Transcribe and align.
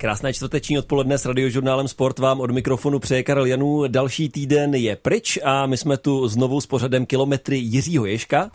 Krásné 0.00 0.32
čtvrteční 0.32 0.78
odpoledne 0.78 1.18
s 1.18 1.26
radiožurnálem 1.26 1.88
Sport 1.88 2.18
vám 2.18 2.40
od 2.40 2.50
mikrofonu 2.50 2.98
přeje 2.98 3.22
Karel 3.22 3.46
Janů. 3.46 3.88
Další 3.88 4.28
týden 4.28 4.74
je 4.74 4.96
pryč 4.96 5.38
a 5.44 5.66
my 5.66 5.76
jsme 5.76 5.96
tu 5.96 6.28
znovu 6.28 6.60
s 6.60 6.66
pořadem 6.66 7.06
kilometry 7.06 7.58
Jiřího 7.58 8.06
Ješka. 8.06 8.50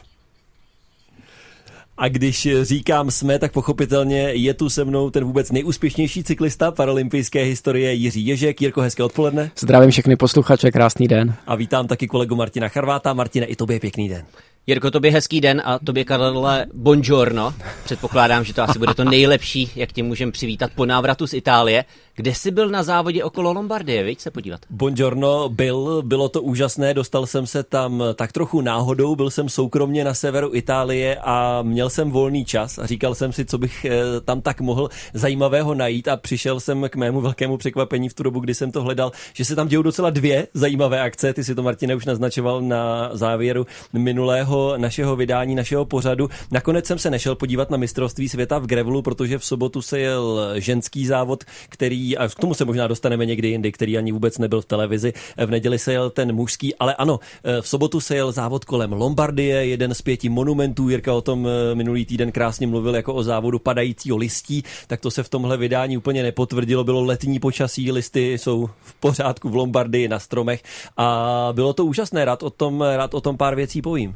A 1.98 2.08
když 2.08 2.48
říkám 2.62 3.12
jsme, 3.12 3.40
tak 3.40 3.52
pochopitelně 3.52 4.20
je 4.20 4.54
tu 4.54 4.70
se 4.70 4.86
mnou 4.86 5.10
ten 5.10 5.24
vůbec 5.24 5.52
nejúspěšnější 5.52 6.24
cyklista 6.24 6.72
paralympijské 6.72 7.44
historie 7.44 7.94
Jiří 7.94 8.28
Ježek. 8.28 8.62
Jirko, 8.62 8.82
hezké 8.82 9.04
odpoledne. 9.04 9.52
Zdravím 9.60 9.92
všechny 9.92 10.16
posluchače, 10.16 10.72
krásný 10.72 11.08
den. 11.08 11.36
A 11.48 11.56
vítám 11.56 11.88
taky 11.88 12.08
kolegu 12.08 12.36
Martina 12.36 12.68
Charváta. 12.68 13.14
Martine, 13.14 13.46
i 13.46 13.56
tobě 13.56 13.80
pěkný 13.80 14.10
den. 14.10 14.26
Jirko, 14.68 14.92
tobě 14.92 15.12
hezký 15.12 15.42
den 15.42 15.62
a 15.66 15.80
tobě, 15.80 16.06
Karle, 16.06 16.66
buongiorno. 16.74 17.54
Předpokládám, 17.84 18.44
že 18.44 18.54
to 18.54 18.64
asi 18.64 18.80
bude 18.80 18.94
to 18.94 19.04
nejlepší, 19.04 19.72
jak 19.76 19.92
tě 19.92 20.04
můžeme 20.04 20.32
přivítat 20.32 20.72
po 20.76 20.86
návratu 20.86 21.28
z 21.28 21.34
Itálie. 21.34 21.86
Kde 22.16 22.36
jsi 22.36 22.52
byl 22.52 22.70
na 22.70 22.84
závodě 22.84 23.24
okolo 23.24 23.54
Lombardie, 23.54 24.04
víš 24.04 24.22
se 24.22 24.32
podívat? 24.32 24.62
Buongiorno, 24.70 25.50
byl, 25.50 26.02
bylo 26.06 26.30
to 26.30 26.42
úžasné, 26.42 26.94
dostal 26.94 27.26
jsem 27.26 27.48
se 27.48 27.64
tam 27.64 28.04
tak 28.16 28.32
trochu 28.32 28.62
náhodou, 28.62 29.16
byl 29.16 29.30
jsem 29.30 29.50
soukromně 29.50 30.04
na 30.04 30.14
severu 30.14 30.56
Itálie 30.56 31.18
a 31.22 31.62
měl 31.62 31.90
jsem 31.90 32.12
volný 32.12 32.46
čas 32.46 32.80
a 32.80 32.86
říkal 32.86 33.16
jsem 33.16 33.34
si, 33.34 33.46
co 33.46 33.58
bych 33.58 33.86
eh, 33.86 34.22
tam 34.26 34.42
tak 34.42 34.62
mohl 34.62 34.90
zajímavého 35.14 35.74
najít 35.74 36.08
a 36.08 36.18
přišel 36.18 36.60
jsem 36.60 36.86
k 36.90 36.96
mému 36.96 37.22
velkému 37.22 37.58
překvapení 37.58 38.10
v 38.10 38.14
tu 38.14 38.24
dobu, 38.24 38.40
kdy 38.40 38.54
jsem 38.54 38.72
to 38.72 38.82
hledal, 38.82 39.12
že 39.34 39.46
se 39.46 39.56
tam 39.56 39.68
dějou 39.68 39.82
docela 39.82 40.10
dvě 40.10 40.48
zajímavé 40.54 41.02
akce, 41.02 41.34
ty 41.34 41.44
si 41.44 41.56
to 41.56 41.64
Martine 41.64 41.96
už 41.96 42.06
naznačoval 42.06 42.62
na 42.62 43.10
závěru 43.14 43.66
minulého 43.94 44.74
našeho 44.78 45.16
vydání, 45.16 45.56
našeho 45.56 45.86
pořadu. 45.86 46.30
Nakonec 46.52 46.86
jsem 46.86 47.00
se 47.00 47.10
nešel 47.10 47.36
podívat 47.36 47.70
na 47.70 47.78
mistrovství 47.78 48.30
světa 48.30 48.60
v 48.60 48.66
Grevelu, 48.66 49.02
protože 49.02 49.38
v 49.38 49.46
sobotu 49.46 49.82
se 49.82 50.00
jel 50.00 50.54
ženský 50.56 51.06
závod, 51.06 51.44
který 51.70 52.03
a 52.18 52.28
k 52.28 52.40
tomu 52.40 52.54
se 52.54 52.66
možná 52.66 52.88
dostaneme 52.88 53.26
někdy 53.26 53.48
jindy, 53.48 53.72
který 53.72 53.98
ani 53.98 54.12
vůbec 54.12 54.38
nebyl 54.38 54.62
v 54.62 54.66
televizi. 54.66 55.14
V 55.38 55.50
neděli 55.50 55.80
se 55.80 55.94
jel 55.94 56.10
ten 56.10 56.36
mužský, 56.36 56.76
ale 56.76 56.96
ano, 56.96 57.20
v 57.62 57.68
sobotu 57.68 58.00
se 58.00 58.16
jel 58.16 58.32
závod 58.32 58.66
kolem 58.66 58.94
Lombardie, 58.94 59.66
jeden 59.66 59.94
z 59.94 60.02
pěti 60.02 60.30
monumentů. 60.30 60.90
Jirka 60.90 61.14
o 61.14 61.22
tom 61.22 61.48
eh, 61.48 61.76
minulý 61.76 62.06
týden 62.06 62.32
krásně 62.32 62.68
mluvil 62.68 62.96
jako 62.96 63.14
o 63.14 63.24
závodu 63.24 63.60
padajícího 63.60 64.18
listí, 64.18 64.64
tak 64.88 65.00
to 65.00 65.12
se 65.12 65.24
v 65.24 65.30
tomhle 65.30 65.58
vydání 65.58 65.98
úplně 65.98 66.24
nepotvrdilo. 66.24 66.84
Bylo 66.84 67.04
letní 67.04 67.40
počasí, 67.40 67.92
listy 67.92 68.34
jsou 68.34 68.70
v 68.84 68.94
pořádku 68.94 69.50
v 69.50 69.56
Lombardii 69.56 70.08
na 70.08 70.20
stromech 70.20 70.64
a 70.98 71.50
bylo 71.52 71.74
to 71.74 71.86
úžasné. 71.86 72.26
Rád 72.26 72.44
o 72.44 72.50
tom, 72.50 72.82
rád 72.82 73.14
o 73.14 73.22
tom 73.22 73.38
pár 73.38 73.56
věcí 73.56 73.82
povím. 73.82 74.16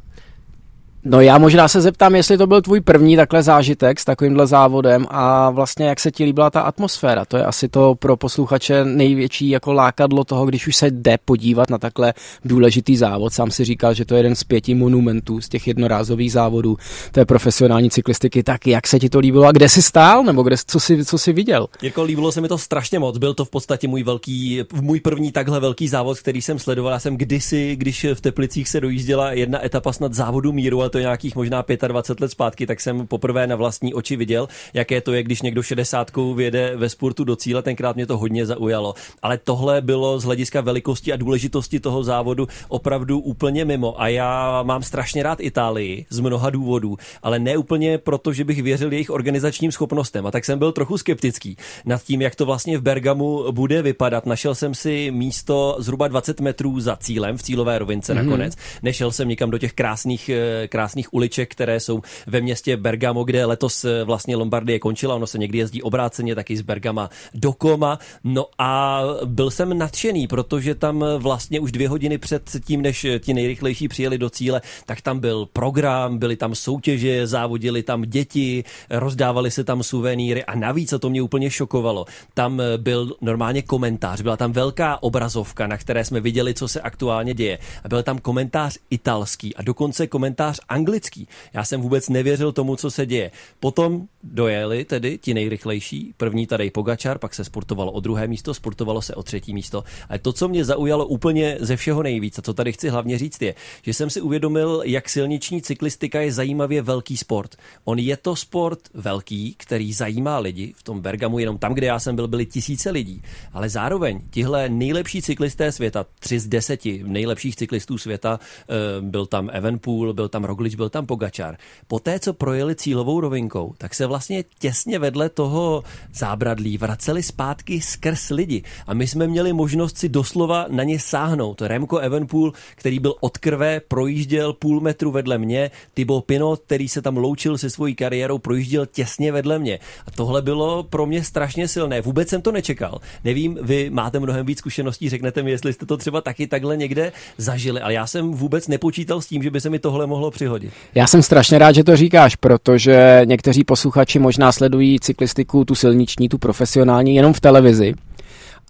No 1.09 1.22
já 1.22 1.38
možná 1.38 1.67
se 1.67 1.81
zeptám, 1.81 2.16
jestli 2.16 2.38
to 2.38 2.47
byl 2.47 2.61
tvůj 2.61 2.81
první 2.81 3.16
takhle 3.16 3.44
zážitek 3.44 4.00
s 4.00 4.05
takovýmhle 4.05 4.47
závodem 4.47 5.05
a 5.09 5.50
vlastně 5.50 5.86
jak 5.86 6.00
se 6.00 6.11
ti 6.11 6.23
líbila 6.23 6.50
ta 6.50 6.61
atmosféra. 6.61 7.25
To 7.25 7.38
je 7.38 7.45
asi 7.45 7.69
to 7.69 7.95
pro 7.95 8.17
posluchače 8.17 8.86
největší 8.86 9.50
jako 9.50 9.73
lákadlo 9.73 10.23
toho, 10.23 10.45
když 10.45 10.67
už 10.67 10.75
se 10.75 10.91
jde 10.91 11.17
podívat 11.25 11.69
na 11.69 11.78
takhle 11.78 12.13
důležitý 12.45 12.97
závod. 12.97 13.33
Sám 13.33 13.52
si 13.52 13.66
říkal, 13.66 13.94
že 13.94 14.05
to 14.05 14.16
je 14.16 14.19
jeden 14.19 14.35
z 14.35 14.44
pěti 14.44 14.75
monumentů 14.75 15.41
z 15.41 15.50
těch 15.50 15.67
jednorázových 15.67 16.31
závodů 16.31 16.78
té 17.11 17.25
profesionální 17.25 17.89
cyklistiky. 17.89 18.44
Tak 18.44 18.67
jak 18.67 18.88
se 18.88 19.00
ti 19.00 19.09
to 19.09 19.19
líbilo 19.19 19.45
a 19.45 19.52
kde 19.52 19.69
jsi 19.69 19.81
stál 19.81 20.23
nebo 20.23 20.44
kde, 20.44 20.55
co, 20.67 20.80
jsi, 20.80 21.05
co 21.05 21.17
jsi 21.17 21.33
viděl? 21.33 21.67
Jako 21.81 22.03
líbilo 22.03 22.31
se 22.31 22.41
mi 22.41 22.47
to 22.47 22.58
strašně 22.58 23.00
moc. 23.00 23.17
Byl 23.17 23.33
to 23.33 23.45
v 23.45 23.50
podstatě 23.50 23.88
můj 23.88 24.03
velký, 24.03 24.61
můj 24.81 25.00
první 25.00 25.31
takhle 25.31 25.59
velký 25.59 25.88
závod, 25.88 26.19
který 26.19 26.41
jsem 26.41 26.59
sledoval. 26.59 26.94
Já 26.94 27.00
jsem 27.00 27.17
kdysi, 27.17 27.75
když 27.75 28.05
v 28.13 28.22
Teplicích 28.22 28.69
se 28.69 28.81
dojížděla 28.81 29.31
jedna 29.31 29.66
etapa 29.66 29.94
snad 29.94 30.13
závodu 30.13 30.52
míru, 30.52 30.83
a 30.83 30.89
to 30.89 30.97
nějakých 31.00 31.36
možná 31.36 31.66
25 31.88 32.22
let 32.22 32.31
zpátky, 32.31 32.66
tak 32.66 32.81
jsem 32.81 33.08
poprvé 33.08 33.48
na 33.48 33.56
vlastní 33.56 33.94
oči 33.94 34.16
viděl, 34.16 34.48
jaké 34.73 35.02
to 35.02 35.14
je, 35.14 35.23
když 35.23 35.42
někdo 35.42 35.64
60 35.64 36.12
vyjede 36.36 36.76
ve 36.76 36.90
sportu 36.90 37.23
do 37.23 37.36
cíle. 37.36 37.62
Tenkrát 37.62 37.95
mě 37.95 38.06
to 38.06 38.17
hodně 38.17 38.45
zaujalo. 38.45 38.94
Ale 39.22 39.38
tohle 39.38 39.81
bylo 39.81 40.20
z 40.20 40.23
hlediska 40.23 40.62
velikosti 40.62 41.14
a 41.14 41.16
důležitosti 41.16 41.80
toho 41.80 42.03
závodu 42.03 42.48
opravdu 42.68 43.20
úplně 43.20 43.66
mimo. 43.66 44.02
A 44.02 44.08
já 44.08 44.64
mám 44.64 44.84
strašně 44.84 45.24
rád 45.24 45.40
Itálii 45.41 46.06
z 46.09 46.19
mnoha 46.19 46.50
důvodů, 46.50 46.97
ale 47.24 47.40
ne 47.40 47.57
úplně 47.57 47.97
proto, 47.97 48.34
že 48.34 48.44
bych 48.44 48.63
věřil 48.63 48.94
jejich 48.94 49.09
organizačním 49.09 49.72
schopnostem. 49.72 50.25
A 50.25 50.31
tak 50.31 50.46
jsem 50.46 50.59
byl 50.59 50.72
trochu 50.72 50.97
skeptický 50.97 51.57
nad 51.86 52.03
tím, 52.03 52.22
jak 52.22 52.36
to 52.36 52.46
vlastně 52.46 52.78
v 52.78 52.81
Bergamu 52.81 53.52
bude 53.52 53.81
vypadat. 53.81 54.25
Našel 54.25 54.56
jsem 54.56 54.75
si 54.75 55.12
místo 55.12 55.75
zhruba 55.80 56.07
20 56.07 56.40
metrů 56.40 56.80
za 56.80 56.96
cílem 56.96 57.38
v 57.38 57.44
cílové 57.44 57.80
rovince 57.80 58.13
mm-hmm. 58.13 58.24
nakonec. 58.25 58.56
Nešel 58.84 59.12
jsem 59.12 59.28
nikam 59.28 59.50
do 59.50 59.57
těch 59.57 59.74
krásných, 59.74 60.30
eh, 60.30 60.68
krásných 60.88 61.14
uliček, 61.14 61.52
které 61.52 61.80
jsou 61.80 62.02
ve 62.28 62.42
městě 62.42 62.78
Bergamo, 62.78 63.24
kde 63.24 63.46
letos 63.46 63.86
eh, 63.86 64.03
vlastně 64.03 64.36
Lombardie 64.36 64.80
končila. 64.80 65.16
Ono 65.16 65.28
se 65.28 65.38
někdy 65.38 65.58
jezdí 65.58 65.81
obráceně 65.81 66.36
taky 66.36 66.58
z 66.58 66.62
Bergama 66.62 67.09
do 67.34 67.53
Koma. 67.53 68.00
No 68.24 68.46
a 68.58 69.02
byl 69.25 69.52
jsem 69.52 69.78
nadšený, 69.78 70.28
protože 70.28 70.75
tam 70.75 71.03
vlastně 71.18 71.59
už 71.59 71.72
dvě 71.72 71.90
hodiny 71.90 72.18
před 72.18 72.44
tím, 72.66 72.81
než 72.81 73.06
ti 73.20 73.34
nejrychlejší 73.34 73.88
přijeli 73.88 74.18
do 74.18 74.30
cíle, 74.30 74.62
tak 74.86 75.02
tam 75.02 75.20
byl 75.20 75.46
program, 75.53 76.18
byly 76.18 76.36
tam 76.36 76.56
soutěže, 76.56 77.28
závodili 77.28 77.84
tam 77.84 78.02
děti, 78.02 78.64
rozdávali 78.90 79.52
se 79.52 79.64
tam 79.64 79.84
suvenýry 79.84 80.46
a 80.46 80.56
navíc, 80.56 80.94
a 80.94 81.00
to 81.00 81.09
mě 81.09 81.22
úplně 81.22 81.50
šokovalo, 81.50 82.06
tam 82.34 82.62
byl 82.78 83.16
normálně 83.22 83.62
komentář, 83.62 84.22
byla 84.22 84.38
tam 84.38 84.52
velká 84.52 85.04
obrazovka, 85.04 85.68
na 85.68 85.78
které 85.78 86.06
jsme 86.06 86.19
viděli, 86.19 86.54
co 86.54 86.68
se 86.68 86.81
aktuálně 86.81 87.34
děje. 87.34 87.59
A 87.84 87.88
byl 87.90 88.04
tam 88.04 88.19
komentář 88.19 88.78
italský 88.90 89.56
a 89.56 89.62
dokonce 89.62 90.08
komentář 90.08 90.59
anglický. 90.69 91.28
Já 91.53 91.63
jsem 91.63 91.81
vůbec 91.81 92.09
nevěřil 92.09 92.51
tomu, 92.51 92.75
co 92.75 92.91
se 92.91 93.05
děje. 93.05 93.31
Potom 93.59 94.07
dojeli 94.23 94.85
tedy 94.85 95.17
ti 95.17 95.33
nejrychlejší, 95.33 96.13
první 96.17 96.47
tady 96.47 96.72
Pogačar, 96.72 97.17
pak 97.17 97.33
se 97.33 97.44
sportovalo 97.44 97.91
o 97.91 98.00
druhé 98.00 98.28
místo, 98.28 98.53
sportovalo 98.53 99.01
se 99.01 99.16
o 99.16 99.23
třetí 99.23 99.53
místo. 99.53 99.83
A 100.09 100.17
to, 100.17 100.33
co 100.33 100.47
mě 100.47 100.66
zaujalo 100.66 101.06
úplně 101.06 101.57
ze 101.59 101.75
všeho 101.75 102.03
nejvíc, 102.03 102.39
a 102.39 102.41
co 102.41 102.53
tady 102.53 102.73
chci 102.73 102.89
hlavně 102.89 103.17
říct, 103.17 103.41
je, 103.41 103.56
že 103.81 103.94
jsem 103.94 104.09
si 104.09 104.22
uvědomil, 104.22 104.81
jak 104.85 105.09
silniční 105.09 105.61
cyklistika 105.61 106.22
je 106.22 106.31
zajímavě 106.31 106.81
velký 106.81 107.17
sport. 107.17 107.56
On 107.83 108.00
je 108.00 108.17
to 108.17 108.35
sport 108.35 108.79
velký, 108.94 109.56
který 109.57 109.94
zajímá 109.94 110.39
lidi. 110.39 110.73
V 110.75 110.83
tom 110.83 111.01
Bergamu, 111.01 111.39
jenom 111.39 111.57
tam, 111.57 111.73
kde 111.73 111.88
já 111.88 112.00
jsem 112.00 112.16
byl, 112.16 112.27
byly 112.27 112.45
tisíce 112.45 112.89
lidí. 112.91 113.22
Ale 113.53 113.69
zároveň 113.69 114.22
tihle 114.29 114.69
nejlepší 114.69 115.22
cyklisté 115.22 115.72
světa, 115.72 116.06
tři 116.19 116.39
z 116.39 116.47
deseti 116.47 117.03
nejlepších 117.06 117.56
cyklistů 117.56 117.97
světa, 117.97 118.39
eh, 118.39 118.73
byl 119.01 119.25
tam 119.25 119.50
Evenpool, 119.53 120.13
byl 120.13 120.29
tam 120.29 120.45
Roglič, 120.57 120.75
byl 120.75 120.90
tam 120.90 121.06
Pogačar. 121.06 121.57
Poté, 121.88 122.19
co 122.19 122.34
projeli 122.34 122.75
cílovou 122.75 123.22
rovinkou, 123.22 123.73
tak 123.78 123.94
se 123.94 124.06
vlastně 124.06 124.44
těsně 124.59 125.00
vedle 125.00 125.29
toho 125.29 125.84
zábradlí 126.13 126.78
vraceli 126.78 127.23
zpátky 127.23 127.81
skrz 127.81 128.29
lidi. 128.29 128.63
A 128.88 128.94
my 128.94 129.07
jsme 129.07 129.28
měli 129.28 129.53
možnost 129.53 129.97
si 129.97 130.09
doslova 130.09 130.66
na 130.69 130.84
ně 130.84 131.00
sáhnout. 131.00 131.62
Remco 131.62 131.97
Evenpool, 131.97 132.53
který 132.75 133.00
byl 133.00 133.13
od 133.19 133.38
krve, 133.38 133.79
projížděl 133.88 134.53
půl 134.53 134.81
metru 134.81 135.12
vedle 135.12 135.38
mě, 135.38 135.72
Thibaut 135.94 136.25
Pinot, 136.25 136.62
který 136.66 136.89
se 136.89 137.01
tam 137.01 137.18
loučil 137.18 137.57
se 137.57 137.69
svojí 137.69 137.95
kariérou, 137.95 138.38
projížděl 138.38 138.85
těsně 138.85 139.31
vedle 139.31 139.59
mě. 139.59 139.79
A 140.07 140.12
tohle 140.12 140.41
bylo 140.41 140.84
pro 140.84 141.06
mě 141.06 141.24
strašně 141.24 141.68
silné. 141.68 142.01
Vůbec 142.01 142.29
jsem 142.29 142.41
to 142.41 142.51
nečekal. 142.51 143.00
Nevím, 143.24 143.59
vy 143.62 143.89
máte 143.89 144.19
mnohem 144.19 144.45
víc 144.45 144.57
zkušeností, 144.57 145.09
řeknete 145.09 145.44
mi, 145.44 145.51
jestli 145.51 145.74
jste 145.74 145.85
to 145.85 145.97
třeba 145.97 146.22
taky 146.22 146.47
takhle 146.47 146.78
někde 146.78 147.12
zažili, 147.38 147.81
ale 147.81 147.94
já 147.94 148.07
jsem 148.07 148.31
vůbec 148.31 148.68
nepočítal 148.68 149.22
s 149.22 149.28
tím, 149.28 149.44
že 149.44 149.51
by 149.51 149.62
se 149.62 149.69
mi 149.69 149.79
tohle 149.79 150.07
mohlo 150.07 150.31
přihodit. 150.31 150.47
Já 150.96 151.08
jsem 151.08 151.22
strašně 151.22 151.59
rád, 151.59 151.75
že 151.75 151.84
to 151.84 151.96
říkáš, 151.96 152.35
protože 152.35 153.22
někteří 153.25 153.63
posluchači 153.63 154.19
možná 154.19 154.52
sledují 154.52 155.00
cyklistiku, 155.00 155.66
tu 155.66 155.75
silniční, 155.75 156.30
tu 156.30 156.38
profesionální, 156.38 157.16
jenom 157.16 157.34
v 157.34 157.40
televizi 157.40 157.94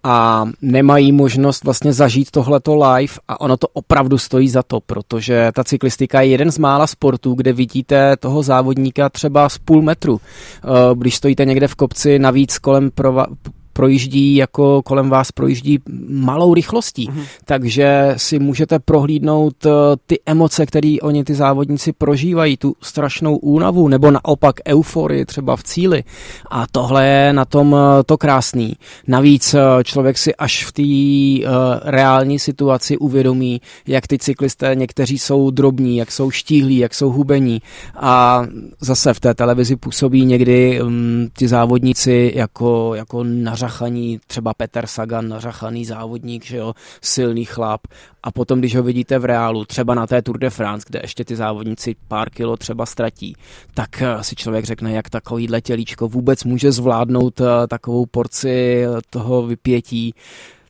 a 0.03 0.45
nemají 0.61 1.11
možnost 1.11 1.63
vlastně 1.63 1.93
zažít 1.93 2.31
tohleto 2.31 2.75
live 2.75 3.13
a 3.27 3.41
ono 3.41 3.57
to 3.57 3.67
opravdu 3.67 4.17
stojí 4.17 4.49
za 4.49 4.63
to, 4.63 4.79
protože 4.79 5.51
ta 5.53 5.63
cyklistika 5.63 6.21
je 6.21 6.27
jeden 6.27 6.51
z 6.51 6.57
mála 6.57 6.87
sportů, 6.87 7.33
kde 7.33 7.53
vidíte 7.53 8.17
toho 8.17 8.43
závodníka 8.43 9.09
třeba 9.09 9.49
z 9.49 9.57
půl 9.57 9.81
metru. 9.81 10.21
Eh, 10.21 10.67
když 10.95 11.15
stojíte 11.15 11.45
někde 11.45 11.67
v 11.67 11.75
kopci 11.75 12.19
navíc 12.19 12.57
kolem 12.57 12.91
projíždí 13.77 14.35
jako 14.35 14.81
kolem 14.81 15.09
vás 15.09 15.31
projíždí 15.31 15.79
malou 16.09 16.53
rychlostí, 16.53 17.09
mm-hmm. 17.09 17.23
takže 17.45 18.13
si 18.17 18.39
můžete 18.39 18.79
prohlídnout 18.79 19.65
eh, 19.65 19.69
ty 20.05 20.19
emoce, 20.25 20.65
které 20.65 20.97
oni 21.01 21.23
ty 21.23 21.35
závodníci 21.35 21.93
prožívají, 21.93 22.57
tu 22.57 22.75
strašnou 22.81 23.37
únavu 23.37 23.87
nebo 23.87 24.11
naopak 24.11 24.55
euforii 24.67 25.25
třeba 25.25 25.55
v 25.55 25.63
cíli 25.63 26.03
a 26.51 26.65
tohle 26.71 27.07
je 27.07 27.33
na 27.33 27.45
tom 27.45 27.75
eh, 27.75 28.03
to 28.03 28.17
krásný. 28.17 28.73
Navíc 29.07 29.53
eh, 29.53 29.83
člověk 29.83 30.17
si 30.17 30.35
až 30.35 30.65
v 30.65 30.71
té 30.71 30.89
reální 31.83 32.39
situaci 32.39 32.97
uvědomí, 32.97 33.61
jak 33.87 34.07
ty 34.07 34.17
cyklisté 34.17 34.75
někteří 34.75 35.17
jsou 35.17 35.51
drobní, 35.51 35.97
jak 35.97 36.11
jsou 36.11 36.31
štíhlí, 36.31 36.77
jak 36.77 36.93
jsou 36.93 37.09
hubení 37.09 37.61
a 37.95 38.45
zase 38.81 39.13
v 39.13 39.19
té 39.19 39.33
televizi 39.33 39.75
působí 39.75 40.25
někdy 40.25 40.81
um, 40.81 41.29
ti 41.37 41.47
závodníci 41.47 42.31
jako, 42.35 42.95
jako 42.95 43.23
nařazený 43.23 43.66
nařachaní, 43.67 44.19
třeba 44.27 44.53
Peter 44.53 44.87
Sagan, 44.87 45.27
nařachaný 45.27 45.85
závodník, 45.85 46.45
že 46.45 46.57
jo, 46.57 46.73
silný 47.01 47.45
chlap. 47.45 47.81
A 48.23 48.31
potom, 48.31 48.59
když 48.59 48.75
ho 48.75 48.83
vidíte 48.83 49.19
v 49.19 49.25
reálu, 49.25 49.65
třeba 49.65 49.93
na 49.93 50.07
té 50.07 50.21
Tour 50.21 50.37
de 50.37 50.49
France, 50.49 50.85
kde 50.89 50.99
ještě 51.03 51.25
ty 51.25 51.35
závodníci 51.35 51.95
pár 52.07 52.29
kilo 52.29 52.57
třeba 52.57 52.85
ztratí, 52.85 53.35
tak 53.73 54.01
eh, 54.01 54.23
si 54.23 54.35
člověk 54.35 54.65
řekne, 54.65 54.91
jak 54.91 55.09
takovýhle 55.09 55.61
tělíčko 55.61 56.07
vůbec 56.07 56.43
může 56.43 56.71
zvládnout 56.71 57.41
eh, 57.41 57.67
takovou 57.67 58.05
porci 58.05 58.85
toho 59.09 59.47
vypětí. 59.47 60.13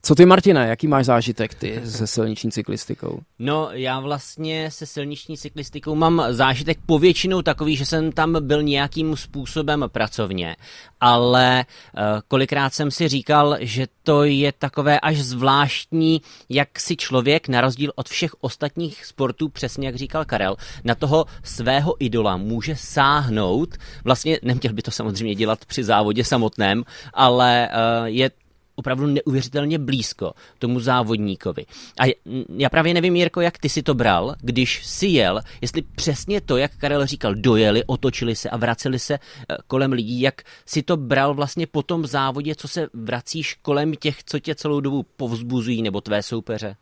Co 0.07 0.15
ty, 0.15 0.25
Martina, 0.25 0.65
jaký 0.65 0.87
máš 0.87 1.05
zážitek 1.05 1.53
ty 1.53 1.81
se 1.85 2.07
silniční 2.07 2.51
cyklistikou? 2.51 3.19
No, 3.39 3.69
já 3.71 3.99
vlastně 3.99 4.71
se 4.71 4.85
silniční 4.85 5.37
cyklistikou 5.37 5.95
mám 5.95 6.23
zážitek 6.29 6.77
povětšinou 6.85 7.41
takový, 7.41 7.75
že 7.75 7.85
jsem 7.85 8.11
tam 8.11 8.47
byl 8.47 8.63
nějakým 8.63 9.15
způsobem 9.17 9.85
pracovně, 9.87 10.55
ale 10.99 11.65
uh, 11.65 12.01
kolikrát 12.27 12.73
jsem 12.73 12.91
si 12.91 13.07
říkal, 13.07 13.57
že 13.59 13.87
to 14.03 14.23
je 14.23 14.51
takové 14.51 14.99
až 14.99 15.17
zvláštní, 15.17 16.21
jak 16.49 16.79
si 16.79 16.95
člověk, 16.95 17.47
na 17.47 17.61
rozdíl 17.61 17.91
od 17.95 18.09
všech 18.09 18.31
ostatních 18.39 19.05
sportů, 19.05 19.49
přesně 19.49 19.87
jak 19.87 19.95
říkal 19.95 20.25
Karel, 20.25 20.55
na 20.83 20.95
toho 20.95 21.25
svého 21.43 21.95
idola 21.99 22.37
může 22.37 22.75
sáhnout. 22.75 23.75
Vlastně 24.03 24.39
neměl 24.43 24.73
by 24.73 24.81
to 24.81 24.91
samozřejmě 24.91 25.35
dělat 25.35 25.65
při 25.65 25.83
závodě 25.83 26.23
samotném, 26.23 26.83
ale 27.13 27.69
uh, 27.69 28.05
je 28.05 28.31
opravdu 28.77 29.07
neuvěřitelně 29.07 29.79
blízko 29.79 30.33
tomu 30.59 30.79
závodníkovi. 30.79 31.65
A 31.99 32.13
já 32.57 32.69
právě 32.69 32.93
nevím, 32.93 33.15
Jirko, 33.15 33.41
jak 33.41 33.57
ty 33.57 33.69
si 33.69 33.83
to 33.83 33.93
bral, 33.93 34.35
když 34.41 34.85
si 34.85 35.07
jel, 35.07 35.41
jestli 35.61 35.81
přesně 35.81 36.41
to, 36.41 36.57
jak 36.57 36.77
Karel 36.77 37.05
říkal, 37.05 37.35
dojeli, 37.35 37.83
otočili 37.85 38.35
se 38.35 38.49
a 38.49 38.57
vraceli 38.57 38.99
se 38.99 39.13
eh, 39.13 39.55
kolem 39.67 39.91
lidí, 39.91 40.21
jak 40.21 40.41
si 40.65 40.83
to 40.83 40.97
bral 40.97 41.33
vlastně 41.33 41.67
po 41.67 41.83
tom 41.83 42.05
závodě, 42.05 42.55
co 42.55 42.67
se 42.67 42.87
vracíš 42.93 43.53
kolem 43.61 43.95
těch, 43.95 44.23
co 44.23 44.39
tě 44.39 44.55
celou 44.55 44.79
dobu 44.79 45.05
povzbuzují, 45.17 45.81
nebo 45.81 46.01
tvé 46.01 46.23
soupeře? 46.23 46.75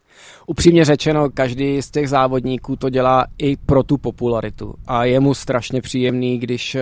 Upřímně 0.48 0.86
řečeno, 0.86 1.30
každý 1.30 1.82
z 1.82 1.92
těch 1.92 2.10
závodníků 2.10 2.76
to 2.76 2.90
dělá 2.90 3.26
i 3.38 3.58
pro 3.58 3.84
tu 3.84 3.98
popularitu. 3.98 4.74
A 4.88 5.06
je 5.06 5.20
mu 5.20 5.34
strašně 5.34 5.82
příjemný, 5.82 6.38
když 6.38 6.76
eh, 6.76 6.82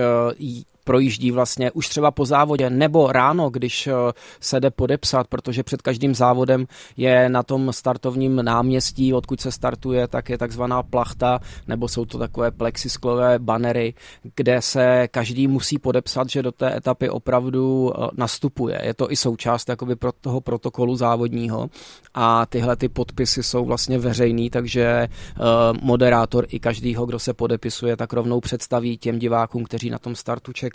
projíždí 0.84 1.30
vlastně 1.30 1.70
už 1.70 1.88
třeba 1.88 2.10
po 2.10 2.24
závodě 2.24 2.70
nebo 2.70 3.12
ráno, 3.12 3.50
když 3.50 3.86
eh, 3.86 3.92
se 4.40 4.60
jde 4.60 4.70
podepsat, 4.70 5.26
protože 5.26 5.62
před 5.62 5.82
každým 5.82 6.14
závodem 6.14 6.66
je 6.96 7.28
na 7.28 7.42
tom 7.42 7.72
startovním 7.72 8.36
náměstí, 8.44 9.14
odkud 9.14 9.40
se 9.40 9.52
startuje, 9.52 10.08
tak 10.08 10.28
je 10.28 10.38
takzvaná 10.38 10.82
plachta, 10.82 11.40
nebo 11.66 11.88
jsou 11.88 12.04
to 12.04 12.18
takové 12.18 12.50
plexisklové 12.50 13.38
banery, 13.38 13.94
kde 14.34 14.62
se 14.62 15.08
každý 15.10 15.48
musí 15.48 15.78
podepsat, 15.78 16.28
že 16.28 16.42
do 16.42 16.52
té 16.52 16.76
etapy 16.76 17.10
opravdu 17.10 17.92
eh, 17.94 18.08
nastupuje. 18.14 18.80
Je 18.82 18.94
to 18.94 19.12
i 19.12 19.16
součást 19.16 19.68
jakoby 19.68 19.96
pro 19.96 20.12
toho 20.12 20.40
protokolu 20.40 20.96
závodního 20.96 21.70
a 22.14 22.46
tyhle 22.46 22.76
ty 22.76 22.88
podpisy 22.88 23.42
jsou 23.42 23.64
vlastně 23.64 23.98
veřejný, 23.98 24.50
takže 24.50 25.08
uh, 25.08 25.44
moderátor 25.82 26.46
i 26.48 26.60
každýho, 26.60 27.06
kdo 27.06 27.18
se 27.18 27.34
podepisuje, 27.34 27.96
tak 27.96 28.12
rovnou 28.12 28.40
představí 28.40 28.98
těm 28.98 29.18
divákům, 29.18 29.64
kteří 29.64 29.90
na 29.90 29.98
tom 29.98 30.14
startu 30.14 30.52
čekají. 30.52 30.73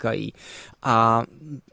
A 0.82 1.22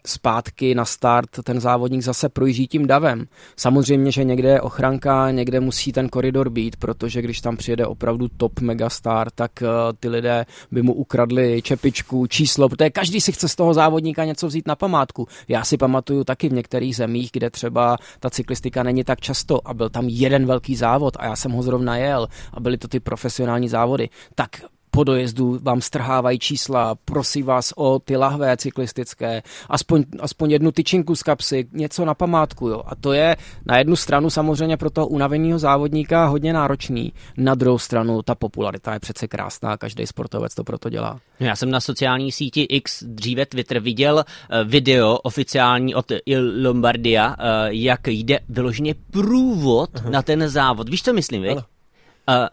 zpátky 0.06 0.76
na 0.76 0.86
start 0.86 1.30
ten 1.44 1.60
závodník 1.60 2.02
zase 2.02 2.30
projíždí 2.30 2.68
tím 2.68 2.88
davem. 2.88 3.26
Samozřejmě, 3.56 4.12
že 4.12 4.24
někde 4.24 4.50
je 4.50 4.62
ochranka, 4.62 5.32
někde 5.32 5.60
musí 5.60 5.92
ten 5.92 6.10
koridor 6.10 6.50
být, 6.50 6.76
protože 6.76 7.22
když 7.22 7.42
tam 7.42 7.58
přijede 7.58 7.86
opravdu 7.86 8.28
top 8.38 8.60
megastar, 8.60 9.32
tak 9.32 9.52
uh, 9.62 9.68
ty 10.00 10.10
lidé 10.10 10.46
by 10.72 10.82
mu 10.82 10.94
ukradli 10.94 11.62
čepičku, 11.62 12.28
číslo, 12.28 12.70
protože 12.70 12.90
každý 12.90 13.22
si 13.22 13.32
chce 13.32 13.48
z 13.48 13.56
toho 13.56 13.74
závodníka 13.74 14.26
něco 14.26 14.48
vzít 14.48 14.68
na 14.68 14.76
památku. 14.76 15.28
Já 15.48 15.64
si 15.64 15.78
pamatuju 15.78 16.24
taky 16.24 16.50
v 16.50 16.54
některých 16.54 16.96
zemích, 16.96 17.30
kde 17.34 17.50
třeba 17.50 17.98
ta 18.20 18.30
cyklistika 18.30 18.84
není 18.84 19.04
tak 19.04 19.20
často 19.22 19.68
a 19.68 19.74
byl 19.74 19.90
tam 19.90 20.06
jeden 20.08 20.46
velký 20.46 20.76
závod 20.76 21.18
a 21.20 21.26
já 21.26 21.36
jsem 21.36 21.52
ho 21.52 21.64
zrovna 21.64 21.98
jel 21.98 22.28
a 22.54 22.60
byly 22.60 22.78
to 22.78 22.88
ty 22.88 23.00
profesionální 23.00 23.70
závody, 23.70 24.10
tak 24.36 24.50
po 24.98 25.04
dojezdu 25.04 25.60
vám 25.62 25.82
strhávají 25.82 26.40
čísla, 26.40 26.96
prosí 27.06 27.44
vás 27.44 27.74
o 27.76 28.00
ty 28.00 28.18
lahvé 28.18 28.58
cyklistické, 28.58 29.44
aspoň, 29.70 30.04
aspoň 30.20 30.52
jednu 30.52 30.72
tyčinku 30.72 31.16
z 31.16 31.24
kapsy, 31.24 31.68
něco 31.72 32.06
na 32.06 32.14
památku. 32.14 32.68
Jo. 32.68 32.84
A 32.86 32.96
to 32.96 33.14
je 33.14 33.38
na 33.66 33.78
jednu 33.78 33.96
stranu 33.96 34.30
samozřejmě 34.30 34.78
pro 34.78 34.90
toho 34.90 35.08
unaveného 35.08 35.60
závodníka 35.60 36.26
hodně 36.26 36.54
náročný, 36.54 37.14
na 37.38 37.56
druhou 37.56 37.78
stranu 37.78 38.22
ta 38.22 38.36
popularita 38.36 38.94
je 38.94 39.00
přece 39.00 39.28
krásná, 39.28 39.78
každý 39.78 40.08
sportovec 40.08 40.56
to 40.56 40.64
proto 40.64 40.90
dělá. 40.90 41.20
No 41.40 41.46
já 41.48 41.56
jsem 41.56 41.72
na 41.72 41.80
sociální 41.80 42.32
síti 42.32 42.62
X, 42.62 43.04
dříve 43.04 43.46
Twitter, 43.46 43.80
viděl 43.80 44.20
eh, 44.20 44.64
video 44.64 45.18
oficiální 45.18 45.96
od 45.96 46.12
Il 46.26 46.68
Lombardia, 46.68 47.36
eh, 47.40 47.44
jak 47.70 48.08
jde 48.08 48.40
vyloženě 48.50 48.96
průvod 49.12 49.90
uh-huh. 49.94 50.10
na 50.10 50.22
ten 50.22 50.50
závod. 50.50 50.90
Víš, 50.90 51.04
co 51.04 51.14
myslím, 51.14 51.42
vy? 51.42 51.56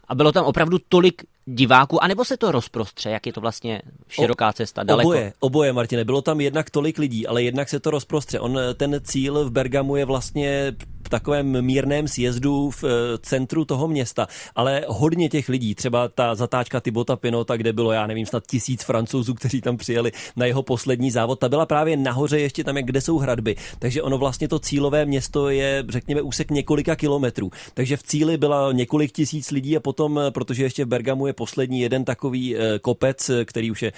A 0.09 0.15
bylo 0.15 0.33
tam 0.33 0.45
opravdu 0.45 0.79
tolik 0.89 1.23
diváků, 1.45 2.05
anebo 2.05 2.25
se 2.25 2.37
to 2.37 2.53
rozprostře, 2.53 3.11
jak 3.11 3.27
je 3.27 3.33
to 3.33 3.41
vlastně 3.41 3.83
široká 4.09 4.53
cesta, 4.53 4.83
daleko? 4.83 5.09
Oboje, 5.09 5.33
oboje, 5.41 5.73
Martine. 5.73 6.05
Bylo 6.05 6.23
tam 6.23 6.41
jednak 6.41 6.71
tolik 6.71 6.99
lidí, 6.99 7.27
ale 7.27 7.43
jednak 7.43 7.69
se 7.69 7.81
to 7.81 7.91
rozprostře. 7.91 8.41
On, 8.41 8.59
ten 8.75 9.01
cíl 9.05 9.45
v 9.45 9.51
Bergamu 9.51 9.97
je 9.97 10.05
vlastně 10.05 10.73
takovém 11.15 11.63
mírném 11.63 12.09
sjezdu 12.09 12.71
v 12.71 12.85
eh, 12.85 12.89
centru 13.23 13.65
toho 13.65 13.89
města, 13.89 14.27
ale 14.55 14.85
hodně 14.89 15.29
těch 15.29 15.49
lidí, 15.49 15.75
třeba 15.75 16.09
ta 16.09 16.35
zatáčka 16.35 16.81
Tibota 16.81 17.17
Pinota, 17.17 17.57
kde 17.57 17.73
bylo, 17.73 17.93
já 17.93 18.07
nevím, 18.07 18.27
snad 18.27 18.47
tisíc 18.47 18.83
francouzů, 18.83 19.35
kteří 19.35 19.61
tam 19.61 19.77
přijeli 19.77 20.13
na 20.37 20.47
jeho 20.47 20.63
poslední 20.63 21.11
závod, 21.11 21.39
ta 21.39 21.49
byla 21.49 21.67
právě 21.67 21.97
nahoře 21.97 22.41
ještě 22.41 22.65
tam, 22.65 22.77
kde 22.77 23.01
jsou 23.01 23.19
hradby. 23.19 23.57
Takže 23.79 24.03
ono 24.03 24.19
vlastně 24.19 24.49
to 24.49 24.59
cílové 24.59 25.07
město 25.07 25.51
je, 25.51 25.85
řekněme, 25.89 26.23
úsek 26.23 26.51
několika 26.51 26.97
kilometrů. 26.97 27.51
Takže 27.75 27.97
v 27.97 28.03
cíli 28.03 28.37
byla 28.37 28.73
několik 28.73 29.13
tisíc 29.13 29.51
lidí 29.51 29.77
a 29.77 29.81
potom, 29.81 30.19
eh, 30.19 30.31
protože 30.31 30.63
ještě 30.63 30.85
v 30.85 30.89
Bergamu 30.89 31.27
je 31.27 31.33
poslední 31.33 31.81
jeden 31.81 32.05
takový 32.05 32.57
eh, 32.57 32.79
kopec, 32.79 33.31
který 33.45 33.71
už 33.71 33.83
je 33.83 33.93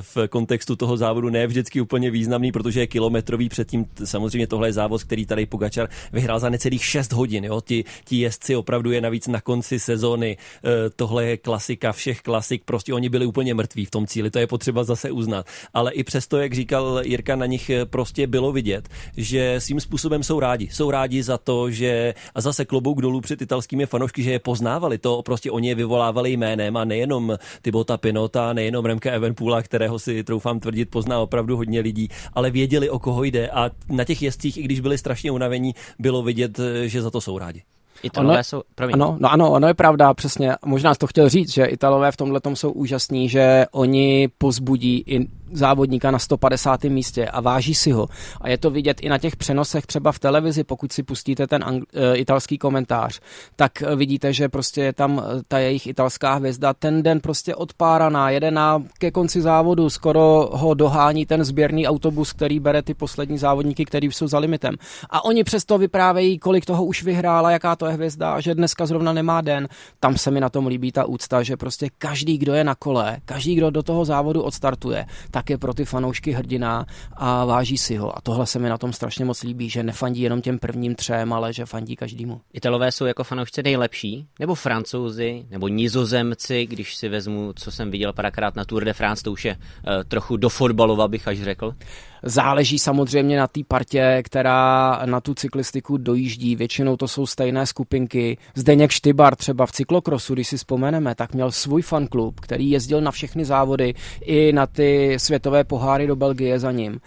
v 0.00 0.28
kontextu 0.28 0.76
toho 0.76 0.96
závodu 0.96 1.28
ne 1.28 1.46
vždycky 1.46 1.80
úplně 1.80 2.10
významný, 2.10 2.52
protože 2.52 2.80
je 2.80 2.86
kilometrový 2.86 3.48
předtím. 3.48 3.86
Samozřejmě 4.04 4.46
tohle 4.46 4.68
je 4.68 4.72
závod, 4.72 5.04
který 5.04 5.26
tady 5.26 5.46
Pogačar 5.46 5.88
vyhrál 6.12 6.40
za 6.40 6.48
necelých 6.58 6.84
6 6.84 7.12
hodin. 7.12 7.44
Jo? 7.44 7.60
Ti, 7.60 7.84
ti 8.04 8.16
jezdci 8.26 8.56
opravdu 8.56 8.90
je 8.90 9.00
navíc 9.00 9.26
na 9.26 9.40
konci 9.40 9.78
sezóny. 9.78 10.34
E, 10.34 10.90
tohle 10.90 11.24
je 11.24 11.36
klasika 11.36 11.92
všech 11.92 12.22
klasik. 12.22 12.62
Prostě 12.64 12.94
oni 12.94 13.08
byli 13.08 13.26
úplně 13.26 13.54
mrtví 13.54 13.84
v 13.84 13.90
tom 13.90 14.06
cíli. 14.06 14.30
To 14.30 14.38
je 14.38 14.46
potřeba 14.46 14.84
zase 14.84 15.10
uznat. 15.10 15.46
Ale 15.74 15.92
i 15.92 16.04
přesto, 16.04 16.38
jak 16.38 16.52
říkal 16.52 17.00
Jirka, 17.04 17.36
na 17.36 17.46
nich 17.46 17.70
e, 17.70 17.86
prostě 17.86 18.26
bylo 18.26 18.52
vidět, 18.52 18.88
že 19.16 19.60
svým 19.60 19.80
způsobem 19.80 20.22
jsou 20.22 20.40
rádi. 20.40 20.68
Jsou 20.72 20.90
rádi 20.90 21.22
za 21.22 21.38
to, 21.38 21.70
že 21.70 22.14
a 22.34 22.40
zase 22.40 22.64
klobouk 22.64 23.02
dolů 23.02 23.20
před 23.20 23.42
italskými 23.42 23.86
fanoušky, 23.86 24.22
že 24.22 24.30
je 24.30 24.38
poznávali. 24.38 24.98
To 24.98 25.22
prostě 25.22 25.50
oni 25.50 25.68
je 25.68 25.74
vyvolávali 25.74 26.32
jménem 26.32 26.76
a 26.76 26.84
nejenom 26.84 27.38
Tybota 27.62 27.96
Pinota, 27.96 28.52
nejenom 28.52 28.84
Remka 28.84 29.10
Evenpoola, 29.10 29.62
kterého 29.62 29.98
si 29.98 30.24
troufám 30.24 30.60
tvrdit 30.60 30.90
pozná 30.90 31.20
opravdu 31.20 31.56
hodně 31.56 31.80
lidí, 31.80 32.08
ale 32.32 32.50
věděli, 32.50 32.90
o 32.90 32.98
koho 32.98 33.24
jde 33.24 33.50
a 33.50 33.70
na 33.88 34.04
těch 34.04 34.22
jezdcích, 34.22 34.56
i 34.56 34.62
když 34.62 34.80
byli 34.80 34.98
strašně 34.98 35.30
unavení, 35.30 35.74
bylo 35.98 36.22
vidět, 36.22 36.47
vidět, 36.48 36.84
eh, 36.84 36.88
že 36.88 37.02
za 37.02 37.10
to 37.10 37.20
jsou 37.20 37.38
rádi. 37.38 37.62
Italové 38.02 38.34
ono, 38.34 38.44
jsou, 38.44 38.62
promiň. 38.74 38.94
Ano, 38.94 39.16
no 39.20 39.32
ano, 39.32 39.52
ono 39.52 39.68
je 39.68 39.74
pravda, 39.74 40.14
přesně. 40.14 40.54
Možná 40.64 40.94
jsi 40.94 40.98
to 40.98 41.06
chtěl 41.06 41.28
říct, 41.28 41.52
že 41.52 41.64
Italové 41.64 42.12
v 42.12 42.16
tomhle 42.16 42.40
jsou 42.54 42.70
úžasní, 42.70 43.28
že 43.28 43.66
oni 43.70 44.28
pozbudí 44.38 45.04
i 45.06 45.26
závodníka 45.52 46.10
na 46.10 46.18
150. 46.18 46.84
místě 46.84 47.26
a 47.26 47.40
váží 47.40 47.74
si 47.74 47.90
ho. 47.90 48.08
A 48.40 48.48
je 48.48 48.58
to 48.58 48.70
vidět 48.70 49.00
i 49.00 49.08
na 49.08 49.18
těch 49.18 49.36
přenosech 49.36 49.86
třeba 49.86 50.12
v 50.12 50.18
televizi, 50.18 50.64
pokud 50.64 50.92
si 50.92 51.02
pustíte 51.02 51.46
ten 51.46 51.62
ang- 51.62 51.84
e, 51.94 52.16
italský 52.16 52.58
komentář, 52.58 53.20
tak 53.56 53.82
vidíte, 53.96 54.32
že 54.32 54.48
prostě 54.48 54.82
je 54.82 54.92
tam 54.92 55.22
eh, 55.24 55.42
ta 55.48 55.58
jejich 55.58 55.86
italská 55.86 56.34
hvězda 56.34 56.74
ten 56.74 57.02
den 57.02 57.20
prostě 57.20 57.54
odpáraná, 57.54 58.30
jede 58.30 58.50
na, 58.50 58.82
ke 58.98 59.10
konci 59.10 59.40
závodu, 59.40 59.90
skoro 59.90 60.50
ho 60.52 60.74
dohání 60.74 61.26
ten 61.26 61.44
sběrný 61.44 61.86
autobus, 61.86 62.32
který 62.32 62.60
bere 62.60 62.82
ty 62.82 62.94
poslední 62.94 63.38
závodníky, 63.38 63.84
který 63.84 64.06
jsou 64.06 64.28
za 64.28 64.38
limitem. 64.38 64.74
A 65.10 65.24
oni 65.24 65.44
přesto 65.44 65.78
vyprávějí, 65.78 66.38
kolik 66.38 66.66
toho 66.66 66.84
už 66.84 67.02
vyhrála, 67.02 67.50
jaká 67.50 67.76
to 67.76 67.86
je 67.86 67.92
hvězda, 67.92 68.40
že 68.40 68.54
dneska 68.54 68.86
zrovna 68.86 69.12
nemá 69.12 69.40
den. 69.40 69.68
Tam 70.00 70.16
se 70.16 70.30
mi 70.30 70.40
na 70.40 70.48
tom 70.48 70.66
líbí 70.66 70.92
ta 70.92 71.04
úcta, 71.04 71.42
že 71.42 71.56
prostě 71.56 71.88
každý, 71.98 72.38
kdo 72.38 72.54
je 72.54 72.64
na 72.64 72.74
kole, 72.74 73.16
každý, 73.24 73.54
kdo 73.54 73.70
do 73.70 73.82
toho 73.82 74.04
závodu 74.04 74.42
odstartuje, 74.42 75.06
tak 75.38 75.50
je 75.50 75.58
pro 75.58 75.74
ty 75.74 75.84
fanoušky 75.84 76.32
hrdina 76.32 76.86
a 77.12 77.44
váží 77.44 77.78
si 77.78 77.96
ho. 77.96 78.18
A 78.18 78.20
tohle 78.20 78.46
se 78.46 78.58
mi 78.58 78.68
na 78.68 78.78
tom 78.78 78.92
strašně 78.92 79.24
moc 79.24 79.42
líbí, 79.42 79.70
že 79.70 79.82
nefandí 79.82 80.20
jenom 80.22 80.42
těm 80.42 80.58
prvním 80.58 80.94
třem, 80.94 81.32
ale 81.32 81.52
že 81.52 81.66
fandí 81.66 81.96
každému. 81.96 82.40
Italové 82.52 82.92
jsou 82.92 83.04
jako 83.04 83.24
fanoušci 83.24 83.62
nejlepší, 83.62 84.26
nebo 84.40 84.54
francouzi, 84.54 85.46
nebo 85.50 85.68
nizozemci, 85.68 86.66
když 86.66 86.96
si 86.96 87.08
vezmu, 87.08 87.52
co 87.56 87.70
jsem 87.70 87.90
viděl 87.90 88.12
párkrát 88.12 88.56
na 88.56 88.64
Tour 88.64 88.84
de 88.84 88.92
France, 88.92 89.22
to 89.22 89.32
už 89.32 89.44
je 89.44 89.56
uh, 89.56 90.04
trochu 90.08 90.36
do 90.36 90.48
fotbalova, 90.48 91.08
bych 91.08 91.28
až 91.28 91.42
řekl. 91.42 91.74
Záleží 92.22 92.78
samozřejmě 92.78 93.38
na 93.38 93.46
té 93.46 93.60
partě, 93.68 94.22
která 94.24 95.00
na 95.04 95.20
tu 95.20 95.34
cyklistiku 95.34 95.96
dojíždí. 95.96 96.56
Většinou 96.56 96.96
to 96.96 97.08
jsou 97.08 97.26
stejné 97.26 97.66
skupinky. 97.66 98.38
Zdeněk 98.54 98.90
Štybar 98.90 99.36
třeba 99.36 99.66
v 99.66 99.72
cyklokrosu, 99.72 100.34
když 100.34 100.48
si 100.48 100.56
vzpomeneme, 100.56 101.14
tak 101.14 101.34
měl 101.34 101.50
svůj 101.50 101.82
fanklub, 101.82 102.40
který 102.40 102.70
jezdil 102.70 103.00
na 103.00 103.10
všechny 103.10 103.44
závody 103.44 103.94
i 104.20 104.52
na 104.52 104.66
ty 104.66 105.16
světové 105.18 105.64
poháry 105.64 106.06
do 106.06 106.16
Belgie 106.16 106.58
za 106.58 106.72
ním 106.72 107.00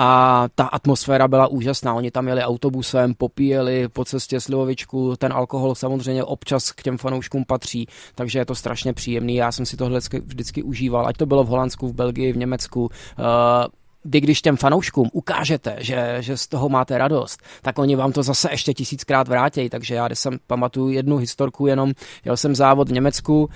a 0.00 0.46
ta 0.54 0.64
atmosféra 0.64 1.28
byla 1.28 1.46
úžasná. 1.46 1.94
Oni 1.94 2.10
tam 2.10 2.28
jeli 2.28 2.42
autobusem, 2.42 3.14
popíjeli 3.14 3.88
po 3.88 4.04
cestě 4.04 4.40
slivovičku, 4.40 5.16
ten 5.16 5.32
alkohol 5.32 5.74
samozřejmě 5.74 6.24
občas 6.24 6.72
k 6.72 6.82
těm 6.82 6.98
fanouškům 6.98 7.44
patří, 7.44 7.86
takže 8.14 8.38
je 8.38 8.44
to 8.44 8.54
strašně 8.54 8.92
příjemný. 8.92 9.34
Já 9.34 9.52
jsem 9.52 9.66
si 9.66 9.76
tohle 9.76 10.00
vždycky, 10.24 10.62
užíval, 10.62 11.06
ať 11.06 11.16
to 11.16 11.26
bylo 11.26 11.44
v 11.44 11.48
Holandsku, 11.48 11.88
v 11.88 11.94
Belgii, 11.94 12.32
v 12.32 12.36
Německu. 12.36 12.82
Uh, 12.82 13.26
vy 14.08 14.20
když 14.20 14.42
těm 14.42 14.56
fanouškům 14.56 15.10
ukážete, 15.12 15.76
že, 15.78 16.16
že 16.20 16.36
z 16.36 16.46
toho 16.46 16.68
máte 16.68 16.98
radost, 16.98 17.42
tak 17.62 17.78
oni 17.78 17.96
vám 17.96 18.12
to 18.12 18.22
zase 18.22 18.48
ještě 18.50 18.74
tisíckrát 18.74 19.28
vrátí. 19.28 19.68
Takže 19.68 19.94
já 19.94 20.06
když 20.06 20.18
jsem 20.18 20.38
pamatuju 20.46 20.88
jednu 20.88 21.16
historku 21.16 21.66
jenom, 21.66 21.92
jel 22.24 22.36
jsem 22.36 22.54
závod 22.54 22.88
v 22.88 22.92
Německu, 22.92 23.42
uh, 23.42 23.48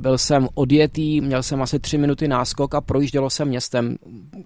byl 0.00 0.18
jsem 0.18 0.48
odjetý, 0.54 1.20
měl 1.20 1.42
jsem 1.42 1.62
asi 1.62 1.78
tři 1.78 1.98
minuty 1.98 2.28
náskok 2.28 2.74
a 2.74 2.80
projíždělo 2.80 3.30
jsem 3.30 3.48
městem 3.48 3.96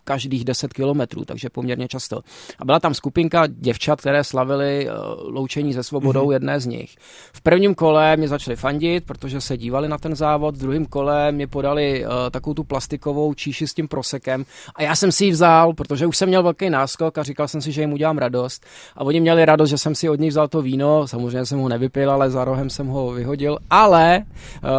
každých 0.05 0.45
10 0.45 0.73
kilometrů, 0.73 1.25
takže 1.25 1.51
poměrně 1.51 1.89
často. 1.89 2.21
A 2.59 2.65
byla 2.65 2.81
tam 2.81 2.95
skupinka 2.95 3.47
děvčat, 3.47 4.01
které 4.01 4.25
slavili 4.25 4.89
uh, 4.89 4.95
loučení 5.35 5.75
se 5.75 5.83
svobodou 5.83 6.27
mm-hmm. 6.27 6.33
jedné 6.33 6.61
z 6.61 6.67
nich. 6.67 6.97
V 7.33 7.41
prvním 7.41 7.75
kole 7.75 8.17
mě 8.17 8.29
začali 8.29 8.57
fandit, 8.57 9.05
protože 9.05 9.41
se 9.41 9.57
dívali 9.57 9.89
na 9.89 9.99
ten 9.99 10.17
závod, 10.17 10.57
v 10.57 10.59
druhém 10.59 10.87
kole 10.87 11.33
mě 11.33 11.47
podali 11.47 12.05
uh, 12.05 12.11
takovou 12.31 12.55
tu 12.55 12.65
plastikovou 12.65 13.35
číši 13.35 13.67
s 13.67 13.75
tím 13.75 13.89
prosekem 13.89 14.45
a 14.75 14.83
já 14.83 14.97
jsem 14.97 15.13
si 15.13 15.25
ji 15.25 15.36
vzal, 15.37 15.73
protože 15.73 16.07
už 16.07 16.17
jsem 16.17 16.29
měl 16.29 16.43
velký 16.43 16.71
náskok 16.71 17.19
a 17.19 17.23
říkal 17.23 17.49
jsem 17.49 17.61
si, 17.61 17.73
že 17.73 17.81
jim 17.81 17.93
udělám 17.93 18.19
radost. 18.19 18.65
A 18.97 19.05
oni 19.05 19.21
měli 19.21 19.45
radost, 19.45 19.71
že 19.71 19.79
jsem 19.79 19.95
si 19.95 20.09
od 20.09 20.21
nich 20.21 20.31
vzal 20.31 20.49
to 20.49 20.63
víno, 20.63 21.09
samozřejmě 21.09 21.47
jsem 21.47 21.59
ho 21.59 21.69
nevypil, 21.69 22.11
ale 22.11 22.31
za 22.31 22.45
rohem 22.45 22.71
jsem 22.71 22.87
ho 22.87 23.13
vyhodil. 23.13 23.59
Ale 23.71 24.17
eh, 24.17 24.25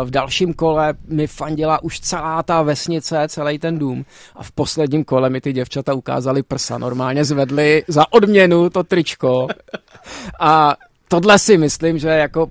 v 0.03 0.09
dalším 0.09 0.53
kole 0.53 0.93
mi 1.07 1.27
fandila 1.27 1.83
už 1.83 1.99
celá 1.99 2.43
ta 2.43 2.61
vesnice, 2.61 3.27
celý 3.27 3.59
ten 3.59 3.77
dům. 3.77 4.05
A 4.35 4.43
v 4.43 4.51
posledním 4.51 5.03
kole 5.03 5.29
mi 5.29 5.41
ty 5.41 5.53
děvčata 5.53 5.93
ukázali 5.93 6.43
prsa. 6.43 6.77
Normálně 6.77 7.25
zvedli 7.25 7.83
za 7.87 8.13
odměnu 8.13 8.69
to 8.69 8.83
tričko. 8.83 9.47
A 10.39 10.75
tohle 11.07 11.39
si 11.39 11.57
myslím, 11.57 11.97
že 11.97 12.09
jako 12.09 12.47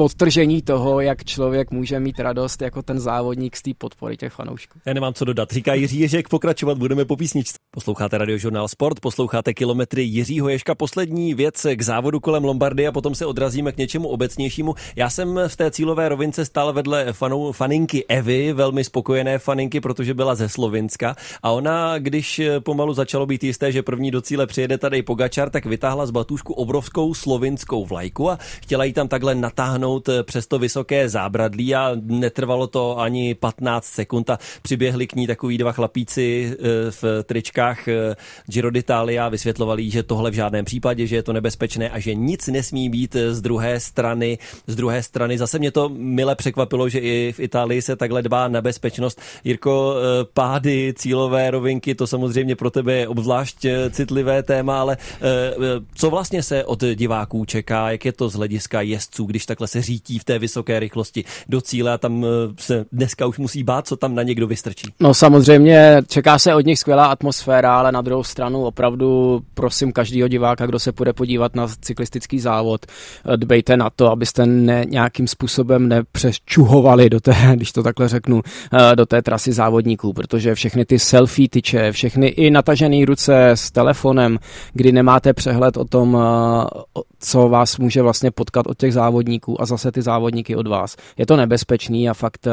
podtržení 0.00 0.62
toho, 0.62 1.00
jak 1.00 1.24
člověk 1.24 1.70
může 1.70 2.00
mít 2.00 2.20
radost 2.20 2.62
jako 2.62 2.82
ten 2.82 3.00
závodník 3.00 3.56
z 3.56 3.62
té 3.62 3.70
podpory 3.78 4.16
těch 4.16 4.32
fanoušků. 4.32 4.78
Já 4.86 4.94
nemám 4.94 5.14
co 5.14 5.24
dodat. 5.24 5.50
Říká 5.50 5.74
Jiří 5.74 6.00
Ježek, 6.00 6.28
pokračovat 6.28 6.78
budeme 6.78 7.04
po 7.04 7.16
písničce. 7.16 7.54
Posloucháte 7.74 8.18
radiožurnál 8.18 8.68
Sport, 8.68 9.00
posloucháte 9.00 9.54
kilometry 9.54 10.02
Jiřího 10.02 10.48
Ježka. 10.48 10.74
Poslední 10.74 11.34
věc 11.34 11.66
k 11.74 11.82
závodu 11.82 12.20
kolem 12.20 12.44
Lombardy 12.44 12.86
a 12.86 12.92
potom 12.92 13.14
se 13.14 13.26
odrazíme 13.26 13.72
k 13.72 13.76
něčemu 13.76 14.08
obecnějšímu. 14.08 14.74
Já 14.96 15.10
jsem 15.10 15.40
v 15.48 15.56
té 15.56 15.70
cílové 15.70 16.08
rovince 16.08 16.44
stál 16.44 16.72
vedle 16.72 17.12
fanou, 17.12 17.52
faninky 17.52 18.04
Evy, 18.08 18.52
velmi 18.52 18.84
spokojené 18.84 19.38
faninky, 19.38 19.80
protože 19.80 20.14
byla 20.14 20.34
ze 20.34 20.48
Slovinska 20.48 21.16
a 21.42 21.50
ona, 21.50 21.98
když 21.98 22.40
pomalu 22.60 22.94
začalo 22.94 23.26
být 23.26 23.44
jisté, 23.44 23.72
že 23.72 23.82
první 23.82 24.10
do 24.10 24.20
cíle 24.20 24.46
přijede 24.46 24.78
tady 24.78 25.02
Pogačar, 25.02 25.50
tak 25.50 25.66
vytáhla 25.66 26.06
z 26.06 26.10
batušku 26.10 26.52
obrovskou 26.54 27.14
slovinskou 27.14 27.84
vlajku 27.84 28.30
a 28.30 28.38
chtěla 28.62 28.84
ji 28.84 28.92
tam 28.92 29.08
takhle 29.08 29.34
natáhnout 29.34 29.89
přes 30.22 30.46
to 30.46 30.58
vysoké 30.58 31.08
zábradlí 31.08 31.74
a 31.74 31.92
netrvalo 32.02 32.66
to 32.66 32.98
ani 32.98 33.34
15 33.34 33.84
sekund 33.84 34.30
a 34.30 34.38
přiběhli 34.62 35.06
k 35.06 35.14
ní 35.14 35.26
takový 35.26 35.58
dva 35.58 35.72
chlapíci 35.72 36.52
eh, 36.52 36.90
v 36.90 37.04
tričkách 37.24 37.88
eh, 37.88 38.16
Giro 38.46 38.70
d'Italia 38.70 39.26
a 39.26 39.28
vysvětlovali, 39.28 39.90
že 39.90 40.02
tohle 40.02 40.30
v 40.30 40.34
žádném 40.34 40.64
případě, 40.64 41.06
že 41.06 41.16
je 41.16 41.22
to 41.22 41.32
nebezpečné 41.32 41.90
a 41.90 41.98
že 41.98 42.14
nic 42.14 42.46
nesmí 42.46 42.88
být 42.88 43.16
z 43.30 43.40
druhé 43.40 43.80
strany. 43.80 44.38
Z 44.66 44.76
druhé 44.76 45.02
strany 45.02 45.38
zase 45.38 45.58
mě 45.58 45.70
to 45.70 45.88
mile 45.88 46.34
překvapilo, 46.34 46.88
že 46.88 46.98
i 46.98 47.32
v 47.32 47.40
Itálii 47.40 47.82
se 47.82 47.96
takhle 47.96 48.22
dbá 48.22 48.48
na 48.48 48.60
bezpečnost. 48.60 49.20
Jirko, 49.44 49.94
eh, 49.96 50.24
pády, 50.34 50.94
cílové 50.96 51.50
rovinky, 51.50 51.94
to 51.94 52.06
samozřejmě 52.06 52.56
pro 52.56 52.70
tebe 52.70 52.92
je 52.92 53.08
obzvlášť 53.08 53.66
citlivé 53.90 54.42
téma, 54.42 54.80
ale 54.80 54.96
co 55.94 56.10
vlastně 56.10 56.42
se 56.42 56.64
od 56.64 56.84
diváků 56.94 57.44
čeká, 57.44 57.90
jak 57.90 58.04
je 58.04 58.12
to 58.12 58.28
z 58.28 58.34
hlediska 58.34 58.80
jezdců, 58.80 59.24
když 59.24 59.46
takhle 59.46 59.68
se 59.80 59.86
řítí 59.86 60.18
v 60.18 60.24
té 60.24 60.38
vysoké 60.38 60.80
rychlosti 60.80 61.24
do 61.48 61.60
cíle 61.60 61.92
a 61.92 61.98
tam 61.98 62.26
se 62.58 62.84
dneska 62.92 63.26
už 63.26 63.38
musí 63.38 63.62
bát, 63.62 63.86
co 63.86 63.96
tam 63.96 64.14
na 64.14 64.22
někdo 64.22 64.46
vystrčí? 64.46 64.88
No 65.00 65.14
samozřejmě 65.14 66.02
čeká 66.08 66.38
se 66.38 66.54
od 66.54 66.66
nich 66.66 66.78
skvělá 66.78 67.06
atmosféra, 67.06 67.78
ale 67.78 67.92
na 67.92 68.02
druhou 68.02 68.24
stranu 68.24 68.64
opravdu 68.64 69.40
prosím 69.54 69.92
každého 69.92 70.28
diváka, 70.28 70.66
kdo 70.66 70.78
se 70.78 70.92
půjde 70.92 71.12
podívat 71.12 71.56
na 71.56 71.68
cyklistický 71.80 72.40
závod, 72.40 72.86
dbejte 73.36 73.76
na 73.76 73.90
to, 73.90 74.10
abyste 74.10 74.46
ne, 74.46 74.84
nějakým 74.88 75.26
způsobem 75.26 75.88
nepřečuhovali 75.88 77.10
do 77.10 77.20
té, 77.20 77.36
když 77.54 77.72
to 77.72 77.82
takhle 77.82 78.08
řeknu, 78.08 78.42
eh, 78.72 78.96
do 78.96 79.06
té 79.06 79.22
trasy 79.22 79.52
závodníků, 79.52 80.12
protože 80.12 80.54
všechny 80.54 80.84
ty 80.84 80.98
selfie 80.98 81.48
tyče, 81.48 81.92
všechny 81.92 82.26
i 82.26 82.50
natažené 82.50 83.04
ruce 83.04 83.50
s 83.50 83.70
telefonem, 83.70 84.38
kdy 84.72 84.92
nemáte 84.92 85.32
přehled 85.32 85.76
o 85.76 85.84
tom, 85.84 86.18
eh, 86.20 87.00
co 87.18 87.48
vás 87.48 87.78
může 87.78 88.02
vlastně 88.02 88.30
potkat 88.30 88.66
od 88.66 88.78
těch 88.78 88.92
závodníků 88.92 89.62
a 89.62 89.64
zase 89.70 89.92
ty 89.92 90.02
závodníky 90.02 90.56
od 90.56 90.66
vás. 90.66 90.96
Je 91.18 91.26
to 91.26 91.36
nebezpečný 91.36 92.10
a 92.10 92.14
fakt 92.14 92.46
uh, 92.46 92.52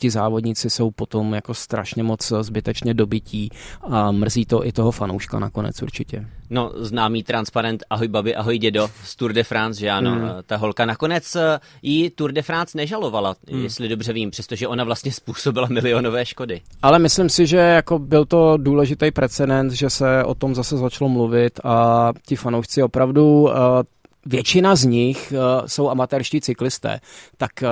ti 0.00 0.10
závodníci 0.10 0.70
jsou 0.70 0.90
potom 0.90 1.34
jako 1.34 1.54
strašně 1.54 2.02
moc 2.02 2.32
zbytečně 2.40 2.94
dobytí 2.94 3.50
a 3.82 4.12
mrzí 4.12 4.46
to 4.46 4.66
i 4.66 4.72
toho 4.72 4.90
fanouška 4.90 5.38
nakonec 5.38 5.82
určitě. 5.82 6.26
No, 6.50 6.72
známý 6.74 7.22
transparent 7.22 7.84
Ahoj 7.90 8.08
babi, 8.08 8.34
ahoj 8.34 8.58
dědo 8.58 8.90
z 9.04 9.16
Tour 9.16 9.32
de 9.32 9.44
France, 9.44 9.80
že 9.80 9.90
ano. 9.90 10.10
Hmm. 10.10 10.28
Ta 10.46 10.56
holka 10.56 10.86
nakonec 10.86 11.36
eh, 11.36 11.60
jí 11.82 12.10
Tour 12.10 12.32
de 12.32 12.42
France 12.42 12.78
nežalovala, 12.78 13.34
hmm. 13.50 13.62
jestli 13.62 13.88
dobře 13.88 14.12
vím, 14.12 14.30
přestože 14.30 14.68
ona 14.68 14.84
vlastně 14.84 15.12
způsobila 15.20 15.68
milionové 15.70 16.26
škody. 16.26 16.60
Ale 16.82 16.98
myslím 16.98 17.28
si, 17.28 17.46
že 17.46 17.56
jako 17.56 17.98
byl 17.98 18.24
to 18.24 18.56
důležitý 18.56 19.10
precedent, 19.10 19.72
že 19.72 19.90
se 19.90 20.24
o 20.24 20.34
tom 20.34 20.54
zase 20.54 20.76
začalo 20.76 21.08
mluvit 21.08 21.60
a 21.64 22.12
ti 22.26 22.36
fanoušci 22.36 22.82
opravdu 22.82 23.42
uh, 23.42 23.52
Většina 24.26 24.74
z 24.74 24.84
nich 24.84 25.32
uh, 25.32 25.66
jsou 25.66 25.88
amatérští 25.88 26.40
cyklisté, 26.40 27.00
tak 27.36 27.50
uh, 27.62 27.68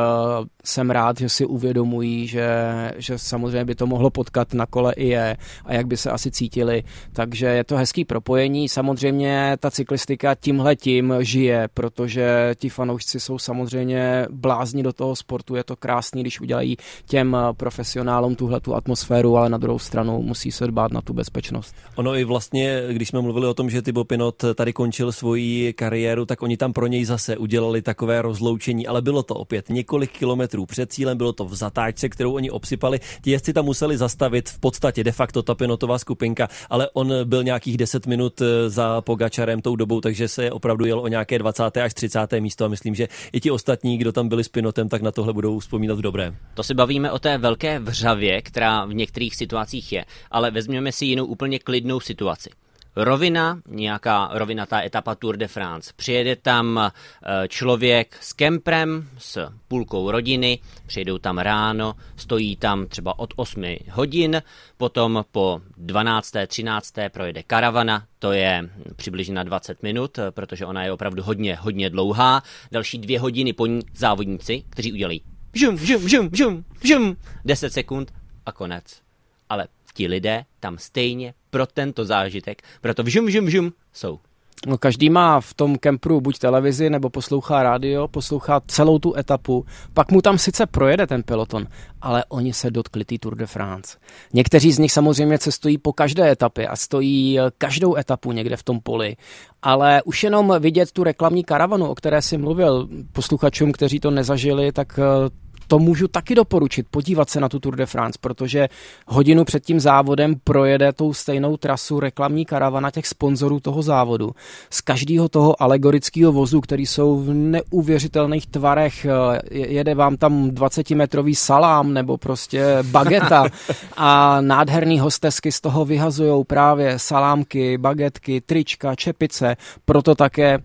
jsem 0.64 0.90
rád, 0.90 1.18
že 1.18 1.28
si 1.28 1.46
uvědomují, 1.46 2.26
že, 2.26 2.48
že 2.96 3.18
samozřejmě 3.18 3.64
by 3.64 3.74
to 3.74 3.86
mohlo 3.86 4.10
potkat 4.10 4.54
na 4.54 4.66
kole 4.66 4.92
i 4.92 5.08
je 5.08 5.36
a 5.64 5.74
jak 5.74 5.86
by 5.86 5.96
se 5.96 6.10
asi 6.10 6.30
cítili. 6.30 6.82
Takže 7.12 7.46
je 7.46 7.64
to 7.64 7.76
hezký 7.76 8.04
propojení. 8.04 8.68
Samozřejmě 8.68 9.56
ta 9.60 9.70
cyklistika 9.70 10.34
tímhle 10.34 10.76
tím 10.76 11.14
žije, 11.20 11.68
protože 11.74 12.54
ti 12.58 12.68
fanoušci 12.68 13.20
jsou 13.20 13.38
samozřejmě 13.38 14.26
blázni 14.30 14.82
do 14.82 14.92
toho 14.92 15.16
sportu. 15.16 15.56
Je 15.56 15.64
to 15.64 15.76
krásný, 15.76 16.22
když 16.22 16.40
udělají 16.40 16.76
těm 17.06 17.36
profesionálům 17.56 18.36
tuhle 18.36 18.60
tu 18.60 18.74
atmosféru, 18.74 19.36
ale 19.36 19.48
na 19.48 19.58
druhou 19.58 19.78
stranu 19.78 20.22
musí 20.22 20.52
se 20.52 20.66
dbát 20.66 20.92
na 20.92 21.00
tu 21.00 21.12
bezpečnost. 21.12 21.74
Ono 21.96 22.16
i 22.16 22.24
vlastně, 22.24 22.82
když 22.90 23.08
jsme 23.08 23.20
mluvili 23.20 23.46
o 23.46 23.54
tom, 23.54 23.70
že 23.70 23.82
Thibaut 23.82 24.08
Pinot 24.08 24.44
tady 24.54 24.72
končil 24.72 25.12
svoji 25.12 25.72
kariéru, 25.72 26.26
tak 26.26 26.37
oni 26.42 26.56
tam 26.56 26.72
pro 26.72 26.86
něj 26.86 27.04
zase 27.04 27.36
udělali 27.36 27.82
takové 27.82 28.22
rozloučení, 28.22 28.86
ale 28.86 29.02
bylo 29.02 29.22
to 29.22 29.34
opět 29.34 29.68
několik 29.68 30.10
kilometrů 30.10 30.66
před 30.66 30.92
cílem, 30.92 31.18
bylo 31.18 31.32
to 31.32 31.44
v 31.44 31.54
zatáčce, 31.54 32.08
kterou 32.08 32.32
oni 32.34 32.50
obsypali. 32.50 33.00
Ti 33.22 33.30
jezdci 33.30 33.52
tam 33.52 33.64
museli 33.64 33.98
zastavit 33.98 34.48
v 34.48 34.58
podstatě 34.58 35.04
de 35.04 35.12
facto 35.12 35.42
ta 35.42 35.54
pinotová 35.54 35.98
skupinka, 35.98 36.48
ale 36.70 36.90
on 36.92 37.12
byl 37.24 37.44
nějakých 37.44 37.76
10 37.76 38.06
minut 38.06 38.40
eh, 38.40 38.70
za 38.70 39.00
Pogačarem 39.00 39.62
tou 39.62 39.76
dobou, 39.76 40.00
takže 40.00 40.28
se 40.28 40.50
opravdu 40.50 40.84
jel 40.84 41.00
o 41.00 41.08
nějaké 41.08 41.38
20. 41.38 41.76
až 41.76 41.94
30. 41.94 42.32
místo 42.40 42.64
a 42.64 42.68
myslím, 42.68 42.94
že 42.94 43.08
i 43.32 43.40
ti 43.40 43.50
ostatní, 43.50 43.98
kdo 43.98 44.12
tam 44.12 44.28
byli 44.28 44.44
s 44.44 44.48
Pinotem, 44.48 44.88
tak 44.88 45.02
na 45.02 45.10
tohle 45.10 45.32
budou 45.32 45.58
vzpomínat 45.58 45.98
v 45.98 46.02
dobré. 46.02 46.34
To 46.54 46.62
si 46.62 46.74
bavíme 46.74 47.12
o 47.12 47.18
té 47.18 47.38
velké 47.38 47.78
vřavě, 47.78 48.42
která 48.42 48.84
v 48.84 48.94
některých 48.94 49.36
situacích 49.36 49.92
je, 49.92 50.04
ale 50.30 50.50
vezměme 50.50 50.92
si 50.92 51.06
jinou 51.06 51.24
úplně 51.24 51.58
klidnou 51.58 52.00
situaci 52.00 52.50
rovina, 52.96 53.60
nějaká 53.66 54.30
rovinatá 54.32 54.82
etapa 54.82 55.14
Tour 55.14 55.36
de 55.36 55.48
France. 55.48 55.92
Přijede 55.96 56.36
tam 56.36 56.78
eh, 56.78 57.48
člověk 57.48 58.16
s 58.20 58.32
kemprem, 58.32 59.08
s 59.18 59.50
půlkou 59.68 60.10
rodiny, 60.10 60.58
přijedou 60.86 61.18
tam 61.18 61.38
ráno, 61.38 61.94
stojí 62.16 62.56
tam 62.56 62.86
třeba 62.86 63.18
od 63.18 63.34
8 63.36 63.76
hodin, 63.90 64.42
potom 64.76 65.24
po 65.32 65.60
12. 65.76 66.32
13. 66.46 66.94
projede 67.12 67.42
karavana, 67.42 68.04
to 68.18 68.32
je 68.32 68.70
přibližně 68.96 69.34
na 69.34 69.42
20 69.42 69.82
minut, 69.82 70.18
eh, 70.18 70.30
protože 70.30 70.66
ona 70.66 70.84
je 70.84 70.92
opravdu 70.92 71.22
hodně, 71.22 71.56
hodně 71.56 71.90
dlouhá. 71.90 72.42
Další 72.72 72.98
dvě 72.98 73.20
hodiny 73.20 73.52
po 73.52 73.66
ní 73.66 73.80
závodníci, 73.94 74.64
kteří 74.70 74.92
udělají 74.92 75.22
žum, 75.54 75.78
žum, 75.78 76.08
žum, 76.08 76.30
žum, 76.32 76.64
žum, 76.84 77.16
10 77.44 77.72
sekund 77.72 78.12
a 78.46 78.52
konec. 78.52 79.02
Ale 79.48 79.68
ti 79.98 80.06
lidé 80.06 80.44
tam 80.60 80.78
stejně 80.78 81.34
pro 81.50 81.66
tento 81.66 82.04
zážitek, 82.04 82.62
proto 82.80 83.02
vžum, 83.02 83.26
vžum, 83.26 83.46
vžum 83.46 83.72
jsou. 83.92 84.18
No, 84.66 84.78
každý 84.78 85.10
má 85.10 85.40
v 85.40 85.54
tom 85.54 85.78
kempru 85.78 86.20
buď 86.20 86.38
televizi, 86.38 86.90
nebo 86.90 87.10
poslouchá 87.10 87.62
rádio, 87.62 88.08
poslouchá 88.08 88.60
celou 88.66 88.98
tu 88.98 89.16
etapu. 89.16 89.64
Pak 89.94 90.10
mu 90.12 90.22
tam 90.22 90.38
sice 90.38 90.66
projede 90.66 91.06
ten 91.06 91.22
peloton, 91.22 91.66
ale 92.02 92.24
oni 92.28 92.52
se 92.52 92.70
dotkli 92.70 93.04
tý 93.04 93.18
Tour 93.18 93.36
de 93.36 93.46
France. 93.46 93.98
Někteří 94.34 94.72
z 94.72 94.78
nich 94.78 94.92
samozřejmě 94.92 95.38
cestují 95.38 95.78
po 95.78 95.92
každé 95.92 96.30
etapě 96.30 96.68
a 96.68 96.76
stojí 96.76 97.40
eh, 97.40 97.42
každou 97.58 97.96
etapu 97.96 98.32
někde 98.32 98.56
v 98.56 98.62
tom 98.62 98.80
poli. 98.80 99.16
Ale 99.62 100.02
už 100.02 100.22
jenom 100.22 100.54
vidět 100.58 100.92
tu 100.92 101.04
reklamní 101.04 101.44
karavanu, 101.44 101.86
o 101.86 101.94
které 101.94 102.22
si 102.22 102.38
mluvil, 102.38 102.88
posluchačům, 103.12 103.72
kteří 103.72 104.00
to 104.00 104.10
nezažili, 104.10 104.72
tak 104.72 104.98
eh, 104.98 105.30
to 105.68 105.78
můžu 105.78 106.08
taky 106.08 106.34
doporučit, 106.34 106.86
podívat 106.90 107.30
se 107.30 107.40
na 107.40 107.48
tu 107.48 107.58
Tour 107.58 107.76
de 107.76 107.86
France, 107.86 108.18
protože 108.20 108.68
hodinu 109.06 109.44
před 109.44 109.64
tím 109.64 109.80
závodem 109.80 110.34
projede 110.44 110.92
tou 110.92 111.14
stejnou 111.14 111.56
trasu 111.56 112.00
reklamní 112.00 112.44
karavana 112.44 112.90
těch 112.90 113.06
sponzorů 113.06 113.60
toho 113.60 113.82
závodu. 113.82 114.30
Z 114.70 114.80
každého 114.80 115.28
toho 115.28 115.62
alegorického 115.62 116.32
vozu, 116.32 116.60
který 116.60 116.86
jsou 116.86 117.16
v 117.16 117.34
neuvěřitelných 117.34 118.46
tvarech, 118.46 119.04
eh, 119.04 119.40
jede 119.50 119.94
vám 119.94 120.16
tam 120.16 120.50
20-metrový 120.50 121.34
salám 121.34 121.94
nebo 121.94 122.16
prostě 122.16 122.78
bageta 122.82 123.44
a 123.96 124.40
nádherný 124.40 125.00
hostesky 125.00 125.52
z 125.52 125.60
toho 125.60 125.84
vyhazují 125.84 126.44
právě 126.44 126.98
salámky, 126.98 127.78
bagetky, 127.78 128.40
trička, 128.40 128.94
čepice, 128.94 129.56
proto 129.84 130.14
také 130.14 130.58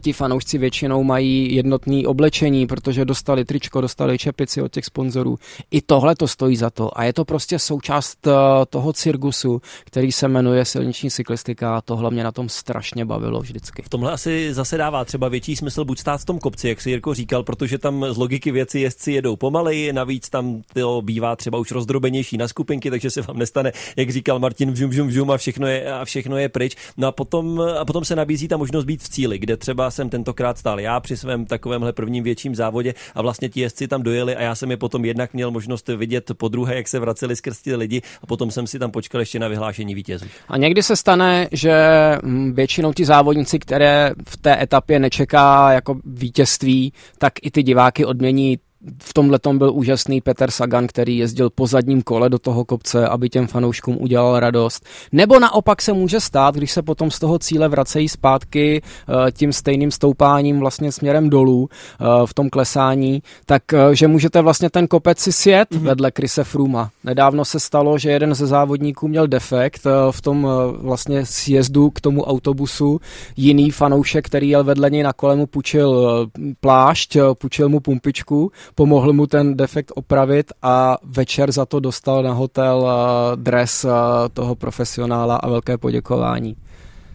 ti 0.00 0.12
fanoušci 0.12 0.58
většinou 0.58 1.04
mají 1.04 1.54
jednotný 1.54 2.06
oblečení, 2.06 2.66
protože 2.66 3.04
dostali 3.04 3.44
tričko, 3.44 3.80
dostali 3.80 4.18
čepici 4.18 4.62
od 4.62 4.72
těch 4.72 4.84
sponzorů. 4.84 5.38
I 5.70 5.82
tohle 5.82 6.14
to 6.14 6.28
stojí 6.28 6.56
za 6.56 6.70
to 6.70 6.98
a 6.98 7.04
je 7.04 7.12
to 7.12 7.24
prostě 7.24 7.58
součást 7.58 8.26
eh, 8.26 8.32
toho 8.70 8.92
cirkusu, 8.92 9.60
který 9.84 10.12
se 10.12 10.28
jmenuje 10.28 10.64
silniční 10.64 11.10
cyklistika 11.10 11.76
a 11.76 11.80
tohle 11.80 12.10
mě 12.10 12.24
na 12.24 12.32
tom 12.32 12.48
strašně 12.48 13.04
bavilo 13.04 13.40
vždycky. 13.40 13.82
V 13.82 13.88
tomhle 13.88 14.12
asi 14.12 14.54
zase 14.54 14.76
dává 14.76 15.04
třeba 15.04 15.28
větší 15.28 15.56
smysl 15.56 15.84
buď 15.84 15.98
stát 15.98 16.20
v 16.20 16.24
tom 16.24 16.38
kopci, 16.38 16.68
jak 16.68 16.80
si 16.80 16.90
Jirko 16.90 17.14
říkal, 17.14 17.42
protože 17.42 17.78
tam 17.78 18.06
z 18.10 18.16
logiky 18.16 18.50
věci 18.52 18.80
jezdci 18.80 19.12
jedou 19.12 19.36
pomaleji, 19.36 19.92
navíc 19.92 20.28
tam 20.28 20.62
to 20.74 21.02
bývá 21.02 21.36
třeba 21.36 21.58
už 21.58 21.70
rozdrobenější 21.70 22.36
na 22.36 22.48
skupinky, 22.48 22.90
takže 22.90 23.10
se 23.10 23.22
vám 23.22 23.38
nestane, 23.38 23.72
jak 23.96 24.10
říkal 24.10 24.38
Martin, 24.38 24.70
vžum, 24.70 24.90
vžum, 24.90 25.08
vžum 25.08 25.30
a 25.30 25.36
všechno 25.36 25.66
je, 25.66 25.92
a 25.92 26.04
všechno 26.04 26.38
je 26.38 26.48
pryč. 26.48 26.76
No 26.96 27.08
a 27.08 27.12
potom, 27.12 27.60
a 27.60 27.84
potom 27.84 28.04
se 28.04 28.16
nabízí 28.16 28.48
ta 28.48 28.56
možnost 28.56 28.84
být 28.84 29.02
v 29.02 29.08
cíli, 29.08 29.38
kde 29.38 29.56
třeba 29.56 29.75
třeba 29.76 29.90
jsem 29.90 30.08
tentokrát 30.10 30.58
stál 30.58 30.80
já 30.80 31.00
při 31.00 31.16
svém 31.16 31.46
takovémhle 31.46 31.92
prvním 31.92 32.24
větším 32.24 32.54
závodě 32.54 32.94
a 33.14 33.22
vlastně 33.22 33.48
ti 33.48 33.60
jezdci 33.60 33.88
tam 33.88 34.02
dojeli 34.02 34.36
a 34.36 34.42
já 34.42 34.54
jsem 34.54 34.70
je 34.70 34.76
potom 34.76 35.04
jednak 35.04 35.34
měl 35.34 35.50
možnost 35.50 35.88
vidět 35.88 36.30
po 36.36 36.48
druhé, 36.48 36.76
jak 36.76 36.88
se 36.88 36.98
vraceli 36.98 37.36
skrz 37.36 37.62
ty 37.62 37.76
lidi 37.76 38.02
a 38.22 38.26
potom 38.26 38.50
jsem 38.50 38.66
si 38.66 38.78
tam 38.78 38.90
počkal 38.90 39.20
ještě 39.20 39.38
na 39.38 39.48
vyhlášení 39.48 39.94
vítězů. 39.94 40.26
A 40.48 40.56
někdy 40.56 40.82
se 40.82 40.96
stane, 40.96 41.48
že 41.52 41.74
mm, 42.22 42.54
většinou 42.54 42.92
ti 42.92 43.04
závodníci, 43.04 43.58
které 43.58 44.12
v 44.28 44.36
té 44.36 44.62
etapě 44.62 44.98
nečeká 44.98 45.72
jako 45.72 46.00
vítězství, 46.04 46.92
tak 47.18 47.32
i 47.42 47.50
ty 47.50 47.62
diváky 47.62 48.04
odmění 48.04 48.58
v 49.02 49.14
tomhle 49.14 49.38
tom 49.38 49.58
byl 49.58 49.72
úžasný 49.74 50.20
Peter 50.20 50.50
Sagan, 50.50 50.86
který 50.86 51.18
jezdil 51.18 51.50
po 51.50 51.66
zadním 51.66 52.02
kole 52.02 52.28
do 52.28 52.38
toho 52.38 52.64
kopce, 52.64 53.08
aby 53.08 53.28
těm 53.28 53.46
fanouškům 53.46 53.96
udělal 54.00 54.40
radost. 54.40 54.86
Nebo 55.12 55.40
naopak 55.40 55.82
se 55.82 55.92
může 55.92 56.20
stát, 56.20 56.54
když 56.54 56.72
se 56.72 56.82
potom 56.82 57.10
z 57.10 57.18
toho 57.18 57.38
cíle 57.38 57.68
vracejí 57.68 58.08
zpátky 58.08 58.82
eh, 58.82 59.32
tím 59.32 59.52
stejným 59.52 59.90
stoupáním 59.90 60.60
vlastně 60.60 60.92
směrem 60.92 61.30
dolů 61.30 61.68
eh, 61.70 62.04
v 62.26 62.34
tom 62.34 62.50
klesání, 62.50 63.22
tak 63.46 63.62
eh, 63.72 63.94
že 63.94 64.08
můžete 64.08 64.42
vlastně 64.42 64.70
ten 64.70 64.86
kopec 64.86 65.18
si 65.18 65.32
sjet 65.32 65.70
mm-hmm. 65.70 65.80
vedle 65.80 66.10
Krise 66.10 66.44
Fruma. 66.44 66.90
Nedávno 67.04 67.44
se 67.44 67.60
stalo, 67.60 67.98
že 67.98 68.10
jeden 68.10 68.34
ze 68.34 68.46
závodníků 68.46 69.08
měl 69.08 69.26
defekt 69.26 69.86
v 70.10 70.20
tom 70.20 70.48
vlastně 70.78 71.26
sjezdu 71.26 71.90
k 71.90 72.00
tomu 72.00 72.24
autobusu. 72.24 73.00
Jiný 73.36 73.70
fanoušek, 73.70 74.26
který 74.26 74.48
jel 74.48 74.64
vedle 74.64 74.90
něj 74.90 75.02
na 75.02 75.12
kole, 75.12 75.36
mu 75.36 75.46
půjčil 75.46 76.28
plášť, 76.60 77.16
půjčil 77.38 77.68
mu 77.68 77.80
pumpičku, 77.80 78.50
pomohl 78.76 79.12
mu 79.12 79.26
ten 79.26 79.56
defekt 79.56 79.92
opravit 79.94 80.52
a 80.62 80.98
večer 81.02 81.52
za 81.52 81.64
to 81.64 81.80
dostal 81.80 82.22
na 82.22 82.32
hotel 82.32 82.86
eh, 82.86 83.36
dres 83.36 83.84
eh, 83.84 83.90
toho 84.32 84.54
profesionála 84.54 85.36
a 85.36 85.48
velké 85.48 85.78
poděkování. 85.78 86.56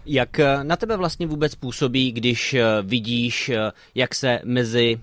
Jak 0.05 0.39
eh, 0.39 0.63
na 0.63 0.75
tebe 0.75 0.98
vlastně 0.98 1.27
vůbec 1.27 1.55
působí, 1.55 2.12
když 2.12 2.53
eh, 2.53 2.63
vidíš, 2.81 3.50
eh, 3.50 3.72
jak 3.96 4.15
se 4.15 4.39
mezi 4.43 5.00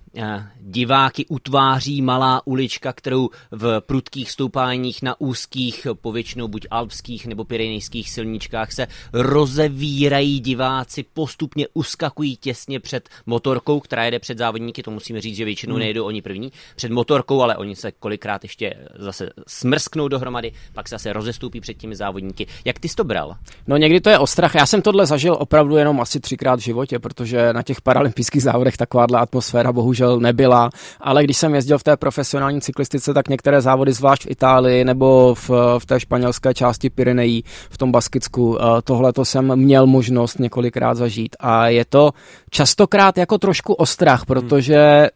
diváky 0.60 1.26
utváří 1.26 2.02
malá 2.02 2.46
ulička, 2.46 2.92
kterou 2.92 3.30
v 3.50 3.80
prudkých 3.80 4.30
stoupáních 4.30 5.02
na 5.02 5.20
úzkých, 5.20 5.86
povětšinou 6.00 6.48
buď 6.48 6.66
alpských 6.70 7.26
nebo 7.26 7.44
pyrenejských 7.44 8.10
silničkách 8.10 8.72
se 8.72 8.86
rozevírají 9.12 10.40
diváci, 10.40 11.04
postupně 11.14 11.66
uskakují 11.74 12.36
těsně 12.36 12.80
před 12.80 13.08
motorkou, 13.26 13.80
která 13.80 14.04
jede 14.04 14.18
před 14.18 14.38
závodníky, 14.38 14.82
to 14.82 14.90
musíme 14.90 15.20
říct, 15.20 15.36
že 15.36 15.44
většinou 15.44 15.74
hmm. 15.74 15.80
nejedou 15.80 16.04
oni 16.04 16.22
první, 16.22 16.52
před 16.76 16.92
motorkou, 16.92 17.42
ale 17.42 17.56
oni 17.56 17.76
se 17.76 17.92
kolikrát 17.92 18.42
ještě 18.42 18.74
zase 18.94 19.30
smrsknou 19.46 20.08
dohromady, 20.08 20.52
pak 20.72 20.88
se 20.88 20.94
zase 20.94 21.12
rozestoupí 21.12 21.60
před 21.60 21.74
těmi 21.74 21.96
závodníky. 21.96 22.46
Jak 22.64 22.78
ty 22.78 22.88
jsi 22.88 22.96
to 22.96 23.04
bral? 23.04 23.36
No 23.66 23.76
někdy 23.76 24.00
to 24.00 24.10
je 24.10 24.18
ostrach. 24.18 24.54
Já 24.54 24.66
jsem 24.66 24.82
tohle 24.88 24.97
zažil 25.06 25.36
opravdu 25.40 25.76
jenom 25.76 26.00
asi 26.00 26.20
třikrát 26.20 26.56
v 26.56 26.62
životě, 26.62 26.98
protože 26.98 27.52
na 27.52 27.62
těch 27.62 27.80
paralympijských 27.80 28.42
závodech 28.42 28.76
takováhle 28.76 29.18
atmosféra 29.18 29.72
bohužel 29.72 30.20
nebyla, 30.20 30.70
ale 31.00 31.24
když 31.24 31.36
jsem 31.36 31.54
jezdil 31.54 31.78
v 31.78 31.82
té 31.82 31.96
profesionální 31.96 32.60
cyklistice, 32.60 33.14
tak 33.14 33.28
některé 33.28 33.60
závody, 33.60 33.92
zvlášť 33.92 34.24
v 34.24 34.30
Itálii 34.30 34.84
nebo 34.84 35.34
v, 35.34 35.50
v 35.78 35.86
té 35.86 36.00
španělské 36.00 36.54
části 36.54 36.90
Pyrenejí, 36.90 37.44
v 37.70 37.78
tom 37.78 37.92
Baskicku, 37.92 38.58
eh, 38.58 38.82
tohle 38.84 39.12
to 39.12 39.24
jsem 39.24 39.56
měl 39.56 39.86
možnost 39.86 40.38
několikrát 40.38 40.94
zažít. 40.94 41.36
A 41.40 41.68
je 41.68 41.84
to 41.84 42.10
častokrát 42.50 43.18
jako 43.18 43.38
trošku 43.38 43.72
ostrach, 43.72 44.26
protože 44.26 45.08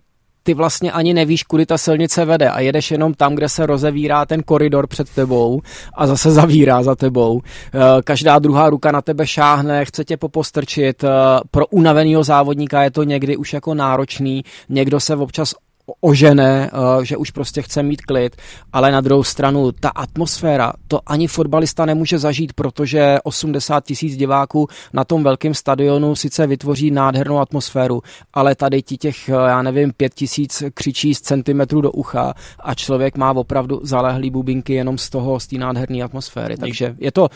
ty 0.42 0.54
vlastně 0.54 0.92
ani 0.92 1.14
nevíš, 1.14 1.42
kudy 1.42 1.66
ta 1.66 1.78
silnice 1.78 2.24
vede 2.24 2.50
a 2.50 2.60
jedeš 2.60 2.90
jenom 2.90 3.14
tam, 3.14 3.34
kde 3.34 3.48
se 3.48 3.66
rozevírá 3.66 4.26
ten 4.26 4.42
koridor 4.42 4.86
před 4.86 5.10
tebou 5.10 5.60
a 5.94 6.06
zase 6.06 6.30
zavírá 6.30 6.82
za 6.82 6.94
tebou. 6.94 7.40
Eh, 7.74 7.78
každá 8.04 8.38
druhá 8.38 8.70
ruka 8.70 8.92
na 8.92 9.02
tebe 9.02 9.26
šáhne, 9.26 9.84
chce 9.84 10.04
tě 10.04 10.16
popostrčit. 10.16 11.04
Eh, 11.04 11.08
pro 11.50 11.66
unaveného 11.66 12.24
závodníka 12.24 12.82
je 12.82 12.90
to 12.90 13.02
někdy 13.02 13.36
už 13.36 13.52
jako 13.52 13.74
náročný. 13.74 14.44
Někdo 14.68 15.00
se 15.00 15.16
občas 15.16 15.54
ožené, 16.00 16.70
eh, 16.72 17.04
že 17.04 17.16
už 17.16 17.30
prostě 17.30 17.62
chce 17.62 17.82
mít 17.82 18.02
klid, 18.02 18.36
ale 18.72 18.92
na 18.92 19.00
druhou 19.00 19.24
stranu 19.24 19.72
ta 19.72 19.88
atmosféra, 19.88 20.72
to 20.88 21.00
ani 21.06 21.28
fotbalista 21.28 21.86
nemůže 21.86 22.18
zažít, 22.18 22.52
protože 22.52 23.18
80 23.24 23.84
tisíc 23.84 24.16
diváků 24.16 24.68
na 24.92 25.04
tom 25.04 25.24
velkém 25.24 25.54
stadionu 25.54 26.16
sice 26.16 26.46
vytvoří 26.46 26.90
nádhernou 26.90 27.38
atmosféru, 27.38 28.02
ale 28.34 28.54
tady 28.54 28.82
ti 28.82 28.96
těch, 28.96 29.28
eh, 29.28 29.32
já 29.32 29.62
nevím, 29.62 29.92
5 29.96 30.14
tisíc 30.14 30.62
křičí 30.74 31.14
z 31.14 31.20
centimetru 31.20 31.80
do 31.80 31.92
ucha 31.92 32.34
a 32.60 32.74
člověk 32.74 33.16
má 33.16 33.32
opravdu 33.32 33.80
zalehlý 33.82 34.30
bubinky 34.30 34.74
jenom 34.74 34.98
z 34.98 35.10
toho, 35.10 35.40
z 35.40 35.46
té 35.46 35.58
nádherné 35.58 36.02
atmosféry. 36.02 36.56
Takže 36.56 36.94
je 36.98 37.12
to 37.12 37.22
uh, 37.22 37.28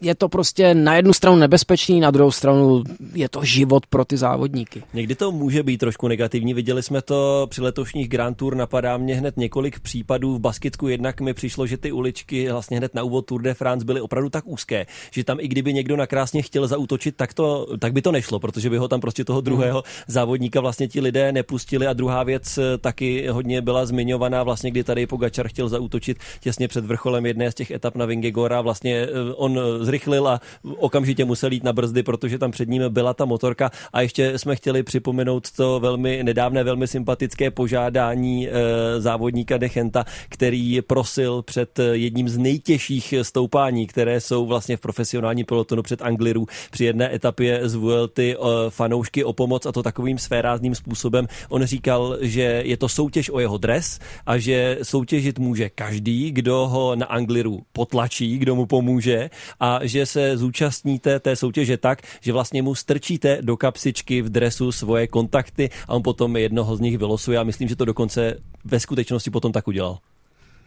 je 0.00 0.14
to 0.14 0.28
prostě 0.28 0.74
na 0.74 0.96
jednu 0.96 1.12
stranu 1.12 1.36
nebezpečný, 1.36 2.00
na 2.00 2.10
druhou 2.10 2.30
stranu 2.30 2.82
je 3.14 3.28
to 3.28 3.44
život 3.44 3.86
pro 3.86 4.04
ty 4.04 4.16
závodníky. 4.16 4.82
Někdy 4.94 5.14
to 5.14 5.32
může 5.32 5.62
být 5.62 5.78
trošku 5.78 6.08
negativní. 6.08 6.54
Viděli 6.54 6.82
jsme 6.82 7.02
to 7.02 7.46
při 7.50 7.62
letošních 7.62 8.08
Grand 8.08 8.36
Tour, 8.36 8.56
napadá 8.56 8.96
mě 8.96 9.14
hned 9.14 9.36
několik 9.36 9.80
případů 9.80 10.34
v 10.34 10.40
Baskicku. 10.40 10.88
Jednak 10.88 11.20
mi 11.20 11.34
přišlo, 11.34 11.66
že 11.66 11.76
ty 11.76 11.92
uličky 11.92 12.52
vlastně 12.52 12.76
hned 12.76 12.94
na 12.94 13.02
úvod 13.02 13.26
Tour 13.26 13.42
de 13.42 13.54
France 13.54 13.86
byly 13.86 14.00
opravdu 14.00 14.30
tak 14.30 14.46
úzké, 14.46 14.86
že 15.10 15.24
tam 15.24 15.40
i 15.40 15.48
kdyby 15.48 15.74
někdo 15.74 15.96
nakrásně 15.96 16.42
chtěl 16.42 16.66
zautočit, 16.66 17.16
tak, 17.16 17.34
to, 17.34 17.66
tak 17.78 17.92
by 17.92 18.02
to 18.02 18.12
nešlo, 18.12 18.40
protože 18.40 18.70
by 18.70 18.76
ho 18.76 18.88
tam 18.88 19.00
prostě 19.00 19.24
toho 19.24 19.40
druhého 19.40 19.78
mm. 19.78 20.04
závodníka 20.06 20.60
vlastně 20.60 20.88
ti 20.88 21.00
lidé 21.00 21.32
nepustili. 21.32 21.86
A 21.86 21.92
druhá 21.92 22.22
věc 22.22 22.58
eh, 22.58 22.78
taky 22.78 23.28
hodně 23.28 23.62
byla 23.62 23.86
zmiňovaná, 23.86 24.42
vlastně 24.42 24.70
kdy 24.70 24.84
tady 24.84 25.06
Pogačar 25.06 25.48
chtěl 25.48 25.68
zautočit 25.68 26.18
těsně 26.40 26.68
před 26.68 26.84
vrcholem 26.84 27.26
jedné 27.26 27.52
z 27.52 27.54
těch 27.54 27.70
etap 27.70 27.96
na 27.96 28.06
Vingegora. 28.06 28.60
Vlastně 28.60 28.96
eh, 28.96 29.08
on 29.34 29.60
zrychlil 29.90 30.28
a 30.28 30.40
okamžitě 30.76 31.24
musel 31.24 31.52
jít 31.52 31.64
na 31.64 31.72
brzdy, 31.72 32.02
protože 32.02 32.38
tam 32.38 32.50
před 32.50 32.68
ním 32.68 32.82
byla 32.88 33.14
ta 33.14 33.24
motorka. 33.24 33.70
A 33.92 34.00
ještě 34.00 34.38
jsme 34.38 34.56
chtěli 34.56 34.82
připomenout 34.82 35.50
to 35.50 35.80
velmi 35.80 36.22
nedávné, 36.22 36.64
velmi 36.64 36.86
sympatické 36.86 37.50
požádání 37.50 38.48
e, 38.48 38.52
závodníka 39.00 39.58
Dechenta, 39.58 40.04
který 40.28 40.82
prosil 40.82 41.42
před 41.42 41.80
jedním 41.92 42.28
z 42.28 42.38
nejtěžších 42.38 43.14
stoupání, 43.22 43.86
které 43.86 44.20
jsou 44.20 44.46
vlastně 44.46 44.76
v 44.76 44.80
profesionální 44.80 45.44
pelotonu 45.44 45.82
před 45.82 46.02
Angliru 46.02 46.46
při 46.70 46.84
jedné 46.84 47.14
etapě 47.14 47.68
z 47.68 47.74
Vuelty 47.74 48.36
e, 48.36 48.70
fanoušky 48.70 49.24
o 49.24 49.32
pomoc 49.32 49.66
a 49.66 49.72
to 49.72 49.82
takovým 49.82 50.18
svérázným 50.18 50.74
způsobem. 50.74 51.26
On 51.48 51.64
říkal, 51.64 52.16
že 52.20 52.62
je 52.64 52.76
to 52.76 52.88
soutěž 52.88 53.30
o 53.30 53.40
jeho 53.40 53.58
dres 53.58 53.98
a 54.26 54.38
že 54.38 54.78
soutěžit 54.82 55.38
může 55.38 55.68
každý, 55.68 56.30
kdo 56.30 56.68
ho 56.68 56.96
na 56.96 57.06
Angliru 57.06 57.60
potlačí, 57.72 58.38
kdo 58.38 58.54
mu 58.54 58.66
pomůže 58.66 59.30
a 59.60 59.79
že 59.82 60.06
se 60.06 60.36
zúčastníte 60.36 61.20
té 61.20 61.36
soutěže 61.36 61.76
tak, 61.76 62.02
že 62.20 62.32
vlastně 62.32 62.62
mu 62.62 62.74
strčíte 62.74 63.38
do 63.40 63.56
kapsičky 63.56 64.22
v 64.22 64.28
dresu 64.28 64.72
svoje 64.72 65.06
kontakty 65.06 65.70
a 65.88 65.94
on 65.94 66.02
potom 66.02 66.36
jednoho 66.36 66.76
z 66.76 66.80
nich 66.80 66.98
vylosuje 66.98 67.38
a 67.38 67.44
myslím, 67.44 67.68
že 67.68 67.76
to 67.76 67.84
dokonce 67.84 68.36
ve 68.64 68.80
skutečnosti 68.80 69.30
potom 69.30 69.52
tak 69.52 69.68
udělal. 69.68 69.98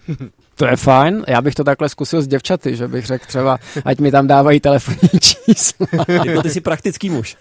To 0.55 0.65
je 0.65 0.75
fajn, 0.77 1.23
já 1.27 1.41
bych 1.41 1.55
to 1.55 1.63
takhle 1.63 1.89
zkusil 1.89 2.21
s 2.21 2.27
děvčaty, 2.27 2.75
že 2.75 2.87
bych 2.87 3.05
řekl 3.05 3.25
třeba, 3.27 3.57
ať 3.85 3.99
mi 3.99 4.11
tam 4.11 4.27
dávají 4.27 4.59
telefonní 4.59 5.09
čísla. 5.19 5.87
Jako 6.07 6.41
ty 6.41 6.49
jsi 6.49 6.61
praktický 6.61 7.09
muž. 7.09 7.37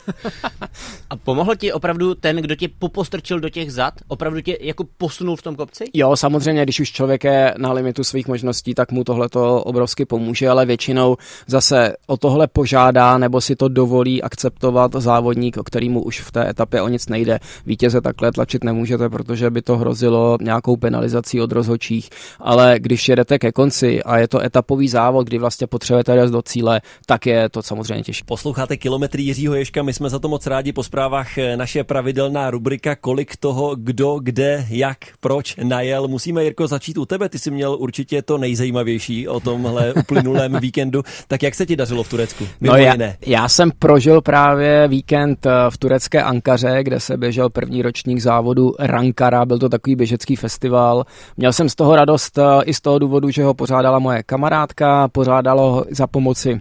A 1.10 1.16
pomohl 1.16 1.54
ti 1.56 1.72
opravdu 1.72 2.14
ten, 2.14 2.36
kdo 2.36 2.54
tě 2.54 2.68
popostrčil 2.78 3.40
do 3.40 3.48
těch 3.48 3.72
zad? 3.72 3.94
Opravdu 4.08 4.40
tě 4.40 4.58
jako 4.60 4.84
posunul 4.98 5.36
v 5.36 5.42
tom 5.42 5.56
kopci? 5.56 5.84
Jo, 5.94 6.16
samozřejmě, 6.16 6.62
když 6.62 6.80
už 6.80 6.92
člověk 6.92 7.24
je 7.24 7.54
na 7.58 7.72
limitu 7.72 8.04
svých 8.04 8.28
možností, 8.28 8.74
tak 8.74 8.92
mu 8.92 9.04
tohle 9.04 9.28
to 9.28 9.62
obrovsky 9.62 10.04
pomůže, 10.04 10.48
ale 10.48 10.66
většinou 10.66 11.16
zase 11.46 11.92
o 12.06 12.16
tohle 12.16 12.46
požádá 12.46 13.18
nebo 13.18 13.40
si 13.40 13.56
to 13.56 13.68
dovolí 13.68 14.22
akceptovat 14.22 14.92
závodník, 14.98 15.56
o 15.56 15.64
kterýmu 15.64 16.02
už 16.02 16.20
v 16.20 16.32
té 16.32 16.50
etapě 16.50 16.82
o 16.82 16.88
nic 16.88 17.08
nejde. 17.08 17.38
Vítěze 17.66 18.00
takhle 18.00 18.32
tlačit 18.32 18.64
nemůžete, 18.64 19.08
protože 19.08 19.50
by 19.50 19.62
to 19.62 19.76
hrozilo 19.76 20.38
nějakou 20.40 20.76
penalizací 20.76 21.40
od 21.40 21.52
rozhodčích, 21.52 22.10
ale 22.52 22.74
když 22.78 23.08
jedete 23.08 23.38
ke 23.38 23.52
konci 23.52 24.02
a 24.02 24.18
je 24.18 24.28
to 24.28 24.40
etapový 24.40 24.88
závod, 24.88 25.26
kdy 25.26 25.38
vlastně 25.38 25.66
potřebujete 25.66 26.16
jít 26.16 26.30
do 26.30 26.42
cíle, 26.42 26.80
tak 27.06 27.26
je 27.26 27.48
to 27.48 27.62
samozřejmě 27.62 28.04
těžké. 28.04 28.24
Posloucháte 28.26 28.76
kilometry 28.76 29.22
Jiřího 29.22 29.54
Ješka, 29.54 29.82
my 29.82 29.92
jsme 29.92 30.10
za 30.10 30.18
to 30.18 30.28
moc 30.28 30.46
rádi 30.46 30.72
po 30.72 30.82
zprávách 30.82 31.38
eh, 31.38 31.56
naše 31.56 31.84
pravidelná 31.84 32.50
rubrika, 32.50 32.96
kolik 32.96 33.36
toho, 33.36 33.76
kdo, 33.76 34.18
kde, 34.22 34.66
jak, 34.68 34.98
proč 35.20 35.56
najel. 35.62 36.08
Musíme, 36.08 36.44
Jirko, 36.44 36.66
začít 36.66 36.98
u 36.98 37.04
tebe. 37.04 37.28
Ty 37.28 37.38
jsi 37.38 37.50
měl 37.50 37.74
určitě 37.74 38.22
to 38.22 38.38
nejzajímavější 38.38 39.28
o 39.28 39.40
tomhle 39.40 39.94
uplynulém 40.00 40.56
víkendu. 40.60 41.02
Tak 41.28 41.42
jak 41.42 41.54
se 41.54 41.66
ti 41.66 41.76
dařilo 41.76 42.02
v 42.02 42.08
Turecku? 42.08 42.48
Mimo 42.60 42.74
no 42.74 42.82
já, 42.82 42.92
jiné. 42.92 43.16
já 43.26 43.48
jsem 43.48 43.70
prožil 43.78 44.20
právě 44.20 44.88
víkend 44.88 45.46
eh, 45.46 45.50
v 45.70 45.78
turecké 45.78 46.22
Ankaře, 46.22 46.78
kde 46.82 47.00
se 47.00 47.16
běžel 47.16 47.50
první 47.50 47.82
ročník 47.82 48.20
závodu 48.20 48.74
Rankara, 48.78 49.44
byl 49.44 49.58
to 49.58 49.68
takový 49.68 49.96
běžecký 49.96 50.36
festival. 50.36 51.04
Měl 51.36 51.52
jsem 51.52 51.68
z 51.68 51.74
toho 51.74 51.96
radost 51.96 52.38
i 52.64 52.74
z 52.74 52.80
toho 52.80 52.98
důvodu, 52.98 53.30
že 53.30 53.44
ho 53.44 53.54
pořádala 53.54 53.98
moje 53.98 54.22
kamarádka, 54.22 55.08
pořádalo 55.08 55.84
za 55.90 56.06
pomoci 56.06 56.60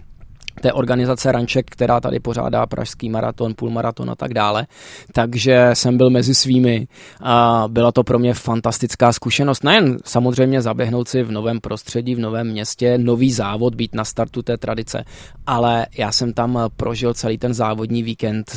té 0.60 0.72
organizace 0.72 1.32
Ranček, 1.32 1.70
která 1.70 2.00
tady 2.00 2.20
pořádá 2.20 2.66
pražský 2.66 3.10
maraton, 3.10 3.54
půlmaraton 3.56 4.10
a 4.10 4.14
tak 4.14 4.34
dále. 4.34 4.66
Takže 5.12 5.70
jsem 5.72 5.96
byl 5.96 6.10
mezi 6.10 6.34
svými 6.34 6.88
a 7.20 7.64
byla 7.68 7.92
to 7.92 8.04
pro 8.04 8.18
mě 8.18 8.34
fantastická 8.34 9.12
zkušenost. 9.12 9.64
Nejen 9.64 9.98
samozřejmě 10.04 10.62
zaběhnout 10.62 11.08
si 11.08 11.22
v 11.22 11.30
novém 11.30 11.60
prostředí, 11.60 12.14
v 12.14 12.20
novém 12.20 12.46
městě, 12.46 12.98
nový 12.98 13.32
závod, 13.32 13.74
být 13.74 13.94
na 13.94 14.04
startu 14.04 14.42
té 14.42 14.56
tradice, 14.56 15.04
ale 15.46 15.86
já 15.98 16.12
jsem 16.12 16.32
tam 16.32 16.58
prožil 16.76 17.14
celý 17.14 17.38
ten 17.38 17.54
závodní 17.54 18.02
víkend 18.02 18.50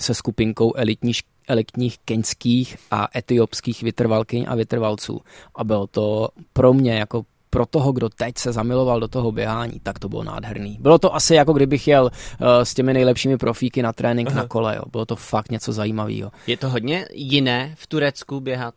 se 0.00 0.14
skupinkou 0.14 0.72
elitní 0.76 1.14
elitních 1.48 1.98
keňských 1.98 2.76
a 2.90 3.08
etiopských 3.16 3.82
vytrvalkyň 3.82 4.44
a 4.48 4.54
vytrvalců. 4.54 5.20
A 5.56 5.64
bylo 5.64 5.86
to 5.86 6.28
pro 6.52 6.72
mě 6.72 6.94
jako 6.98 7.22
pro 7.50 7.66
toho, 7.66 7.92
kdo 7.92 8.08
teď 8.08 8.38
se 8.38 8.52
zamiloval 8.52 9.00
do 9.00 9.08
toho 9.08 9.32
běhání, 9.32 9.80
tak 9.82 9.98
to 9.98 10.08
bylo 10.08 10.24
nádherný. 10.24 10.78
Bylo 10.80 10.98
to 10.98 11.14
asi 11.14 11.34
jako 11.34 11.52
kdybych 11.52 11.88
jel 11.88 12.04
uh, 12.04 12.46
s 12.62 12.74
těmi 12.74 12.94
nejlepšími 12.94 13.38
profíky 13.38 13.82
na 13.82 13.92
trénink 13.92 14.28
Aha. 14.28 14.36
na 14.36 14.46
kole. 14.46 14.76
Jo. 14.76 14.82
Bylo 14.92 15.06
to 15.06 15.16
fakt 15.16 15.50
něco 15.50 15.72
zajímavého. 15.72 16.30
Je 16.46 16.56
to 16.56 16.68
hodně 16.68 17.06
jiné 17.12 17.74
v 17.78 17.86
Turecku 17.86 18.40
běhat? 18.40 18.74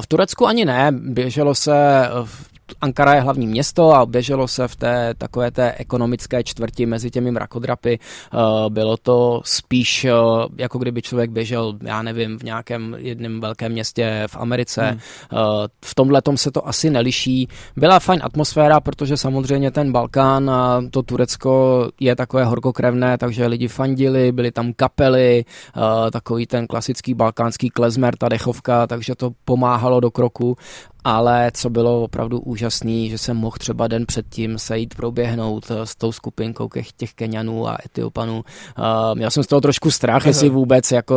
V 0.00 0.06
Turecku 0.06 0.46
ani 0.46 0.64
ne, 0.64 0.92
běželo 0.92 1.54
se 1.54 2.08
v 2.24 2.57
Ankara 2.80 3.14
je 3.14 3.20
hlavní 3.20 3.46
město 3.46 3.92
a 3.92 4.06
běželo 4.06 4.48
se 4.48 4.68
v 4.68 4.76
té 4.76 5.14
takové 5.18 5.50
té 5.50 5.72
ekonomické 5.72 6.44
čtvrti 6.44 6.86
mezi 6.86 7.10
těmi 7.10 7.30
mrakodrapy. 7.30 7.98
Eh, 7.98 8.38
bylo 8.68 8.96
to 8.96 9.40
spíš 9.44 10.04
eh, 10.04 10.12
jako 10.56 10.78
kdyby 10.78 11.02
člověk 11.02 11.30
běžel, 11.30 11.78
já 11.82 12.02
nevím, 12.02 12.38
v 12.38 12.42
nějakém 12.42 12.96
jednom 12.98 13.40
velkém 13.40 13.72
městě 13.72 14.24
v 14.26 14.36
Americe. 14.36 14.82
Hmm. 14.82 14.98
Eh, 15.32 15.68
v 15.84 15.94
tomhle 15.94 16.22
tom 16.22 16.36
se 16.36 16.50
to 16.50 16.68
asi 16.68 16.90
neliší. 16.90 17.48
Byla 17.76 17.98
fajn 17.98 18.20
atmosféra, 18.24 18.80
protože 18.80 19.16
samozřejmě 19.16 19.70
ten 19.70 19.92
Balkán 19.92 20.50
a 20.50 20.82
to 20.90 21.02
Turecko 21.02 21.88
je 22.00 22.16
takové 22.16 22.44
horkokrevné, 22.44 23.18
takže 23.18 23.46
lidi 23.46 23.68
fandili, 23.68 24.32
byly 24.32 24.52
tam 24.52 24.72
kapely, 24.72 25.44
takový 26.12 26.46
ten 26.46 26.66
klasický 26.66 27.14
balkánský 27.14 27.70
klezmer, 27.70 28.16
ta 28.16 28.28
dechovka, 28.28 28.86
takže 28.86 29.14
to 29.14 29.30
pomáhalo 29.44 30.00
do 30.00 30.10
kroku 30.10 30.56
ale 31.04 31.50
co 31.54 31.70
bylo 31.70 32.02
opravdu 32.02 32.40
úžasný, 32.40 33.10
že 33.10 33.18
jsem 33.18 33.36
mohl 33.36 33.56
třeba 33.58 33.88
den 33.88 34.06
předtím 34.06 34.58
se 34.58 34.78
jít 34.78 34.94
proběhnout 34.94 35.70
eh, 35.70 35.86
s 35.86 35.96
tou 35.96 36.12
skupinkou 36.12 36.68
těch 36.96 37.12
Kenianů 37.14 37.68
a 37.68 37.76
Etiopanů. 37.84 38.34
Uh, 38.78 38.84
měl 39.14 39.30
jsem 39.30 39.42
z 39.42 39.46
toho 39.46 39.60
trošku 39.60 39.90
strach, 39.90 40.26
jestli 40.26 40.48
vůbec 40.48 40.92
jako 40.92 41.16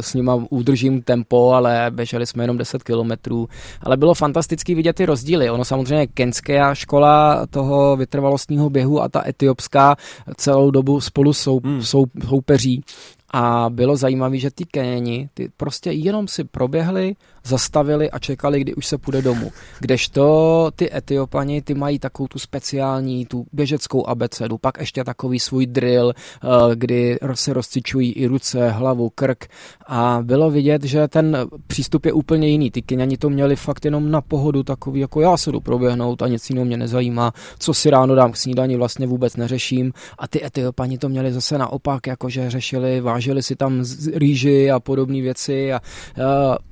s 0.00 0.14
nima 0.14 0.44
udržím 0.50 1.02
tempo, 1.02 1.52
ale 1.52 1.86
běželi 1.90 2.26
jsme 2.26 2.42
jenom 2.42 2.58
10 2.58 2.82
kilometrů. 2.82 3.48
Ale 3.80 3.96
bylo 3.96 4.14
fantastický 4.14 4.74
vidět 4.74 4.92
ty 4.92 5.06
rozdíly. 5.06 5.50
Ono 5.50 5.64
samozřejmě 5.64 6.06
kenská 6.06 6.74
škola 6.74 7.46
toho 7.46 7.96
vytrvalostního 7.96 8.70
běhu 8.70 9.02
a 9.02 9.08
ta 9.08 9.28
etiopská 9.28 9.96
celou 10.36 10.70
dobu 10.70 11.00
spolu 11.00 11.32
sou, 11.32 11.60
hmm. 11.64 11.82
sou, 11.82 12.04
soupeří 12.28 12.82
a 13.30 13.70
bylo 13.70 13.96
zajímavé, 13.96 14.38
že 14.38 14.50
ty 14.50 14.64
Keněni 14.64 15.28
ty 15.34 15.50
prostě 15.56 15.90
jenom 15.90 16.28
si 16.28 16.44
proběhli, 16.44 17.14
zastavili 17.44 18.10
a 18.10 18.18
čekali, 18.18 18.60
kdy 18.60 18.74
už 18.74 18.86
se 18.86 18.98
půjde 18.98 19.22
domů. 19.22 19.50
Kdežto 19.80 20.70
ty 20.76 20.96
Etiopani, 20.96 21.62
ty 21.62 21.74
mají 21.74 21.98
takovou 21.98 22.26
tu 22.26 22.38
speciální, 22.38 23.26
tu 23.26 23.46
běžeckou 23.52 24.06
abecedu, 24.06 24.58
pak 24.58 24.78
ještě 24.80 25.04
takový 25.04 25.40
svůj 25.40 25.66
drill, 25.66 26.12
eh, 26.12 26.48
kdy 26.74 27.18
se 27.34 27.52
rozcičují 27.52 28.12
i 28.12 28.26
ruce, 28.26 28.70
hlavu, 28.70 29.10
krk 29.14 29.48
a 29.86 30.18
bylo 30.22 30.50
vidět, 30.50 30.84
že 30.84 31.08
ten 31.08 31.36
přístup 31.66 32.06
je 32.06 32.12
úplně 32.12 32.48
jiný. 32.48 32.70
Ty 32.70 32.82
Keňani 32.82 33.16
to 33.16 33.30
měli 33.30 33.56
fakt 33.56 33.84
jenom 33.84 34.10
na 34.10 34.20
pohodu 34.20 34.62
takový, 34.62 35.00
jako 35.00 35.20
já 35.20 35.36
se 35.36 35.52
jdu 35.52 35.60
proběhnout 35.60 36.22
a 36.22 36.28
nic 36.28 36.50
jiného 36.50 36.64
mě 36.64 36.76
nezajímá, 36.76 37.32
co 37.58 37.74
si 37.74 37.90
ráno 37.90 38.14
dám 38.14 38.32
k 38.32 38.36
snídani, 38.36 38.76
vlastně 38.76 39.06
vůbec 39.06 39.36
neřeším 39.36 39.92
a 40.18 40.28
ty 40.28 40.44
Etiopani 40.44 40.98
to 40.98 41.08
měli 41.08 41.32
zase 41.32 41.58
naopak, 41.58 42.06
jakože 42.06 42.50
řešili 42.50 43.00
vážně 43.00 43.19
vážili 43.20 43.42
si 43.42 43.56
tam 43.56 43.84
rýži 44.14 44.70
a 44.70 44.80
podobné 44.80 45.20
věci 45.20 45.72
a 45.72 45.80
uh, 45.80 46.24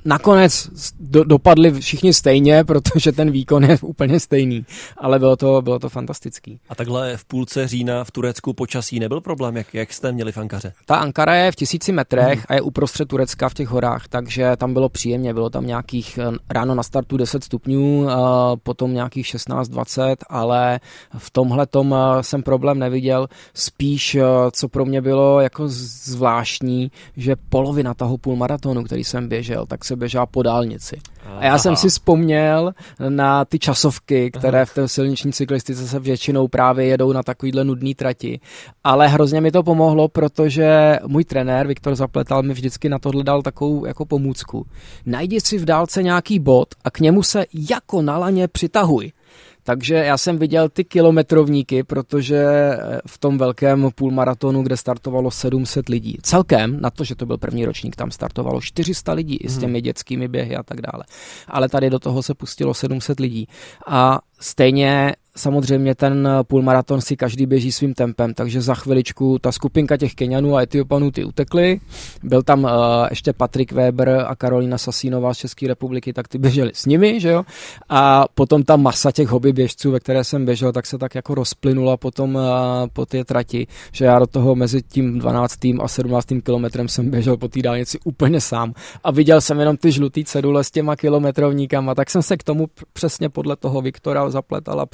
nakonec 0.04 0.68
do, 1.00 1.24
dopadli 1.24 1.80
všichni 1.80 2.12
stejně, 2.12 2.64
protože 2.66 3.12
ten 3.12 3.30
výkon 3.30 3.64
je 3.64 3.78
úplně 3.82 4.20
stejný, 4.20 4.66
ale 4.96 5.18
bylo 5.18 5.36
to, 5.36 5.62
bylo 5.62 5.78
to 5.78 5.88
fantastický. 5.88 6.60
A 6.68 6.74
takhle 6.74 7.16
v 7.16 7.24
půlce 7.24 7.68
října 7.68 8.04
v 8.04 8.10
Turecku 8.10 8.52
počasí 8.52 9.00
nebyl 9.00 9.20
problém, 9.20 9.56
jak, 9.56 9.74
jak 9.74 9.92
jste 9.92 10.12
měli 10.12 10.32
v 10.32 10.38
Ankaře? 10.38 10.72
Ta 10.86 10.96
Ankara 10.96 11.34
je 11.34 11.52
v 11.52 11.56
tisíci 11.56 11.92
metrech 11.92 12.38
hmm. 12.38 12.44
a 12.48 12.54
je 12.54 12.60
uprostřed 12.60 13.08
Turecka 13.08 13.48
v 13.48 13.54
těch 13.54 13.68
horách, 13.68 14.08
takže 14.08 14.56
tam 14.56 14.72
bylo 14.72 14.88
příjemně, 14.88 15.34
bylo 15.34 15.50
tam 15.50 15.66
nějakých 15.66 16.18
eh, 16.18 16.36
ráno 16.50 16.74
na 16.74 16.82
startu 16.82 17.16
10 17.16 17.44
stupňů, 17.44 18.00
uh, 18.00 18.10
potom 18.62 18.94
nějakých 18.94 19.26
16-20, 19.26 20.16
ale 20.28 20.80
v 21.18 21.30
tomhle 21.30 21.66
tom 21.66 21.94
jsem 22.20 22.42
problém 22.42 22.78
neviděl, 22.78 23.28
spíš 23.54 24.16
co 24.52 24.68
pro 24.68 24.84
mě 24.84 25.00
bylo 25.00 25.40
jako 25.40 25.64
zvláštní 25.68 26.37
zvláštní, 26.38 26.90
že 27.16 27.36
polovina 27.48 27.94
toho 27.94 28.18
půlmaratonu, 28.18 28.84
který 28.84 29.04
jsem 29.04 29.28
běžel, 29.28 29.66
tak 29.66 29.84
se 29.84 29.96
běžela 29.96 30.26
po 30.26 30.42
dálnici. 30.42 30.96
A 31.26 31.44
já 31.44 31.48
Aha. 31.48 31.58
jsem 31.58 31.76
si 31.76 31.88
vzpomněl 31.88 32.72
na 33.08 33.44
ty 33.44 33.58
časovky, 33.58 34.30
které 34.30 34.58
Aha. 34.58 34.64
v 34.64 34.74
té 34.74 34.88
silniční 34.88 35.32
cyklistice 35.32 35.88
se 35.88 36.00
většinou 36.00 36.48
právě 36.48 36.86
jedou 36.86 37.12
na 37.12 37.22
takovýhle 37.22 37.64
nudný 37.64 37.94
trati. 37.94 38.40
Ale 38.84 39.08
hrozně 39.08 39.40
mi 39.40 39.50
to 39.50 39.62
pomohlo, 39.62 40.08
protože 40.08 40.98
můj 41.06 41.24
trenér 41.24 41.66
Viktor 41.66 41.94
Zapletal 41.94 42.42
mi 42.42 42.54
vždycky 42.54 42.88
na 42.88 42.98
tohle 42.98 43.24
dal 43.24 43.42
takovou 43.42 43.86
jako 43.86 44.04
pomůcku. 44.04 44.66
Najdi 45.06 45.40
si 45.40 45.58
v 45.58 45.64
dálce 45.64 46.02
nějaký 46.02 46.38
bod 46.38 46.68
a 46.84 46.90
k 46.90 47.00
němu 47.00 47.22
se 47.22 47.46
jako 47.70 48.02
na 48.02 48.18
laně 48.18 48.48
přitahuj. 48.48 49.12
Takže 49.68 49.94
já 49.94 50.18
jsem 50.18 50.38
viděl 50.38 50.68
ty 50.68 50.84
kilometrovníky, 50.84 51.82
protože 51.82 52.36
eh, 52.36 53.00
v 53.06 53.18
tom 53.18 53.38
velkém 53.38 53.90
půlmaratonu, 53.94 54.62
kde 54.62 54.76
startovalo 54.76 55.30
700 55.30 55.88
lidí, 55.88 56.18
celkem, 56.22 56.80
na 56.80 56.90
to, 56.90 57.04
že 57.04 57.14
to 57.14 57.26
byl 57.26 57.38
první 57.38 57.64
ročník, 57.64 57.96
tam 57.96 58.10
startovalo 58.10 58.60
400 58.60 59.12
lidí 59.12 59.36
i 59.36 59.48
s 59.48 59.52
mhm. 59.52 59.60
těmi 59.60 59.80
dětskými 59.80 60.28
běhy 60.28 60.56
a 60.56 60.62
tak 60.62 60.80
dále. 60.80 61.04
Ale 61.48 61.68
tady 61.68 61.90
do 61.90 61.98
toho 61.98 62.22
se 62.22 62.34
pustilo 62.34 62.74
700 62.74 63.20
lidí. 63.20 63.48
A 63.86 64.20
stejně 64.40 65.14
samozřejmě 65.38 65.94
ten 65.94 66.28
půlmaraton 66.42 67.00
si 67.00 67.16
každý 67.16 67.46
běží 67.46 67.72
svým 67.72 67.94
tempem, 67.94 68.34
takže 68.34 68.60
za 68.60 68.74
chviličku 68.74 69.38
ta 69.38 69.52
skupinka 69.52 69.96
těch 69.96 70.14
Kenianů 70.14 70.56
a 70.56 70.62
Etiopanů 70.62 71.10
ty 71.10 71.24
utekly. 71.24 71.80
Byl 72.22 72.42
tam 72.42 72.64
uh, 72.64 72.70
ještě 73.10 73.32
Patrik 73.32 73.72
Weber 73.72 74.24
a 74.26 74.36
Karolina 74.36 74.78
Sasínová 74.78 75.34
z 75.34 75.38
České 75.38 75.68
republiky, 75.68 76.12
tak 76.12 76.28
ty 76.28 76.38
běželi 76.38 76.70
s 76.74 76.86
nimi, 76.86 77.20
že 77.20 77.28
jo? 77.28 77.42
A 77.88 78.24
potom 78.34 78.62
ta 78.62 78.76
masa 78.76 79.12
těch 79.12 79.28
hobby 79.28 79.52
běžců, 79.52 79.90
ve 79.90 80.00
které 80.00 80.24
jsem 80.24 80.44
běžel, 80.44 80.72
tak 80.72 80.86
se 80.86 80.98
tak 80.98 81.14
jako 81.14 81.34
rozplynula 81.34 81.96
potom 81.96 82.34
uh, 82.34 82.42
po 82.92 83.06
té 83.06 83.24
trati, 83.24 83.66
že 83.92 84.04
já 84.04 84.18
do 84.18 84.26
toho 84.26 84.54
mezi 84.54 84.82
tím 84.82 85.18
12. 85.18 85.54
a 85.80 85.88
17. 85.88 86.26
kilometrem 86.44 86.88
jsem 86.88 87.10
běžel 87.10 87.36
po 87.36 87.48
té 87.48 87.62
dálnici 87.62 87.98
úplně 88.04 88.40
sám 88.40 88.72
a 89.04 89.10
viděl 89.10 89.40
jsem 89.40 89.58
jenom 89.58 89.76
ty 89.76 89.92
žlutý 89.92 90.24
cedule 90.24 90.64
s 90.64 90.70
těma 90.70 90.96
kilometrovníkama, 90.96 91.94
tak 91.94 92.10
jsem 92.10 92.22
se 92.22 92.36
k 92.36 92.42
tomu 92.42 92.66
přesně 92.92 93.28
podle 93.28 93.56
toho 93.56 93.80
Viktora 93.80 94.30
zapletal 94.30 94.80
a 94.80 94.86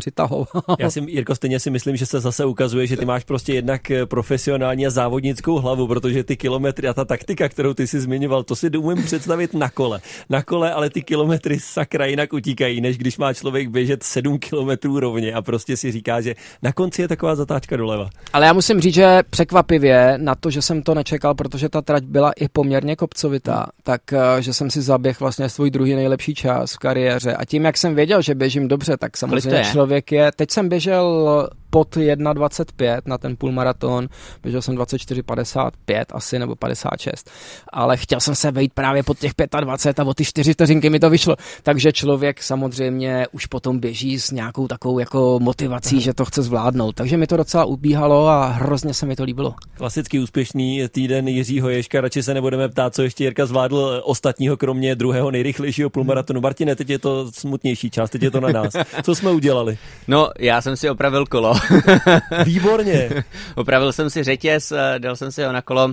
Já 0.78 0.90
si, 0.90 1.00
Jirko, 1.06 1.34
stejně 1.34 1.60
si 1.60 1.70
myslím, 1.70 1.96
že 1.96 2.06
se 2.06 2.20
zase 2.20 2.44
ukazuje, 2.44 2.86
že 2.86 2.96
ty 2.96 3.04
máš 3.04 3.24
prostě 3.24 3.54
jednak 3.54 3.90
eh, 3.90 4.06
profesionální 4.06 4.86
a 4.86 4.90
závodnickou 4.90 5.58
hlavu, 5.58 5.86
protože 5.86 6.24
ty 6.24 6.36
kilometry 6.36 6.88
a 6.88 6.94
ta 6.94 7.04
taktika, 7.04 7.48
kterou 7.48 7.74
ty 7.74 7.86
si 7.86 8.00
zmiňoval, 8.00 8.42
to 8.42 8.56
si 8.56 8.70
umím 8.70 9.04
představit 9.04 9.54
na 9.54 9.70
kole. 9.70 10.00
Na 10.30 10.42
kole, 10.42 10.72
ale 10.72 10.90
ty 10.90 11.02
kilometry 11.02 11.60
sakra 11.60 12.06
jinak 12.06 12.32
utíkají, 12.32 12.80
než 12.80 12.98
když 12.98 13.18
má 13.18 13.34
člověk 13.34 13.68
běžet 13.68 14.02
7 14.02 14.38
kilometrů 14.38 15.00
rovně 15.00 15.34
a 15.34 15.42
prostě 15.42 15.76
si 15.76 15.92
říká, 15.92 16.20
že 16.20 16.34
na 16.62 16.72
konci 16.72 17.02
je 17.02 17.08
taková 17.08 17.34
zatáčka 17.34 17.76
doleva. 17.76 18.10
Ale 18.32 18.46
já 18.46 18.52
musím 18.52 18.80
říct, 18.80 18.94
že 18.94 19.22
překvapivě 19.30 20.14
na 20.16 20.34
to, 20.34 20.50
že 20.50 20.62
jsem 20.62 20.82
to 20.82 20.94
nečekal, 20.94 21.34
protože 21.34 21.68
ta 21.68 21.82
trať 21.82 22.04
byla 22.04 22.32
i 22.32 22.48
poměrně 22.48 22.96
kopcovitá, 22.96 23.66
tak 23.82 24.12
eh, 24.12 24.42
že 24.42 24.52
jsem 24.52 24.70
si 24.70 24.82
zaběh 24.82 25.20
vlastně 25.20 25.48
svůj 25.48 25.70
druhý 25.70 25.94
nejlepší 25.94 26.34
čas 26.34 26.74
v 26.74 26.78
kariéře. 26.78 27.34
A 27.34 27.44
tím, 27.44 27.64
jak 27.64 27.76
jsem 27.76 27.94
věděl, 27.94 28.22
že 28.22 28.34
běžím 28.34 28.68
dobře, 28.68 28.96
tak 28.96 29.16
samozřejmě 29.16 29.64
člověk 29.64 30.12
je. 30.12 30.23
Teď 30.32 30.50
jsem 30.50 30.68
běžel 30.68 31.48
pod 31.74 31.96
1,25 31.96 33.00
na 33.06 33.18
ten 33.18 33.36
půlmaraton, 33.36 34.08
běžel 34.42 34.62
jsem 34.62 34.76
24,55 34.76 36.04
asi 36.12 36.38
nebo 36.38 36.56
56, 36.56 37.30
ale 37.72 37.96
chtěl 37.96 38.20
jsem 38.20 38.34
se 38.34 38.50
vejít 38.50 38.72
právě 38.72 39.02
pod 39.02 39.18
těch 39.18 39.32
25 39.60 40.00
a 40.00 40.04
o 40.04 40.14
ty 40.14 40.24
4 40.24 40.52
vteřinky 40.52 40.90
mi 40.90 41.00
to 41.00 41.10
vyšlo, 41.10 41.36
takže 41.62 41.92
člověk 41.92 42.42
samozřejmě 42.42 43.26
už 43.32 43.46
potom 43.46 43.78
běží 43.78 44.20
s 44.20 44.30
nějakou 44.30 44.68
takovou 44.68 44.98
jako 44.98 45.38
motivací, 45.42 46.00
že 46.00 46.14
to 46.14 46.24
chce 46.24 46.42
zvládnout, 46.42 46.94
takže 46.94 47.16
mi 47.16 47.26
to 47.26 47.36
docela 47.36 47.64
ubíhalo 47.64 48.28
a 48.28 48.46
hrozně 48.46 48.94
se 48.94 49.06
mi 49.06 49.16
to 49.16 49.24
líbilo. 49.24 49.54
Klasicky 49.76 50.18
úspěšný 50.18 50.82
týden 50.88 51.28
Jiřího 51.28 51.68
Ješka, 51.68 52.00
radši 52.00 52.22
se 52.22 52.34
nebudeme 52.34 52.68
ptát, 52.68 52.94
co 52.94 53.02
ještě 53.02 53.24
Jirka 53.24 53.46
zvládl 53.46 54.02
ostatního, 54.04 54.56
kromě 54.56 54.94
druhého 54.94 55.30
nejrychlejšího 55.30 55.90
půlmaratonu. 55.90 56.40
Martine, 56.40 56.76
teď 56.76 56.90
je 56.90 56.98
to 56.98 57.32
smutnější 57.32 57.90
část, 57.90 58.10
teď 58.10 58.22
je 58.22 58.30
to 58.30 58.40
na 58.40 58.48
nás. 58.48 58.72
Co 59.02 59.14
jsme 59.14 59.30
udělali? 59.30 59.78
No, 60.08 60.30
já 60.38 60.60
jsem 60.60 60.76
si 60.76 60.90
opravil 60.90 61.26
kolo. 61.26 61.54
Výborně. 62.44 63.24
Opravil 63.54 63.92
jsem 63.92 64.10
si 64.10 64.24
řetěz, 64.24 64.72
eh, 64.72 64.98
dal 64.98 65.16
jsem 65.16 65.32
si 65.32 65.44
ho 65.44 65.52
na 65.52 65.62
kolo, 65.62 65.88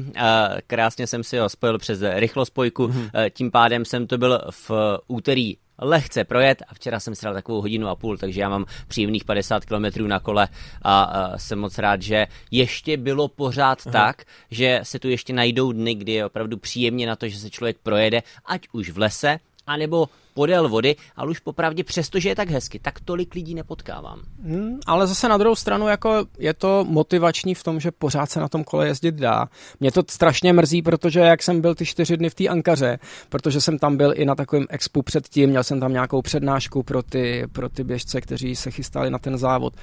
krásně 0.67 1.07
jsem 1.07 1.23
si 1.23 1.37
ho 1.37 1.49
spojil 1.49 1.77
přes 1.77 1.99
rychlospojku, 2.01 2.87
mm-hmm. 2.87 3.29
tím 3.33 3.51
pádem 3.51 3.85
jsem 3.85 4.07
to 4.07 4.17
byl 4.17 4.41
v 4.49 4.71
úterý 5.07 5.57
lehce 5.81 6.23
projet 6.23 6.63
a 6.67 6.73
včera 6.73 6.99
jsem 6.99 7.15
si 7.15 7.25
dal 7.25 7.33
takovou 7.33 7.61
hodinu 7.61 7.87
a 7.87 7.95
půl, 7.95 8.17
takže 8.17 8.41
já 8.41 8.49
mám 8.49 8.65
příjemných 8.87 9.23
50 9.23 9.65
km 9.65 10.07
na 10.07 10.19
kole 10.19 10.47
a, 10.81 11.03
a 11.03 11.37
jsem 11.37 11.59
moc 11.59 11.77
rád, 11.77 12.01
že 12.01 12.27
ještě 12.51 12.97
bylo 12.97 13.27
pořád 13.27 13.79
Aha. 13.85 13.91
tak, 13.91 14.23
že 14.51 14.79
se 14.83 14.99
tu 14.99 15.09
ještě 15.09 15.33
najdou 15.33 15.71
dny, 15.71 15.95
kdy 15.95 16.11
je 16.11 16.25
opravdu 16.25 16.57
příjemně 16.57 17.07
na 17.07 17.15
to, 17.15 17.27
že 17.27 17.39
se 17.39 17.49
člověk 17.49 17.77
projede, 17.83 18.23
ať 18.45 18.67
už 18.71 18.89
v 18.89 18.97
lese, 18.97 19.39
anebo 19.67 20.09
podél 20.33 20.69
vody, 20.69 20.95
ale 21.15 21.31
už 21.31 21.39
popravdě 21.39 21.83
přesto, 21.83 22.19
že 22.19 22.29
je 22.29 22.35
tak 22.35 22.49
hezky, 22.49 22.79
tak 22.79 22.99
tolik 22.99 23.35
lidí 23.35 23.55
nepotkávám. 23.55 24.21
Hmm, 24.43 24.79
ale 24.85 25.07
zase 25.07 25.29
na 25.29 25.37
druhou 25.37 25.55
stranu 25.55 25.87
jako 25.87 26.25
je 26.39 26.53
to 26.53 26.85
motivační 26.89 27.55
v 27.55 27.63
tom, 27.63 27.79
že 27.79 27.91
pořád 27.91 28.29
se 28.29 28.39
na 28.39 28.47
tom 28.47 28.63
kole 28.63 28.87
jezdit 28.87 29.15
dá. 29.15 29.47
Mě 29.79 29.91
to 29.91 30.03
strašně 30.09 30.53
mrzí, 30.53 30.81
protože 30.81 31.19
jak 31.19 31.43
jsem 31.43 31.61
byl 31.61 31.75
ty 31.75 31.85
čtyři 31.85 32.17
dny 32.17 32.29
v 32.29 32.35
té 32.35 32.47
Ankaře, 32.47 32.99
protože 33.29 33.61
jsem 33.61 33.79
tam 33.79 33.97
byl 33.97 34.13
i 34.15 34.25
na 34.25 34.35
takovém 34.35 34.65
expu 34.69 35.01
předtím, 35.01 35.49
měl 35.49 35.63
jsem 35.63 35.79
tam 35.79 35.93
nějakou 35.93 36.21
přednášku 36.21 36.83
pro 36.83 37.03
ty, 37.03 37.43
pro 37.51 37.69
ty 37.69 37.83
běžce, 37.83 38.21
kteří 38.21 38.55
se 38.55 38.71
chystali 38.71 39.09
na 39.09 39.19
ten 39.19 39.37
závod. 39.37 39.73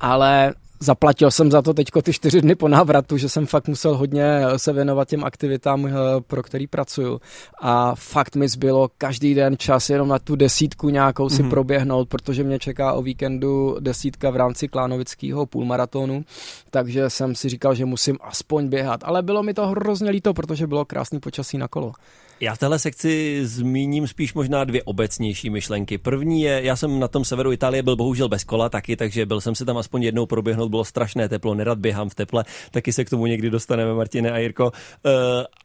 Ale 0.00 0.54
zaplatil 0.80 1.30
jsem 1.30 1.50
za 1.50 1.62
to 1.62 1.74
teďko 1.74 2.02
ty 2.02 2.12
čtyři 2.12 2.40
dny 2.40 2.54
po 2.54 2.68
návratu, 2.68 3.16
že 3.16 3.28
jsem 3.28 3.46
fakt 3.46 3.68
musel 3.68 3.96
hodně 3.96 4.40
se 4.56 4.72
věnovat 4.72 5.08
těm 5.08 5.24
aktivitám, 5.24 5.86
eh, 5.86 5.90
pro 6.26 6.42
který 6.42 6.66
pracuju. 6.66 7.20
A 7.60 7.94
fakt 7.94 8.36
mi 8.36 8.48
zbylo 8.48 8.90
každý 8.98 9.34
den 9.34 9.56
čas 9.58 9.90
jenom 9.90 10.08
na 10.08 10.18
tu 10.18 10.36
desítku 10.36 10.88
nějakou 10.88 11.28
si 11.28 11.42
mm-hmm. 11.42 11.50
proběhnout, 11.50 12.08
protože 12.08 12.44
mě 12.44 12.58
čeká 12.58 12.92
o 12.92 13.02
víkendu 13.02 13.76
desítka 13.80 14.30
v 14.30 14.36
rámci 14.36 14.68
klánovického 14.68 15.46
půlmaratonu, 15.46 16.24
takže 16.70 17.10
jsem 17.10 17.34
si 17.34 17.48
říkal, 17.48 17.74
že 17.74 17.84
musím 17.84 18.18
aspoň 18.20 18.68
běhat. 18.68 19.00
Ale 19.04 19.22
bylo 19.22 19.42
mi 19.42 19.54
to 19.54 19.66
hrozně 19.66 20.10
líto, 20.10 20.34
protože 20.34 20.66
bylo 20.66 20.84
krásný 20.84 21.20
počasí 21.20 21.58
na 21.58 21.68
kolo. 21.68 21.92
Já 22.40 22.54
v 22.54 22.58
téhle 22.58 22.78
sekci 22.78 23.40
zmíním 23.46 24.06
spíš 24.06 24.34
možná 24.34 24.64
dvě 24.64 24.82
obecnější 24.82 25.50
myšlenky. 25.50 25.98
První 25.98 26.42
je, 26.42 26.60
já 26.64 26.76
jsem 26.76 27.00
na 27.00 27.08
tom 27.08 27.24
severu 27.24 27.52
Itálie 27.52 27.82
byl 27.82 27.96
bohužel 27.96 28.28
bez 28.28 28.44
kola 28.44 28.68
taky, 28.68 28.96
takže 28.96 29.26
byl 29.26 29.40
jsem 29.40 29.54
se 29.54 29.64
tam 29.64 29.76
aspoň 29.76 30.02
jednou 30.02 30.26
proběhnout, 30.26 30.68
bylo 30.68 30.84
strašné 30.84 31.28
teplo, 31.28 31.54
nerad 31.54 31.78
běhám 31.78 32.08
v 32.08 32.14
teple, 32.14 32.44
taky 32.70 32.92
se 32.92 33.04
k 33.04 33.10
tomu 33.10 33.26
někdy 33.26 33.50
dostaneme, 33.50 33.94
Martine 33.94 34.30
a 34.30 34.38
Jirko. 34.38 34.64
Uh, 34.64 34.72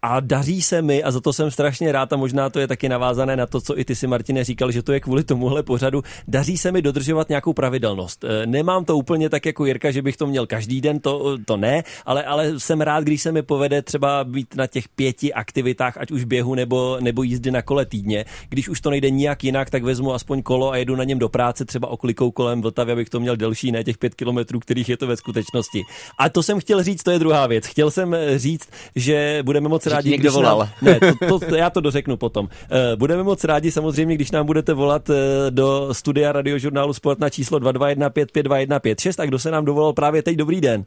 a 0.01 0.19
daří 0.19 0.61
se 0.61 0.81
mi, 0.81 1.03
a 1.03 1.11
za 1.11 1.19
to 1.19 1.33
jsem 1.33 1.51
strašně 1.51 1.91
rád, 1.91 2.13
a 2.13 2.17
možná 2.17 2.49
to 2.49 2.59
je 2.59 2.67
taky 2.67 2.89
navázané 2.89 3.35
na 3.35 3.45
to, 3.45 3.61
co 3.61 3.79
i 3.79 3.85
ty 3.85 3.95
si, 3.95 4.07
Martine, 4.07 4.43
říkal, 4.43 4.71
že 4.71 4.83
to 4.83 4.93
je 4.93 4.99
kvůli 4.99 5.23
tomuhle 5.23 5.63
pořadu, 5.63 6.03
daří 6.27 6.57
se 6.57 6.71
mi 6.71 6.81
dodržovat 6.81 7.29
nějakou 7.29 7.53
pravidelnost. 7.53 8.23
Uh, 8.23 8.29
nemám 8.45 8.85
to 8.85 8.97
úplně 8.97 9.29
tak 9.29 9.45
jako 9.45 9.65
Jirka, 9.65 9.91
že 9.91 10.01
bych 10.01 10.17
to 10.17 10.27
měl 10.27 10.47
každý 10.47 10.81
den, 10.81 10.99
to, 10.99 11.37
to 11.45 11.57
ne, 11.57 11.83
ale, 12.05 12.23
ale 12.23 12.59
jsem 12.59 12.81
rád, 12.81 13.03
když 13.03 13.21
se 13.21 13.31
mi 13.31 13.41
povede 13.41 13.81
třeba 13.81 14.23
být 14.23 14.55
na 14.55 14.67
těch 14.67 14.89
pěti 14.89 15.33
aktivitách, 15.33 15.97
ať 15.97 16.11
už 16.11 16.23
běhu 16.23 16.55
nebo, 16.55 16.62
nebo 16.99 17.23
jízdy 17.23 17.51
na 17.51 17.61
kole 17.61 17.85
týdně. 17.85 18.25
Když 18.49 18.69
už 18.69 18.81
to 18.81 18.89
nejde 18.89 19.09
nijak 19.09 19.43
jinak, 19.43 19.69
tak 19.69 19.83
vezmu 19.83 20.13
aspoň 20.13 20.41
kolo 20.41 20.71
a 20.71 20.77
jedu 20.77 20.95
na 20.95 21.03
něm 21.03 21.19
do 21.19 21.29
práce, 21.29 21.65
třeba 21.65 21.87
oklikou 21.87 22.31
kolem 22.31 22.61
Vltavy, 22.61 22.91
abych 22.91 23.09
to 23.09 23.19
měl 23.19 23.35
delší, 23.37 23.71
ne 23.71 23.83
těch 23.83 23.97
pět 23.97 24.15
kilometrů, 24.15 24.59
kterých 24.59 24.89
je 24.89 24.97
to 24.97 25.07
ve 25.07 25.17
skutečnosti. 25.17 25.81
A 26.19 26.29
to 26.29 26.43
jsem 26.43 26.59
chtěl 26.59 26.83
říct, 26.83 27.03
to 27.03 27.11
je 27.11 27.19
druhá 27.19 27.47
věc. 27.47 27.65
Chtěl 27.65 27.91
jsem 27.91 28.13
eh, 28.13 28.39
říct, 28.39 28.69
že 28.95 29.39
budeme 29.43 29.69
moc 29.69 29.87
rádi, 29.87 30.09
někdo 30.09 30.29
když 30.29 30.33
volal. 30.33 30.59
Nám, 30.59 30.69
ne, 30.81 30.99
to, 31.29 31.39
to, 31.39 31.55
já 31.55 31.69
to 31.69 31.81
dořeknu 31.81 32.17
potom. 32.17 32.45
Uh, 32.45 32.49
budeme 32.95 33.23
moc 33.23 33.43
rádi 33.43 33.71
samozřejmě, 33.71 34.15
když 34.15 34.31
nám 34.31 34.45
budete 34.45 34.73
volat 34.73 35.09
uh, 35.09 35.15
do 35.49 35.89
studia 35.91 36.31
radiožurnálu 36.31 36.93
Sport 36.93 37.19
na 37.19 37.29
číslo 37.29 37.59
2215522156 37.59 39.23
a 39.23 39.25
kdo 39.25 39.39
se 39.39 39.51
nám 39.51 39.65
dovolal 39.65 39.93
právě 39.93 40.23
teď, 40.23 40.35
dobrý 40.35 40.61
den. 40.61 40.85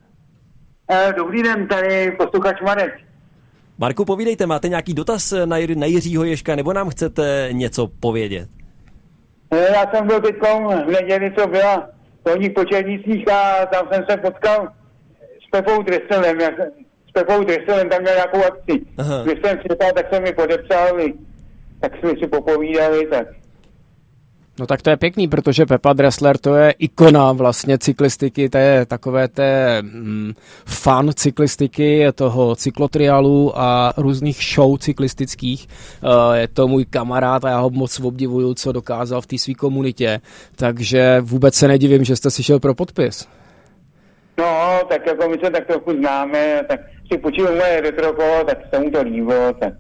Dobrý 1.16 1.42
den, 1.42 1.68
tady 1.68 2.10
posluchač 2.10 2.60
Marek. 2.60 3.00
Marku, 3.78 4.04
povídejte, 4.04 4.46
máte 4.46 4.68
nějaký 4.68 4.94
dotaz 4.94 5.32
na, 5.44 5.56
na 5.76 5.86
Jiřího 5.86 6.24
Ješka, 6.24 6.56
nebo 6.56 6.72
nám 6.72 6.90
chcete 6.90 7.48
něco 7.52 7.86
povědět? 8.00 8.48
Já 9.52 9.94
jsem 9.94 10.06
byl 10.06 10.20
teď 10.20 10.36
v 10.86 10.90
neděli, 10.90 11.32
co 11.38 11.46
byla 11.46 11.88
polní 12.22 12.50
početnicích 12.50 13.32
a 13.32 13.66
tam 13.66 13.88
jsem 13.92 14.04
se 14.10 14.16
potkal 14.16 14.68
s 15.46 15.50
Pepou 15.50 15.82
Dreselem. 15.82 16.40
Jak, 16.40 16.54
s 17.08 17.12
Pepou 17.12 17.44
Dreselem 17.44 17.88
tam 17.88 18.02
měl 18.02 18.14
nějakou 18.14 18.44
akci. 18.44 18.86
Když 19.24 19.38
jsem 19.44 19.58
připal, 19.58 19.92
tak 19.92 20.14
jsem 20.14 20.22
mi 20.22 20.32
podepsal, 20.32 20.98
tak 21.80 21.92
jsme 21.98 22.10
si 22.10 22.26
popovídali, 22.26 23.06
tak 23.06 23.26
No 24.58 24.66
tak 24.66 24.82
to 24.82 24.90
je 24.90 24.96
pěkný, 24.96 25.28
protože 25.28 25.66
Pepa 25.66 25.92
Dressler 25.92 26.38
to 26.38 26.54
je 26.54 26.70
ikona 26.70 27.32
vlastně 27.32 27.78
cyklistiky, 27.78 28.48
to 28.48 28.58
je 28.58 28.86
takové 28.86 29.28
té 29.28 29.82
mm, 29.82 30.32
fan 30.66 31.10
cyklistiky, 31.14 32.06
toho 32.14 32.56
cyklotrialu 32.56 33.58
a 33.58 33.92
různých 33.96 34.44
show 34.54 34.78
cyklistických. 34.78 35.68
Uh, 36.02 36.34
je 36.34 36.48
to 36.48 36.68
můj 36.68 36.84
kamarád 36.84 37.44
a 37.44 37.48
já 37.48 37.58
ho 37.58 37.70
moc 37.70 38.00
obdivuju, 38.00 38.54
co 38.54 38.72
dokázal 38.72 39.20
v 39.20 39.26
té 39.26 39.38
své 39.38 39.54
komunitě. 39.54 40.20
Takže 40.56 41.20
vůbec 41.20 41.54
se 41.54 41.68
nedivím, 41.68 42.04
že 42.04 42.16
jste 42.16 42.30
si 42.30 42.42
šel 42.42 42.60
pro 42.60 42.74
podpis. 42.74 43.28
No, 44.38 44.80
tak 44.88 45.06
jako 45.06 45.28
my 45.28 45.38
se 45.44 45.50
tak 45.50 45.66
trochu 45.66 45.92
známe, 45.92 46.64
tak 46.68 46.80
si 47.12 47.18
počívám 47.18 47.54
moje 47.54 47.80
retro 47.80 48.14
tak 48.46 48.58
se 48.74 48.80
mu 48.80 48.90
to 48.90 49.02
líbilo, 49.02 49.52
tak 49.60 49.72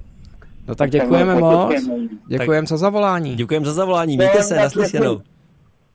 No 0.68 0.74
tak 0.74 0.90
děkujeme 0.90 1.34
moc. 1.34 1.74
Děkujeme 2.28 2.66
za 2.66 2.76
zavolání. 2.76 3.34
Děkujeme 3.34 3.66
za 3.66 3.72
zavolání. 3.72 4.16
Mějte 4.16 4.42
se, 4.42 4.56
naslyšenou. 4.56 5.20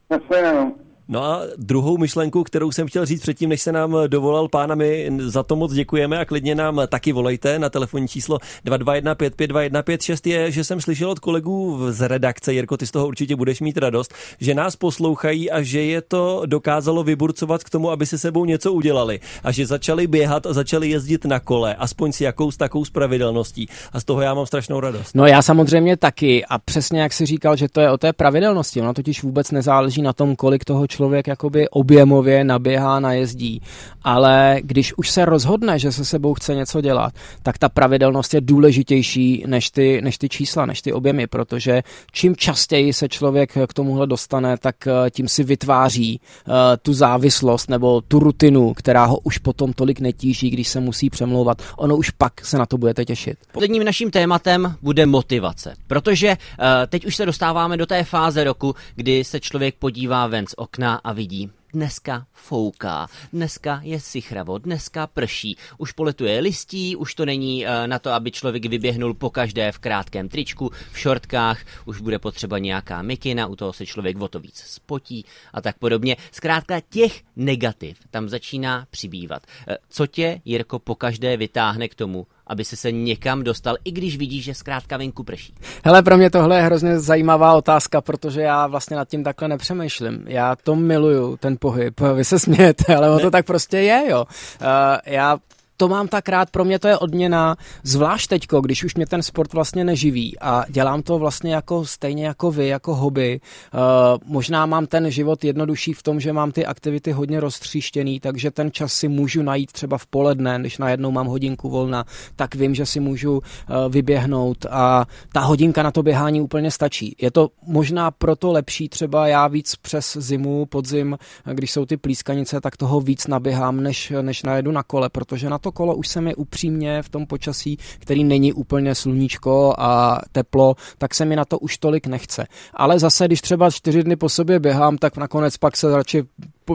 Naslyšenou. 0.10 0.75
No 1.12 1.24
a 1.24 1.41
druhou 1.58 1.97
myšlenku, 1.97 2.43
kterou 2.43 2.71
jsem 2.71 2.88
chtěl 2.88 3.06
říct 3.06 3.21
předtím, 3.21 3.50
než 3.50 3.62
se 3.62 3.71
nám 3.71 3.95
dovolal 4.08 4.47
pána, 4.47 4.76
my 4.76 5.12
za 5.17 5.43
to 5.43 5.56
moc 5.56 5.74
děkujeme 5.74 6.19
a 6.19 6.26
klidně 6.26 6.56
nám 6.56 6.82
taky 6.88 7.12
volejte 7.12 7.60
na 7.60 7.69
telefonní 7.69 8.08
číslo 8.08 8.38
221 8.63 9.84
je, 10.26 10.52
že 10.52 10.63
jsem 10.63 10.82
slyšel 10.82 11.10
od 11.10 11.19
kolegů 11.19 11.80
z 11.89 12.08
redakce, 12.08 12.54
Jirko, 12.54 12.78
ty 12.78 12.88
z 12.88 12.91
toho 12.91 13.08
určitě 13.08 13.36
budeš 13.36 13.62
mít 13.62 13.78
radost, 13.78 14.13
že 14.39 14.54
nás 14.54 14.76
poslouchají 14.76 15.52
a 15.52 15.62
že 15.62 15.82
je 15.82 16.02
to 16.02 16.41
dokázalo 16.45 17.04
vyburcovat 17.04 17.63
k 17.63 17.69
tomu, 17.69 17.91
aby 17.91 18.06
se 18.06 18.17
sebou 18.17 18.45
něco 18.45 18.74
udělali 18.74 19.19
a 19.43 19.52
že 19.52 19.65
začali 19.65 20.08
běhat 20.08 20.45
a 20.45 20.54
začali 20.54 20.89
jezdit 20.89 21.26
na 21.26 21.39
kole, 21.39 21.76
aspoň 21.76 22.12
s 22.12 22.21
jakou 22.21 22.52
s 22.52 22.58
takovou 22.58 22.86
spravedlností. 22.86 23.67
A 23.93 24.00
z 24.00 24.04
toho 24.04 24.21
já 24.21 24.34
mám 24.34 24.45
strašnou 24.45 24.80
radost. 24.80 25.15
No 25.15 25.26
já 25.26 25.41
samozřejmě 25.41 25.97
taky 25.97 26.45
a 26.45 26.58
přesně 26.58 27.02
jak 27.02 27.13
si 27.13 27.26
říkal, 27.26 27.56
že 27.56 27.67
to 27.69 27.82
je 27.82 27.91
o 27.91 27.97
té 27.97 28.13
pravidelnosti. 28.13 28.82
Ono 28.82 28.93
totiž 28.93 29.24
vůbec 29.24 29.52
nezáleží 29.52 30.02
na 30.02 30.13
tom, 30.13 30.36
kolik 30.36 30.65
toho 30.65 30.88
člověka 30.88 31.00
člověk 31.01 31.27
jakoby 31.27 31.69
objemově 31.69 32.43
naběhá, 32.43 32.99
najezdí, 32.99 33.61
ale 34.03 34.57
když 34.61 34.93
už 34.97 35.09
se 35.09 35.25
rozhodne, 35.25 35.79
že 35.79 35.91
se 35.91 36.05
sebou 36.05 36.33
chce 36.33 36.55
něco 36.55 36.81
dělat, 36.81 37.13
tak 37.43 37.57
ta 37.57 37.69
pravidelnost 37.69 38.33
je 38.33 38.41
důležitější 38.41 39.43
než 39.47 39.69
ty, 39.69 40.01
než 40.01 40.17
ty 40.17 40.29
čísla, 40.29 40.65
než 40.65 40.81
ty 40.81 40.93
objemy, 40.93 41.27
protože 41.27 41.81
čím 42.11 42.35
častěji 42.35 42.93
se 42.93 43.09
člověk 43.09 43.57
k 43.67 43.73
tomuhle 43.73 44.07
dostane, 44.07 44.57
tak 44.57 44.75
eh, 44.87 45.09
tím 45.09 45.27
si 45.27 45.43
vytváří 45.43 46.19
uh, 46.19 46.53
tu 46.81 46.93
závislost 46.93 47.69
nebo 47.69 48.01
tu 48.01 48.19
rutinu, 48.19 48.73
která 48.73 49.05
ho 49.05 49.17
už 49.17 49.37
potom 49.37 49.73
tolik 49.73 49.99
netíží, 49.99 50.49
když 50.49 50.67
se 50.67 50.79
musí 50.79 51.09
přemlouvat. 51.09 51.61
Ono 51.77 51.95
už 51.97 52.09
pak 52.09 52.45
se 52.45 52.57
na 52.57 52.65
to 52.65 52.77
budete 52.77 53.05
těšit. 53.05 53.37
Posledním 53.51 53.83
naším 53.83 54.11
tématem 54.11 54.75
bude 54.81 55.05
motivace, 55.05 55.73
protože 55.87 56.29
uh, 56.29 56.65
teď 56.87 57.05
už 57.05 57.15
se 57.15 57.25
dostáváme 57.25 57.77
do 57.77 57.85
té 57.85 58.03
fáze 58.03 58.43
roku, 58.43 58.75
kdy 58.95 59.23
se 59.23 59.39
člověk 59.39 59.75
podívá 59.79 60.27
ven 60.27 60.45
z 60.47 60.53
okna 60.57 60.80
a 60.89 61.13
vidí, 61.13 61.51
dneska 61.73 62.27
fouká, 62.33 63.07
dneska 63.33 63.79
je 63.83 63.99
sichravo, 63.99 64.57
dneska 64.57 65.07
prší, 65.07 65.57
už 65.77 65.91
poletuje 65.91 66.39
listí, 66.39 66.95
už 66.95 67.15
to 67.15 67.25
není 67.25 67.65
uh, 67.65 67.71
na 67.85 67.99
to, 67.99 68.11
aby 68.11 68.31
člověk 68.31 68.65
vyběhnul 68.65 69.13
po 69.13 69.29
každé 69.29 69.71
v 69.71 69.79
krátkém 69.79 70.29
tričku, 70.29 70.71
v 70.91 70.99
šortkách, 70.99 71.59
už 71.85 72.01
bude 72.01 72.19
potřeba 72.19 72.57
nějaká 72.57 73.01
mikina, 73.01 73.47
u 73.47 73.55
toho 73.55 73.73
se 73.73 73.85
člověk 73.85 74.21
o 74.21 74.27
to 74.27 74.39
víc 74.39 74.63
spotí 74.65 75.25
a 75.53 75.61
tak 75.61 75.77
podobně. 75.77 76.17
Zkrátka 76.31 76.79
těch 76.89 77.21
negativ 77.35 77.97
tam 78.11 78.29
začíná 78.29 78.87
přibývat. 78.89 79.43
Uh, 79.67 79.75
co 79.89 80.07
tě, 80.07 80.41
Jirko, 80.45 80.79
po 80.79 80.95
každé 80.95 81.37
vytáhne 81.37 81.87
k 81.87 81.95
tomu, 81.95 82.27
aby 82.51 82.65
si 82.65 82.77
se 82.77 82.91
někam 82.91 83.43
dostal, 83.43 83.75
i 83.83 83.91
když 83.91 84.17
vidíš, 84.17 84.43
že 84.43 84.53
zkrátka 84.53 84.97
venku 84.97 85.23
prší? 85.23 85.53
Hele, 85.85 86.03
pro 86.03 86.17
mě 86.17 86.29
tohle 86.29 86.57
je 86.57 86.61
hrozně 86.61 86.99
zajímavá 86.99 87.53
otázka, 87.53 88.01
protože 88.01 88.41
já 88.41 88.67
vlastně 88.67 88.97
nad 88.97 89.07
tím 89.07 89.23
takhle 89.23 89.47
nepřemýšlím. 89.47 90.23
Já 90.27 90.55
to 90.55 90.75
miluju, 90.75 91.37
ten 91.37 91.57
pohyb. 91.59 91.99
Vy 92.15 92.23
se 92.23 92.39
smějete, 92.39 92.95
ale 92.95 93.19
to 93.19 93.31
tak 93.31 93.45
prostě 93.45 93.77
je, 93.77 94.03
jo. 94.09 94.25
Uh, 94.61 94.67
já 95.05 95.37
to 95.81 95.87
mám 95.87 96.07
tak 96.07 96.29
rád, 96.29 96.49
pro 96.49 96.65
mě 96.65 96.79
to 96.79 96.87
je 96.87 96.97
odměna, 96.97 97.55
zvlášť 97.83 98.29
teďko, 98.29 98.61
když 98.61 98.83
už 98.83 98.95
mě 98.95 99.05
ten 99.05 99.23
sport 99.23 99.53
vlastně 99.53 99.83
neživí 99.83 100.39
a 100.39 100.65
dělám 100.69 101.01
to 101.01 101.17
vlastně 101.17 101.55
jako 101.55 101.85
stejně 101.85 102.25
jako 102.25 102.51
vy, 102.51 102.67
jako 102.67 102.95
hobby. 102.95 103.41
Uh, 103.73 103.79
možná 104.25 104.65
mám 104.65 104.85
ten 104.87 105.11
život 105.11 105.43
jednodušší 105.43 105.93
v 105.93 106.03
tom, 106.03 106.19
že 106.19 106.33
mám 106.33 106.51
ty 106.51 106.65
aktivity 106.65 107.11
hodně 107.11 107.39
roztříštěný, 107.39 108.19
takže 108.19 108.51
ten 108.51 108.71
čas 108.71 108.93
si 108.93 109.07
můžu 109.07 109.41
najít 109.41 109.71
třeba 109.71 109.97
v 109.97 110.05
poledne, 110.05 110.57
když 110.59 110.77
najednou 110.77 111.11
mám 111.11 111.27
hodinku 111.27 111.69
volna, 111.69 112.05
tak 112.35 112.55
vím, 112.55 112.75
že 112.75 112.85
si 112.85 112.99
můžu 112.99 113.37
uh, 113.37 113.41
vyběhnout 113.89 114.65
a 114.69 115.05
ta 115.33 115.39
hodinka 115.39 115.83
na 115.83 115.91
to 115.91 116.03
běhání 116.03 116.41
úplně 116.41 116.71
stačí. 116.71 117.15
Je 117.21 117.31
to 117.31 117.49
možná 117.67 118.11
proto 118.11 118.51
lepší 118.51 118.89
třeba 118.89 119.27
já 119.27 119.47
víc 119.47 119.75
přes 119.75 120.17
zimu, 120.19 120.65
podzim, 120.65 121.17
když 121.53 121.71
jsou 121.71 121.85
ty 121.85 121.97
plískanice, 121.97 122.61
tak 122.61 122.77
toho 122.77 123.01
víc 123.01 123.27
naběhám, 123.27 123.83
než, 123.83 124.13
než 124.21 124.43
najedu 124.43 124.71
na 124.71 124.83
kole, 124.83 125.09
protože 125.09 125.49
na 125.49 125.57
to 125.57 125.70
kolo 125.71 125.95
už 125.95 126.07
se 126.07 126.21
mi 126.21 126.36
upřímně 126.36 127.01
v 127.01 127.10
tom 127.10 127.25
počasí, 127.25 127.77
který 127.99 128.23
není 128.23 128.53
úplně 128.53 128.95
sluníčko 128.95 129.73
a 129.77 130.21
teplo, 130.31 130.75
tak 130.97 131.15
se 131.15 131.25
mi 131.25 131.36
na 131.36 131.45
to 131.45 131.60
už 131.60 131.77
tolik 131.77 132.07
nechce. 132.07 132.47
Ale 132.73 132.99
zase, 132.99 133.25
když 133.25 133.41
třeba 133.41 133.71
čtyři 133.71 134.03
dny 134.03 134.15
po 134.15 134.29
sobě 134.29 134.60
běhám, 134.60 134.97
tak 134.97 135.17
nakonec 135.17 135.57
pak 135.57 135.77
se 135.77 135.95
radši 135.95 136.23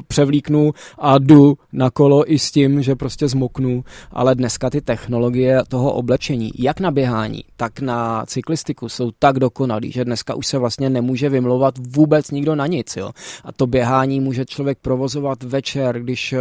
převlíknu 0.09 0.73
a 0.99 1.19
jdu 1.19 1.59
na 1.73 1.91
kolo 1.91 2.33
i 2.33 2.39
s 2.39 2.51
tím, 2.51 2.83
že 2.83 2.95
prostě 2.95 3.29
zmoknu, 3.29 3.85
ale 4.11 4.35
dneska 4.35 4.71
ty 4.71 4.81
technologie 4.81 5.63
toho 5.69 5.93
oblečení, 5.93 6.51
jak 6.59 6.81
na 6.81 6.91
běhání, 6.91 7.45
tak 7.57 7.81
na 7.81 8.27
cyklistiku 8.27 8.89
jsou 8.89 9.11
tak 9.19 9.39
dokonalý, 9.39 9.93
že 9.93 10.05
dneska 10.05 10.35
už 10.35 10.47
se 10.47 10.59
vlastně 10.59 10.91
nemůže 10.91 11.29
vymlouvat 11.29 11.75
vůbec 11.79 12.31
nikdo 12.31 12.55
na 12.55 12.67
nic. 12.67 12.97
Jo? 12.97 13.11
A 13.45 13.53
to 13.53 13.67
běhání 13.67 14.21
může 14.21 14.45
člověk 14.45 14.79
provozovat 14.79 15.43
večer, 15.43 16.01
když 16.01 16.33
eh, 16.33 16.39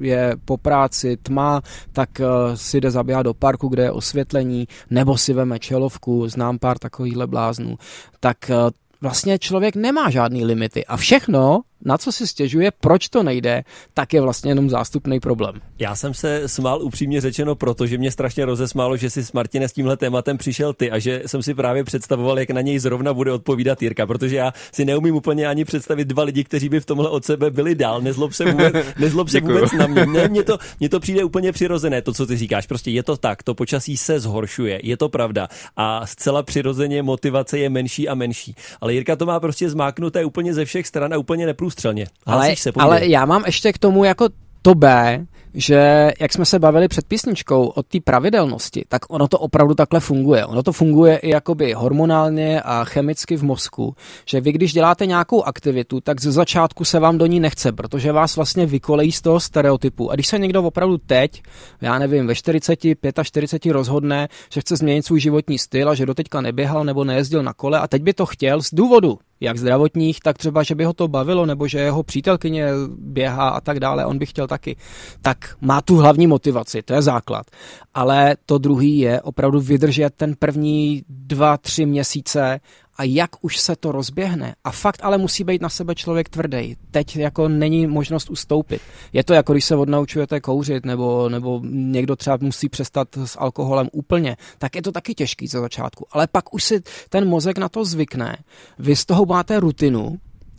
je 0.00 0.36
po 0.44 0.56
práci 0.56 1.16
tma, 1.22 1.62
tak 1.92 2.20
eh, 2.20 2.26
si 2.54 2.80
jde 2.80 2.90
zaběhat 2.90 3.22
do 3.22 3.34
parku, 3.34 3.68
kde 3.68 3.82
je 3.82 3.92
osvětlení, 3.92 4.68
nebo 4.90 5.18
si 5.18 5.32
veme 5.32 5.58
čelovku, 5.58 6.28
znám 6.28 6.58
pár 6.58 6.78
takovýchhle 6.78 7.26
bláznů. 7.26 7.76
Tak 8.20 8.50
eh, 8.50 8.54
vlastně 9.00 9.38
člověk 9.38 9.76
nemá 9.76 10.10
žádný 10.10 10.44
limity 10.44 10.86
a 10.86 10.96
všechno 10.96 11.60
na 11.84 11.98
co 11.98 12.12
si 12.12 12.26
stěžuje, 12.26 12.70
proč 12.80 13.08
to 13.08 13.22
nejde, 13.22 13.62
tak 13.94 14.12
je 14.12 14.20
vlastně 14.20 14.50
jenom 14.50 14.70
zástupný 14.70 15.20
problém. 15.20 15.54
Já 15.78 15.96
jsem 15.96 16.14
se 16.14 16.48
smál 16.48 16.82
upřímně 16.82 17.20
řečeno, 17.20 17.54
protože 17.54 17.98
mě 17.98 18.10
strašně 18.10 18.44
rozesmálo, 18.44 18.96
že 18.96 19.10
si 19.10 19.24
s 19.24 19.32
Martine 19.32 19.68
s 19.68 19.72
tímhle 19.72 19.96
tématem 19.96 20.38
přišel 20.38 20.72
ty 20.72 20.90
a 20.90 20.98
že 20.98 21.22
jsem 21.26 21.42
si 21.42 21.54
právě 21.54 21.84
představoval, 21.84 22.38
jak 22.38 22.50
na 22.50 22.60
něj 22.60 22.78
zrovna 22.78 23.14
bude 23.14 23.32
odpovídat 23.32 23.82
Jirka, 23.82 24.06
protože 24.06 24.36
já 24.36 24.52
si 24.72 24.84
neumím 24.84 25.14
úplně 25.14 25.46
ani 25.46 25.64
představit 25.64 26.08
dva 26.08 26.22
lidi, 26.22 26.44
kteří 26.44 26.68
by 26.68 26.80
v 26.80 26.86
tomhle 26.86 27.08
od 27.08 27.24
sebe 27.24 27.50
byli 27.50 27.74
dál. 27.74 28.00
Nezlob 28.00 28.32
se 28.32 28.44
vůbec, 28.44 28.74
nezlob 28.98 29.28
se 29.28 29.40
vůbec 29.40 29.72
na 29.72 29.86
mě. 29.86 30.06
Ne, 30.06 30.28
mně, 30.28 30.42
to, 30.42 30.58
mně 30.80 30.88
to 30.88 31.00
přijde 31.00 31.24
úplně 31.24 31.52
přirozené, 31.52 32.02
to, 32.02 32.12
co 32.12 32.26
ty 32.26 32.36
říkáš. 32.36 32.66
Prostě 32.66 32.90
je 32.90 33.02
to 33.02 33.16
tak, 33.16 33.42
to 33.42 33.54
počasí 33.54 33.96
se 33.96 34.20
zhoršuje, 34.20 34.80
je 34.82 34.96
to 34.96 35.08
pravda 35.08 35.48
a 35.76 36.06
zcela 36.06 36.42
přirozeně 36.42 37.02
motivace 37.02 37.58
je 37.58 37.70
menší 37.70 38.08
a 38.08 38.14
menší. 38.14 38.54
Ale 38.80 38.94
Jirka 38.94 39.16
to 39.16 39.26
má 39.26 39.40
prostě 39.40 39.70
zmáknuté 39.70 40.24
úplně 40.24 40.54
ze 40.54 40.64
všech 40.64 40.86
stran 40.86 41.14
a 41.14 41.18
úplně 41.18 41.46
neprůstřelně 41.68 41.88
neprůstřelně. 41.98 42.06
Ale, 42.26 42.56
se, 42.56 42.70
ale 42.76 43.06
já 43.06 43.24
mám 43.24 43.42
ještě 43.46 43.72
k 43.72 43.78
tomu 43.78 44.04
jako 44.04 44.28
to 44.62 44.74
B, 44.74 45.26
že 45.54 46.10
jak 46.20 46.32
jsme 46.32 46.44
se 46.44 46.58
bavili 46.58 46.88
před 46.88 47.04
písničkou 47.04 47.66
o 47.66 47.82
té 47.82 47.98
pravidelnosti, 48.04 48.84
tak 48.88 49.02
ono 49.08 49.28
to 49.28 49.38
opravdu 49.38 49.74
takhle 49.74 50.00
funguje. 50.00 50.46
Ono 50.46 50.62
to 50.62 50.72
funguje 50.72 51.16
i 51.16 51.30
jakoby 51.30 51.72
hormonálně 51.72 52.62
a 52.62 52.84
chemicky 52.84 53.36
v 53.36 53.42
mozku, 53.42 53.94
že 54.26 54.40
vy 54.40 54.52
když 54.52 54.72
děláte 54.72 55.06
nějakou 55.06 55.42
aktivitu, 55.42 56.00
tak 56.00 56.20
ze 56.20 56.32
začátku 56.32 56.84
se 56.84 57.00
vám 57.00 57.18
do 57.18 57.26
ní 57.26 57.40
nechce, 57.40 57.72
protože 57.72 58.12
vás 58.12 58.36
vlastně 58.36 58.66
vykolejí 58.66 59.12
z 59.12 59.20
toho 59.20 59.40
stereotypu. 59.40 60.10
A 60.10 60.14
když 60.14 60.26
se 60.26 60.38
někdo 60.38 60.62
opravdu 60.62 60.98
teď, 60.98 61.42
já 61.80 61.98
nevím, 61.98 62.26
ve 62.26 62.34
40, 62.34 62.78
45 63.22 63.72
rozhodne, 63.72 64.28
že 64.52 64.60
chce 64.60 64.76
změnit 64.76 65.06
svůj 65.06 65.20
životní 65.20 65.58
styl 65.58 65.90
a 65.90 65.94
že 65.94 66.06
doteďka 66.06 66.40
neběhal 66.40 66.84
nebo 66.84 67.04
nejezdil 67.04 67.42
na 67.42 67.52
kole 67.52 67.78
a 67.78 67.88
teď 67.88 68.02
by 68.02 68.12
to 68.12 68.26
chtěl 68.26 68.62
z 68.62 68.74
důvodu 68.74 69.18
jak 69.40 69.58
zdravotních, 69.58 70.20
tak 70.20 70.38
třeba, 70.38 70.62
že 70.62 70.74
by 70.74 70.84
ho 70.84 70.92
to 70.92 71.08
bavilo, 71.08 71.46
nebo 71.46 71.68
že 71.68 71.78
jeho 71.78 72.02
přítelkyně 72.02 72.68
běhá 72.98 73.48
a 73.48 73.60
tak 73.60 73.80
dále, 73.80 74.06
on 74.06 74.18
by 74.18 74.26
chtěl 74.26 74.46
taky, 74.46 74.76
tak 75.22 75.56
má 75.60 75.80
tu 75.82 75.96
hlavní 75.96 76.26
motivaci, 76.26 76.82
to 76.82 76.94
je 76.94 77.02
základ. 77.02 77.46
Ale 77.94 78.36
to 78.46 78.58
druhý 78.58 78.98
je 78.98 79.22
opravdu 79.22 79.60
vydržet 79.60 80.14
ten 80.16 80.34
první 80.38 81.02
dva, 81.08 81.56
tři 81.56 81.86
měsíce 81.86 82.60
a 82.98 83.04
jak 83.04 83.30
už 83.40 83.58
se 83.58 83.76
to 83.76 83.92
rozběhne. 83.92 84.54
A 84.64 84.70
fakt 84.70 85.00
ale 85.02 85.18
musí 85.18 85.44
být 85.44 85.62
na 85.62 85.68
sebe 85.68 85.94
člověk 85.94 86.28
tvrdý. 86.28 86.76
Teď 86.90 87.16
jako 87.16 87.48
není 87.48 87.86
možnost 87.86 88.30
ustoupit. 88.30 88.82
Je 89.12 89.24
to 89.24 89.34
jako 89.34 89.52
když 89.52 89.64
se 89.64 89.76
odnaučujete 89.76 90.40
kouřit 90.40 90.86
nebo, 90.86 91.28
nebo 91.28 91.60
někdo 91.70 92.16
třeba 92.16 92.38
musí 92.40 92.68
přestat 92.68 93.08
s 93.24 93.38
alkoholem 93.38 93.88
úplně, 93.92 94.36
tak 94.58 94.76
je 94.76 94.82
to 94.82 94.92
taky 94.92 95.14
těžký 95.14 95.46
za 95.46 95.60
začátku. 95.60 96.06
Ale 96.10 96.26
pak 96.26 96.54
už 96.54 96.64
si 96.64 96.82
ten 97.08 97.28
mozek 97.28 97.58
na 97.58 97.68
to 97.68 97.84
zvykne. 97.84 98.36
Vy 98.78 98.96
z 98.96 99.04
toho 99.06 99.26
máte 99.26 99.60
rutinu, 99.60 100.18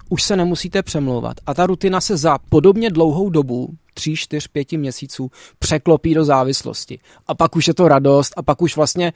už 0.10 0.24
se 0.24 0.36
nemusíte 0.36 0.84
přemlouvat. 0.84 1.38
A 1.46 1.54
ta 1.54 1.66
rutina 1.66 2.02
se 2.02 2.18
za 2.18 2.38
podobně 2.50 2.90
dlouhou 2.90 3.30
dobu, 3.30 3.70
tří, 3.94 4.16
čtyř, 4.16 4.48
pěti 4.48 4.78
měsíců, 4.78 5.32
překlopí 5.60 6.14
do 6.14 6.26
závislosti. 6.26 7.00
A 7.28 7.36
pak 7.36 7.56
už 7.56 7.68
je 7.68 7.74
to 7.74 7.88
radost 7.88 8.34
a 8.38 8.42
pak 8.42 8.62
už 8.62 8.76
vlastně 8.76 9.14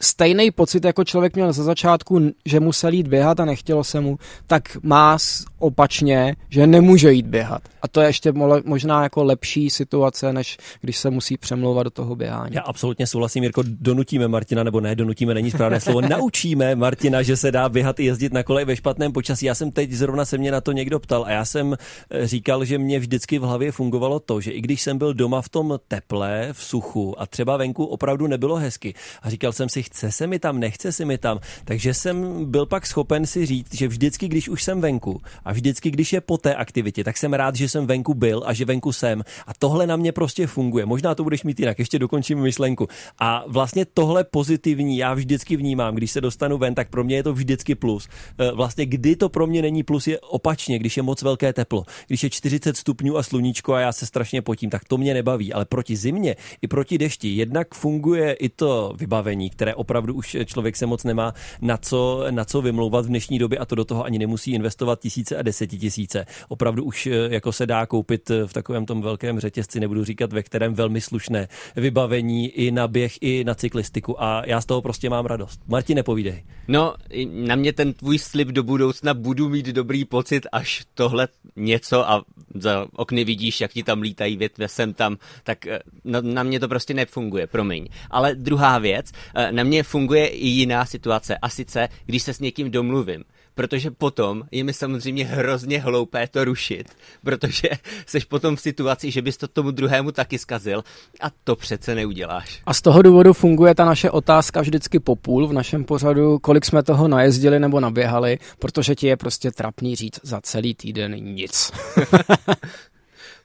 stejný 0.00 0.50
pocit, 0.50 0.84
jako 0.84 1.04
člověk 1.04 1.34
měl 1.34 1.52
ze 1.52 1.62
začátku, 1.62 2.20
že 2.44 2.60
musel 2.60 2.92
jít 2.92 3.08
běhat 3.08 3.40
a 3.40 3.44
nechtělo 3.44 3.84
se 3.84 4.00
mu, 4.00 4.18
tak 4.46 4.76
má 4.82 5.18
opačně, 5.64 6.36
že 6.48 6.66
nemůže 6.66 7.12
jít 7.12 7.26
běhat. 7.26 7.62
A 7.82 7.88
to 7.88 8.00
je 8.00 8.08
ještě 8.08 8.32
možná 8.64 9.02
jako 9.02 9.24
lepší 9.24 9.70
situace, 9.70 10.32
než 10.32 10.58
když 10.80 10.98
se 10.98 11.10
musí 11.10 11.36
přemlouvat 11.36 11.84
do 11.84 11.90
toho 11.90 12.16
běhání. 12.16 12.54
Já 12.54 12.62
absolutně 12.62 13.06
souhlasím, 13.06 13.42
Jirko, 13.42 13.62
donutíme 13.66 14.28
Martina, 14.28 14.62
nebo 14.62 14.80
ne, 14.80 14.94
donutíme 14.94 15.34
není 15.34 15.50
správné 15.50 15.80
slovo, 15.80 16.00
naučíme 16.08 16.74
Martina, 16.74 17.22
že 17.22 17.36
se 17.36 17.52
dá 17.52 17.68
běhat 17.68 18.00
i 18.00 18.04
jezdit 18.04 18.32
na 18.32 18.42
kole 18.42 18.64
ve 18.64 18.76
špatném 18.76 19.12
počasí. 19.12 19.46
Já 19.46 19.54
jsem 19.54 19.70
teď 19.70 19.92
zrovna 19.92 20.24
se 20.24 20.38
mě 20.38 20.50
na 20.50 20.60
to 20.60 20.72
někdo 20.72 21.00
ptal 21.00 21.24
a 21.24 21.30
já 21.30 21.44
jsem 21.44 21.76
eh, 22.10 22.26
říkal, 22.26 22.64
že 22.64 22.78
mě 22.78 22.98
vždycky 22.98 23.38
v 23.38 23.42
hlavě 23.42 23.72
fungovalo 23.72 24.20
to, 24.20 24.40
že 24.40 24.50
i 24.50 24.60
když 24.60 24.82
jsem 24.82 24.98
byl 24.98 25.14
doma 25.14 25.42
v 25.42 25.48
tom 25.48 25.78
teple, 25.88 26.48
v 26.52 26.64
suchu 26.64 27.20
a 27.20 27.26
třeba 27.26 27.56
venku 27.56 27.84
opravdu 27.84 28.26
nebylo 28.26 28.56
hezky 28.56 28.94
a 29.22 29.30
říkal 29.30 29.52
jsem 29.52 29.68
si, 29.68 29.82
chce 29.82 30.12
se 30.12 30.26
mi 30.26 30.38
tam, 30.38 30.60
nechce 30.60 30.92
se 30.92 31.04
mi 31.04 31.18
tam. 31.18 31.38
Takže 31.64 31.94
jsem 31.94 32.44
byl 32.50 32.66
pak 32.66 32.86
schopen 32.86 33.26
si 33.26 33.46
říct, 33.46 33.74
že 33.74 33.88
vždycky, 33.88 34.28
když 34.28 34.48
už 34.48 34.62
jsem 34.62 34.80
venku 34.80 35.20
a 35.44 35.52
vždycky, 35.54 35.90
když 35.90 36.12
je 36.12 36.20
po 36.20 36.38
té 36.38 36.54
aktivitě, 36.54 37.04
tak 37.04 37.16
jsem 37.16 37.32
rád, 37.32 37.56
že 37.56 37.68
jsem 37.68 37.86
venku 37.86 38.14
byl 38.14 38.42
a 38.46 38.52
že 38.52 38.64
venku 38.64 38.92
jsem. 38.92 39.22
A 39.46 39.54
tohle 39.58 39.86
na 39.86 39.96
mě 39.96 40.12
prostě 40.12 40.46
funguje. 40.46 40.86
Možná 40.86 41.14
to 41.14 41.24
budeš 41.24 41.44
mít 41.44 41.60
jinak, 41.60 41.78
ještě 41.78 41.98
dokončím 41.98 42.38
myšlenku. 42.38 42.88
A 43.18 43.44
vlastně 43.46 43.84
tohle 43.84 44.24
pozitivní 44.24 44.98
já 44.98 45.14
vždycky 45.14 45.56
vnímám, 45.56 45.94
když 45.94 46.10
se 46.10 46.20
dostanu 46.20 46.58
ven, 46.58 46.74
tak 46.74 46.88
pro 46.88 47.04
mě 47.04 47.16
je 47.16 47.22
to 47.22 47.32
vždycky 47.32 47.74
plus. 47.74 48.08
E, 48.38 48.52
vlastně 48.52 48.86
kdy 48.86 49.16
to 49.16 49.28
pro 49.28 49.46
mě 49.46 49.62
není 49.62 49.82
plus, 49.82 50.06
je 50.06 50.20
opačně, 50.20 50.78
když 50.78 50.96
je 50.96 51.02
moc 51.02 51.22
velké 51.22 51.52
teplo. 51.52 51.84
Když 52.06 52.22
je 52.22 52.30
40 52.30 52.76
stupňů 52.76 53.16
a 53.16 53.22
sluníčko 53.22 53.74
a 53.74 53.80
já 53.80 53.92
se 53.92 54.06
strašně 54.06 54.42
potím, 54.42 54.70
tak 54.70 54.84
to 54.84 54.98
mě 54.98 55.14
nebaví. 55.14 55.52
Ale 55.52 55.64
proti 55.64 55.96
zimě 55.96 56.36
i 56.62 56.68
proti 56.68 56.98
dešti 56.98 57.28
jednak 57.28 57.74
funguje 57.74 58.32
i 58.32 58.48
to 58.48 58.92
vybavení, 58.96 59.50
které 59.50 59.74
opravdu 59.74 60.14
už 60.14 60.36
člověk 60.44 60.76
se 60.76 60.86
moc 60.86 61.04
nemá 61.04 61.34
na 61.60 61.76
co, 61.76 62.24
na 62.30 62.44
co 62.44 62.62
vymlouvat 62.62 63.04
v 63.04 63.08
dnešní 63.08 63.38
době 63.38 63.58
a 63.58 63.64
to 63.64 63.74
do 63.74 63.84
toho 63.84 64.04
ani 64.04 64.18
nemusí 64.18 64.52
investovat 64.52 65.00
tisíce 65.00 65.36
a 65.36 65.42
desetitisíce. 65.44 66.26
Opravdu 66.48 66.84
už 66.84 67.06
eh, 67.06 67.10
jako 67.30 67.52
se 67.52 67.66
dá 67.66 67.86
koupit 67.86 68.30
eh, 68.30 68.46
v 68.46 68.52
takovém 68.52 68.86
tom 68.86 69.02
velkém 69.02 69.40
řetězci, 69.40 69.80
nebudu 69.80 70.04
říkat 70.04 70.32
ve 70.32 70.42
kterém 70.42 70.74
velmi 70.74 71.00
slušné 71.00 71.48
vybavení 71.76 72.48
i 72.48 72.70
na 72.70 72.88
běh, 72.88 73.12
i 73.20 73.44
na 73.44 73.54
cyklistiku 73.54 74.22
a 74.22 74.42
já 74.46 74.60
z 74.60 74.66
toho 74.66 74.82
prostě 74.82 75.10
mám 75.10 75.26
radost. 75.26 75.60
Martin, 75.66 75.96
nepovídej. 75.96 76.44
No, 76.68 76.94
na 77.26 77.56
mě 77.56 77.72
ten 77.72 77.92
tvůj 77.92 78.18
slib 78.18 78.48
do 78.48 78.62
budoucna 78.62 79.14
budu 79.14 79.48
mít 79.48 79.66
dobrý 79.66 80.04
pocit, 80.04 80.46
až 80.52 80.84
tohle 80.94 81.28
něco 81.56 82.10
a 82.10 82.24
za 82.54 82.86
okny 82.92 83.24
vidíš, 83.24 83.60
jak 83.60 83.72
ti 83.72 83.82
tam 83.82 84.00
lítají 84.00 84.36
větve 84.36 84.68
sem 84.68 84.94
tam, 84.94 85.16
tak 85.44 85.66
eh, 85.66 85.78
na, 86.04 86.20
na 86.20 86.42
mě 86.42 86.60
to 86.60 86.68
prostě 86.68 86.94
nefunguje, 86.94 87.46
promiň. 87.46 87.88
Ale 88.10 88.34
druhá 88.34 88.78
věc, 88.78 89.12
na 89.50 89.62
mě 89.62 89.82
funguje 89.82 90.26
i 90.26 90.46
jiná 90.46 90.86
situace 90.86 91.36
a 91.36 91.48
sice, 91.48 91.88
když 92.06 92.22
se 92.22 92.34
s 92.34 92.40
někým 92.40 92.70
domluvím 92.70 93.24
protože 93.54 93.90
potom 93.90 94.42
je 94.50 94.64
mi 94.64 94.72
samozřejmě 94.72 95.24
hrozně 95.24 95.80
hloupé 95.80 96.28
to 96.28 96.44
rušit, 96.44 96.88
protože 97.24 97.68
seš 98.06 98.24
potom 98.24 98.56
v 98.56 98.60
situaci, 98.60 99.10
že 99.10 99.22
bys 99.22 99.36
to 99.36 99.48
tomu 99.48 99.70
druhému 99.70 100.12
taky 100.12 100.38
zkazil 100.38 100.84
a 101.20 101.30
to 101.44 101.56
přece 101.56 101.94
neuděláš. 101.94 102.60
A 102.66 102.74
z 102.74 102.82
toho 102.82 103.02
důvodu 103.02 103.32
funguje 103.32 103.74
ta 103.74 103.84
naše 103.84 104.10
otázka 104.10 104.60
vždycky 104.60 105.00
po 105.00 105.16
půl 105.16 105.48
v 105.48 105.52
našem 105.52 105.84
pořadu, 105.84 106.38
kolik 106.38 106.64
jsme 106.64 106.82
toho 106.82 107.08
najezdili 107.08 107.60
nebo 107.60 107.80
naběhali, 107.80 108.38
protože 108.58 108.94
ti 108.94 109.06
je 109.06 109.16
prostě 109.16 109.50
trapný 109.50 109.96
říct 109.96 110.20
za 110.22 110.40
celý 110.40 110.74
týden 110.74 111.14
nic. 111.14 111.72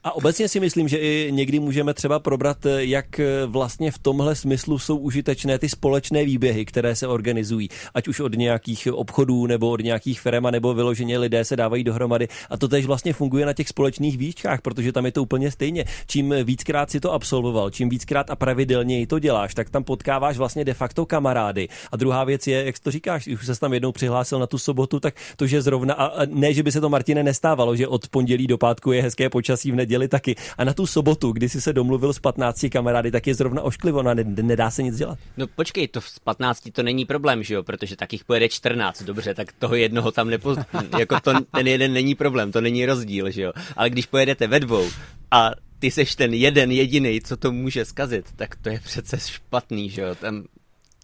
A 0.04 0.16
obecně 0.16 0.48
si 0.48 0.60
myslím, 0.60 0.88
že 0.88 0.98
i 0.98 1.32
někdy 1.32 1.60
můžeme 1.60 1.94
třeba 1.94 2.20
probrat, 2.20 2.58
jak 2.78 3.22
vlastně 3.46 3.92
v 3.92 3.98
tomhle 3.98 4.36
smyslu 4.36 4.80
jsou 4.80 4.98
užitečné 4.98 5.60
ty 5.60 5.70
společné 5.70 6.26
výběhy, 6.26 6.66
které 6.66 6.96
se 6.96 7.08
organizují, 7.08 7.70
ať 7.94 8.08
už 8.08 8.20
od 8.20 8.36
nějakých 8.36 8.88
obchodů 8.92 9.48
nebo 9.48 9.70
od 9.70 9.82
nějakých 9.84 10.22
firm, 10.22 10.44
nebo 10.44 10.74
vyloženě 10.74 11.18
lidé 11.18 11.46
se 11.46 11.56
dávají 11.56 11.84
dohromady. 11.84 12.28
A 12.50 12.58
to 12.58 12.68
tež 12.68 12.86
vlastně 12.86 13.14
funguje 13.14 13.46
na 13.46 13.54
těch 13.54 13.68
společných 13.68 14.18
výškách, 14.18 14.62
protože 14.62 14.92
tam 14.92 15.06
je 15.06 15.12
to 15.12 15.24
úplně 15.24 15.52
stejně. 15.52 15.86
Čím 16.08 16.36
víckrát 16.44 16.92
si 16.92 17.00
to 17.00 17.14
absolvoval, 17.14 17.70
čím 17.70 17.90
víckrát 17.90 18.30
a 18.30 18.36
pravidelněji 18.36 19.08
to 19.08 19.20
děláš, 19.20 19.54
tak 19.54 19.70
tam 19.70 19.84
potkáváš 19.84 20.38
vlastně 20.38 20.66
de 20.66 20.74
facto 20.74 21.06
kamarády. 21.06 21.68
A 21.92 21.98
druhá 21.98 22.24
věc 22.24 22.48
je, 22.48 22.66
jak 22.66 22.80
to 22.80 22.92
říkáš, 22.92 23.28
už 23.28 23.46
se 23.46 23.60
tam 23.60 23.74
jednou 23.74 23.92
přihlásil 23.92 24.40
na 24.40 24.48
tu 24.48 24.58
sobotu, 24.58 25.00
tak 25.00 25.16
to, 25.36 25.48
že 25.48 25.62
zrovna, 25.62 25.94
a 25.94 26.26
ne, 26.26 26.54
že 26.54 26.64
by 26.64 26.72
se 26.72 26.82
to 26.82 26.90
Martine 26.90 27.24
nestávalo, 27.24 27.76
že 27.76 27.88
od 27.88 28.08
pondělí 28.08 28.48
do 28.48 28.58
pátku 28.58 28.92
je 28.92 29.02
hezké 29.02 29.30
počasí 29.30 29.72
v 29.72 29.76
neděli 29.76 29.89
taky. 30.08 30.36
A 30.58 30.64
na 30.64 30.74
tu 30.74 30.88
sobotu, 30.88 31.32
kdy 31.32 31.50
jsi 31.50 31.62
se 31.62 31.74
domluvil 31.74 32.14
s 32.14 32.20
15 32.20 32.66
kamarády, 32.72 33.12
tak 33.12 33.28
je 33.28 33.36
zrovna 33.36 33.62
ošklivo, 33.62 34.04
no 34.04 34.10
a 34.10 34.14
ne, 34.14 34.24
nedá 34.24 34.72
se 34.72 34.84
nic 34.84 34.98
dělat. 34.98 35.20
No 35.38 35.48
počkej, 35.48 35.88
to 35.88 36.02
s 36.02 36.20
15 36.20 36.70
to 36.72 36.84
není 36.84 37.06
problém, 37.06 37.44
že 37.44 37.54
jo, 37.54 37.64
protože 37.64 37.96
tak 37.96 38.14
jich 38.14 38.24
pojede 38.24 38.50
14, 38.50 39.04
dobře, 39.04 39.34
tak 39.34 39.52
toho 39.60 39.76
jednoho 39.76 40.12
tam 40.12 40.30
nepo... 40.30 40.56
jako 41.00 41.20
to, 41.20 41.34
ten 41.56 41.68
jeden 41.68 41.94
není 41.94 42.16
problém, 42.16 42.52
to 42.52 42.62
není 42.62 42.86
rozdíl, 42.86 43.32
že 43.32 43.42
jo. 43.42 43.54
Ale 43.76 43.90
když 43.90 44.06
pojedete 44.06 44.48
ve 44.48 44.60
dvou 44.60 44.90
a 45.32 45.52
ty 45.80 45.92
seš 45.92 46.16
ten 46.16 46.34
jeden 46.34 46.72
jediný, 46.72 47.22
co 47.22 47.38
to 47.38 47.52
může 47.52 47.86
zkazit, 47.86 48.26
tak 48.36 48.56
to 48.56 48.70
je 48.70 48.80
přece 48.80 49.20
špatný, 49.20 49.90
že 49.90 50.02
jo. 50.02 50.16
Tam 50.16 50.44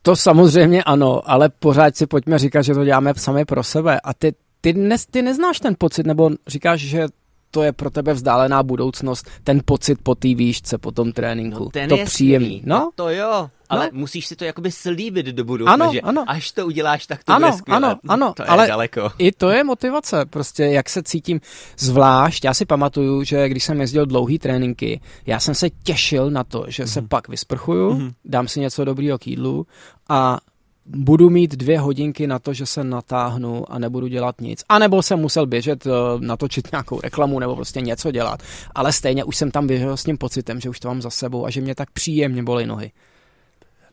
to 0.06 0.16
samozřejmě 0.16 0.84
ano, 0.84 1.32
ale 1.32 1.50
pořád 1.50 1.98
si 1.98 2.08
pojďme 2.08 2.40
říkat, 2.40 2.62
že 2.62 2.74
to 2.74 2.86
děláme 2.86 3.14
sami 3.18 3.46
pro 3.46 3.64
sebe. 3.64 4.00
A 4.00 4.14
ty, 4.14 4.34
ty, 4.62 4.74
ne, 4.74 4.96
ty 5.12 5.22
neznáš 5.22 5.60
ten 5.60 5.76
pocit, 5.78 6.06
nebo 6.06 6.30
říkáš, 6.48 6.82
že 6.82 7.08
to 7.56 7.64
je 7.64 7.72
pro 7.72 7.90
tebe 7.90 8.14
vzdálená 8.14 8.64
budoucnost, 8.64 9.30
ten 9.44 9.62
pocit 9.66 10.00
po 10.04 10.16
té 10.16 10.36
výšce, 10.36 10.78
po 10.78 10.92
tom 10.92 11.12
tréninku. 11.12 11.64
No, 11.64 11.70
ten 11.70 11.90
to 11.90 11.98
je 11.98 12.06
příjemný. 12.06 12.62
No? 12.66 12.92
To 12.96 13.10
jo, 13.10 13.50
ale 13.70 13.90
no. 13.94 14.00
musíš 14.00 14.28
si 14.28 14.36
to 14.36 14.44
jakoby 14.44 14.72
slíbit 14.72 15.26
do 15.26 15.44
budoucna, 15.44 15.74
ano, 15.74 15.90
že 15.94 16.02
ano. 16.02 16.24
až 16.28 16.52
to 16.52 16.66
uděláš, 16.66 17.08
tak 17.08 17.24
to 17.24 17.34
ano, 17.34 17.48
bude 17.48 17.58
skvělé. 17.58 17.78
Ano, 17.78 18.00
ano, 18.08 18.34
to 18.34 18.44
je 18.44 18.48
ale 18.48 18.68
daleko. 18.68 19.12
i 19.18 19.32
to 19.32 19.50
je 19.50 19.64
motivace, 19.64 20.26
prostě 20.26 20.64
jak 20.64 20.90
se 20.90 21.04
cítím 21.04 21.42
zvlášť. 21.78 22.44
Já 22.44 22.54
si 22.54 22.66
pamatuju, 22.66 23.24
že 23.24 23.50
když 23.50 23.64
jsem 23.64 23.82
jezdil 23.82 24.06
dlouhý 24.06 24.40
tréninky, 24.40 25.02
já 25.26 25.40
jsem 25.40 25.56
se 25.56 25.70
těšil 25.70 26.32
na 26.32 26.44
to, 26.44 26.66
že 26.68 26.84
mm-hmm. 26.84 26.94
se 26.94 27.02
mhm. 27.02 27.10
pak 27.10 27.28
vysprchuju, 27.28 27.92
mm-hmm. 27.92 28.14
dám 28.26 28.48
si 28.48 28.60
něco 28.60 28.86
dobrýho 28.86 29.18
k 29.18 29.28
jídlu 29.28 29.68
a 30.10 30.40
budu 30.86 31.30
mít 31.30 31.56
dvě 31.56 31.80
hodinky 31.80 32.28
na 32.28 32.40
to, 32.40 32.54
že 32.54 32.66
se 32.66 32.84
natáhnu 32.84 33.72
a 33.72 33.80
nebudu 33.80 34.08
dělat 34.08 34.42
nic. 34.42 34.64
A 34.70 34.80
nebo 34.80 35.02
jsem 35.02 35.20
musel 35.20 35.46
běžet, 35.46 35.88
eh, 35.88 35.90
natočit 36.20 36.72
nějakou 36.72 37.00
reklamu 37.02 37.40
nebo 37.40 37.56
prostě 37.56 37.82
něco 37.82 38.12
dělat. 38.12 38.44
Ale 38.76 38.94
stejně 38.94 39.24
už 39.24 39.36
jsem 39.38 39.52
tam 39.52 39.68
běžel 39.68 39.98
s 39.98 40.04
tím 40.04 40.18
pocitem, 40.18 40.60
že 40.60 40.70
už 40.70 40.80
to 40.80 40.88
mám 40.88 41.02
za 41.02 41.10
sebou 41.10 41.46
a 41.46 41.50
že 41.50 41.62
mě 41.62 41.76
tak 41.76 41.92
příjemně 41.92 42.44
bolí 42.44 42.66
nohy. 42.66 42.92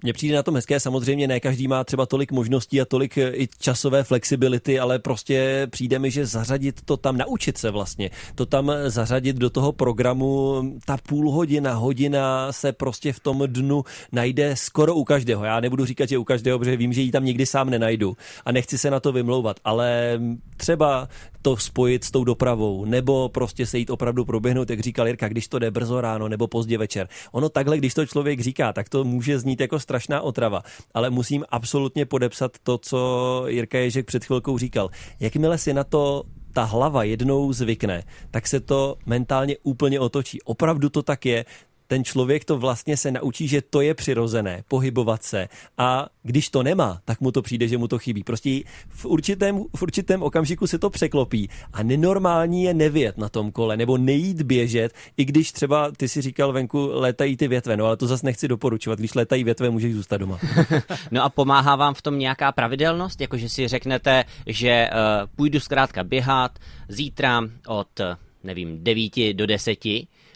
Mně 0.03 0.13
přijde 0.13 0.37
na 0.37 0.43
tom 0.43 0.55
hezké, 0.55 0.81
samozřejmě 0.81 1.29
ne 1.29 1.41
každý 1.41 1.69
má 1.69 1.85
třeba 1.85 2.07
tolik 2.07 2.33
možností 2.33 2.81
a 2.81 2.85
tolik 2.85 3.19
eh, 3.19 3.33
i 3.35 3.49
časové 3.59 4.05
flexibility, 4.05 4.79
ale 4.79 4.99
prostě 4.99 5.67
přijde 5.71 5.99
mi, 5.99 6.11
že 6.11 6.27
zařadit 6.27 6.81
to 6.85 6.97
tam, 6.97 7.17
naučit 7.17 7.59
se 7.59 7.71
vlastně, 7.71 8.11
to 8.35 8.47
tam 8.47 8.71
eh, 8.71 8.91
zařadit 8.91 9.37
do 9.37 9.51
toho 9.51 9.73
programu, 9.73 10.63
ta 10.85 10.97
půl 10.97 11.31
hodina, 11.31 11.75
hodina 11.75 12.53
se 12.53 12.73
prostě 12.73 13.13
v 13.13 13.21
tom 13.21 13.43
dnu 13.47 13.85
najde 14.13 14.57
skoro 14.57 14.95
u 14.95 15.05
každého. 15.05 15.45
Já 15.45 15.61
nebudu 15.61 15.85
říkat, 15.85 16.09
že 16.09 16.19
u 16.19 16.25
každého, 16.25 16.59
protože 16.59 16.77
vím, 16.77 16.93
že 16.93 17.01
ji 17.01 17.11
tam 17.11 17.25
nikdy 17.25 17.47
sám 17.47 17.71
nenajdu 17.71 18.17
a 18.45 18.53
nechci 18.53 18.79
se 18.79 18.91
na 18.91 19.01
to 19.01 19.13
vymlouvat, 19.13 19.61
ale 19.65 20.21
třeba 20.57 21.09
to 21.43 21.57
spojit 21.57 22.05
s 22.05 22.11
tou 22.11 22.25
dopravou, 22.25 22.85
nebo 22.85 23.29
prostě 23.29 23.67
se 23.67 23.79
jít 23.79 23.91
opravdu 23.91 24.25
proběhnout, 24.25 24.71
jak 24.71 24.81
říkal 24.81 25.07
Jirka, 25.07 25.29
když 25.29 25.49
to 25.49 25.59
jde 25.59 25.71
brzo 25.71 26.01
ráno 26.01 26.29
nebo 26.29 26.47
pozdě 26.47 26.79
večer. 26.79 27.09
Ono 27.33 27.49
takhle, 27.49 27.79
když 27.79 27.95
to 27.95 28.07
člověk 28.07 28.41
říká, 28.41 28.73
tak 28.73 28.89
to 28.89 29.05
může 29.05 29.39
znít 29.39 29.61
jako 29.61 29.79
strašná 29.93 30.21
otrava, 30.21 30.63
ale 30.95 31.11
musím 31.11 31.45
absolutně 31.49 32.07
podepsat 32.07 32.57
to, 32.63 32.79
co 32.79 33.45
Jirka 33.49 33.79
Ježek 33.79 34.07
před 34.07 34.25
chvilkou 34.25 34.59
říkal. 34.59 34.91
Jakmile 35.21 35.59
si 35.59 35.75
na 35.75 35.85
to 35.85 36.25
ta 36.53 36.65
hlava 36.65 37.05
jednou 37.05 37.53
zvykne, 37.53 38.03
tak 38.31 38.47
se 38.47 38.61
to 38.61 38.97
mentálně 39.07 39.57
úplně 39.63 40.01
otočí. 40.01 40.43
Opravdu 40.43 40.89
to 40.89 41.03
tak 41.03 41.27
je 41.27 41.45
ten 41.93 42.05
člověk 42.05 42.45
to 42.45 42.59
vlastně 42.59 42.97
se 42.97 43.11
naučí, 43.11 43.49
že 43.49 43.63
to 43.63 43.81
je 43.81 43.95
přirozené, 43.95 44.65
pohybovat 44.69 45.23
se. 45.23 45.49
A 45.79 46.07
když 46.23 46.49
to 46.49 46.63
nemá, 46.63 47.01
tak 47.05 47.21
mu 47.21 47.33
to 47.33 47.43
přijde, 47.43 47.69
že 47.69 47.79
mu 47.79 47.89
to 47.89 47.99
chybí. 47.99 48.25
Prostě 48.25 48.63
v 48.89 49.07
určitém, 49.07 49.65
v 49.77 49.83
určitém 49.83 50.23
okamžiku 50.23 50.67
se 50.67 50.79
to 50.79 50.91
překlopí. 50.91 51.49
A 51.73 51.83
nenormální 51.83 52.65
je 52.65 52.75
nevět 52.75 53.19
na 53.19 53.29
tom 53.29 53.53
kole 53.53 53.77
nebo 53.77 53.99
nejít 53.99 54.43
běžet, 54.43 54.93
i 55.17 55.25
když 55.25 55.53
třeba 55.53 55.91
ty 55.97 56.09
si 56.09 56.23
říkal 56.23 56.53
venku 56.53 56.91
létají 56.93 57.37
ty 57.37 57.49
větve, 57.49 57.77
no 57.77 57.85
ale 57.87 57.97
to 57.97 58.07
zase 58.07 58.27
nechci 58.27 58.49
doporučovat, 58.49 58.99
když 58.99 59.15
létají 59.15 59.45
větve, 59.45 59.71
můžeš 59.71 59.95
zůstat 59.95 60.17
doma. 60.17 60.39
no 61.11 61.23
a 61.23 61.29
pomáhá 61.29 61.77
vám 61.77 61.95
v 61.95 62.03
tom 62.03 62.19
nějaká 62.19 62.53
pravidelnost, 62.53 63.21
jakože 63.21 63.49
si 63.49 63.69
řeknete, 63.69 64.25
že 64.47 64.89
uh, 64.93 65.31
půjdu 65.37 65.61
zkrátka 65.61 66.05
běhat 66.05 66.59
zítra 66.89 67.41
od 67.67 68.01
nevím, 68.45 68.85
9 68.85 69.33
do 69.33 69.47
10 69.47 69.79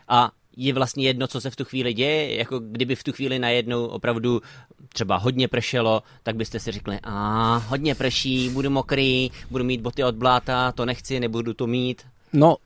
a 0.09 0.31
je 0.57 0.73
vlastně 0.73 1.07
jedno, 1.07 1.27
co 1.27 1.41
se 1.41 1.51
v 1.51 1.57
tu 1.57 1.65
chvíli 1.65 1.95
děje, 1.95 2.37
jako 2.37 2.59
kdyby 2.59 2.95
v 2.95 3.05
tu 3.05 3.13
chvíli 3.13 3.39
najednou 3.39 3.87
opravdu 3.87 4.41
třeba 4.89 5.17
hodně 5.17 5.49
pršelo, 5.49 6.03
tak 6.23 6.37
byste 6.37 6.61
si 6.61 6.73
řekli, 6.73 6.99
a 7.05 7.57
hodně 7.69 7.95
prší, 7.95 8.49
budu 8.49 8.71
mokrý, 8.71 9.31
budu 9.51 9.65
mít 9.65 9.81
boty 9.81 10.05
od 10.05 10.15
bláta, 10.15 10.73
to 10.73 10.85
nechci, 10.85 11.21
nebudu 11.21 11.55
to 11.55 11.67
mít. 11.67 12.03
No, 12.33 12.57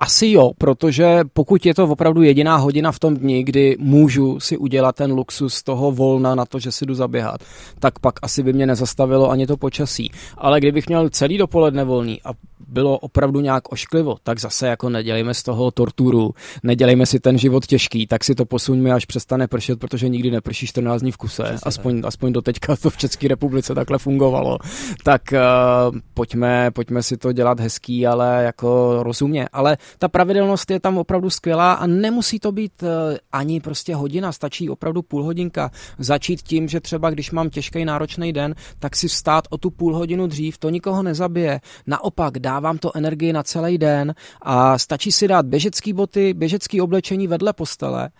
asi 0.00 0.30
jo, 0.30 0.50
protože 0.58 1.20
pokud 1.32 1.66
je 1.66 1.74
to 1.74 1.84
opravdu 1.84 2.22
jediná 2.22 2.56
hodina 2.56 2.92
v 2.92 2.98
tom 2.98 3.16
dni, 3.16 3.44
kdy 3.44 3.76
můžu 3.78 4.40
si 4.40 4.56
udělat 4.56 4.96
ten 4.96 5.12
luxus 5.12 5.62
toho 5.62 5.92
volna 5.92 6.34
na 6.34 6.44
to, 6.44 6.58
že 6.58 6.72
si 6.72 6.86
jdu 6.86 6.94
zaběhat, 6.94 7.40
tak 7.78 7.98
pak 7.98 8.14
asi 8.22 8.42
by 8.42 8.52
mě 8.52 8.66
nezastavilo 8.66 9.30
ani 9.30 9.46
to 9.46 9.56
počasí. 9.56 10.10
Ale 10.38 10.60
kdybych 10.60 10.86
měl 10.86 11.08
celý 11.08 11.38
dopoledne 11.38 11.84
volný 11.84 12.22
a 12.22 12.30
bylo 12.66 12.98
opravdu 12.98 13.40
nějak 13.40 13.72
ošklivo, 13.72 14.16
tak 14.22 14.40
zase 14.40 14.66
jako 14.66 14.88
nedělejme 14.88 15.34
z 15.34 15.42
toho 15.42 15.70
torturu, 15.70 16.34
nedělejme 16.62 17.06
si 17.06 17.20
ten 17.20 17.38
život 17.38 17.66
těžký, 17.66 18.06
tak 18.06 18.24
si 18.24 18.34
to 18.34 18.44
posuňme, 18.44 18.92
až 18.92 19.04
přestane 19.04 19.48
pršet, 19.48 19.78
protože 19.78 20.08
nikdy 20.08 20.30
neprší 20.30 20.66
14 20.66 21.00
dní 21.00 21.12
v 21.12 21.16
kuse, 21.16 21.56
aspoň, 21.62 22.02
aspoň 22.04 22.32
do 22.32 22.42
teďka 22.42 22.76
to 22.76 22.90
v 22.90 22.96
České 22.96 23.28
republice 23.28 23.74
takhle 23.74 23.98
fungovalo. 23.98 24.58
Tak 25.04 25.22
uh, 25.32 25.98
pojďme, 26.14 26.70
pojďme 26.70 27.02
si 27.02 27.16
to 27.16 27.32
dělat 27.32 27.60
hezký, 27.60 28.06
ale 28.06 28.42
jako 28.44 28.98
rozumně. 29.02 29.48
Ale 29.52 29.76
ta 29.98 30.08
pravidelnost 30.08 30.70
je 30.70 30.80
tam 30.80 30.98
opravdu 30.98 31.30
skvělá 31.30 31.72
a 31.72 31.86
nemusí 31.86 32.38
to 32.38 32.52
být 32.52 32.82
uh, 32.82 32.88
ani 33.32 33.60
prostě 33.60 33.94
hodina, 33.94 34.32
stačí 34.32 34.70
opravdu 34.70 35.02
půl 35.02 35.22
hodinka. 35.22 35.70
Začít 35.98 36.42
tím, 36.42 36.68
že 36.68 36.80
třeba 36.80 37.10
když 37.10 37.30
mám 37.30 37.50
těžký 37.50 37.84
náročný 37.84 38.32
den, 38.32 38.54
tak 38.78 38.96
si 38.96 39.08
vstát 39.08 39.44
o 39.50 39.58
tu 39.58 39.70
půl 39.70 39.96
hodinu 39.96 40.26
dřív, 40.26 40.58
to 40.58 40.70
nikoho 40.70 41.02
nezabije. 41.02 41.60
Naopak 41.86 42.38
dá 42.38 42.55
vám 42.60 42.78
to 42.78 42.96
energii 42.96 43.32
na 43.32 43.42
celý 43.42 43.78
den 43.78 44.14
a 44.42 44.78
stačí 44.78 45.12
si 45.12 45.28
dát 45.28 45.46
běžecký 45.46 45.92
boty, 45.92 46.34
běžecký 46.34 46.80
oblečení 46.80 47.26
vedle 47.26 47.52
postele 47.52 48.10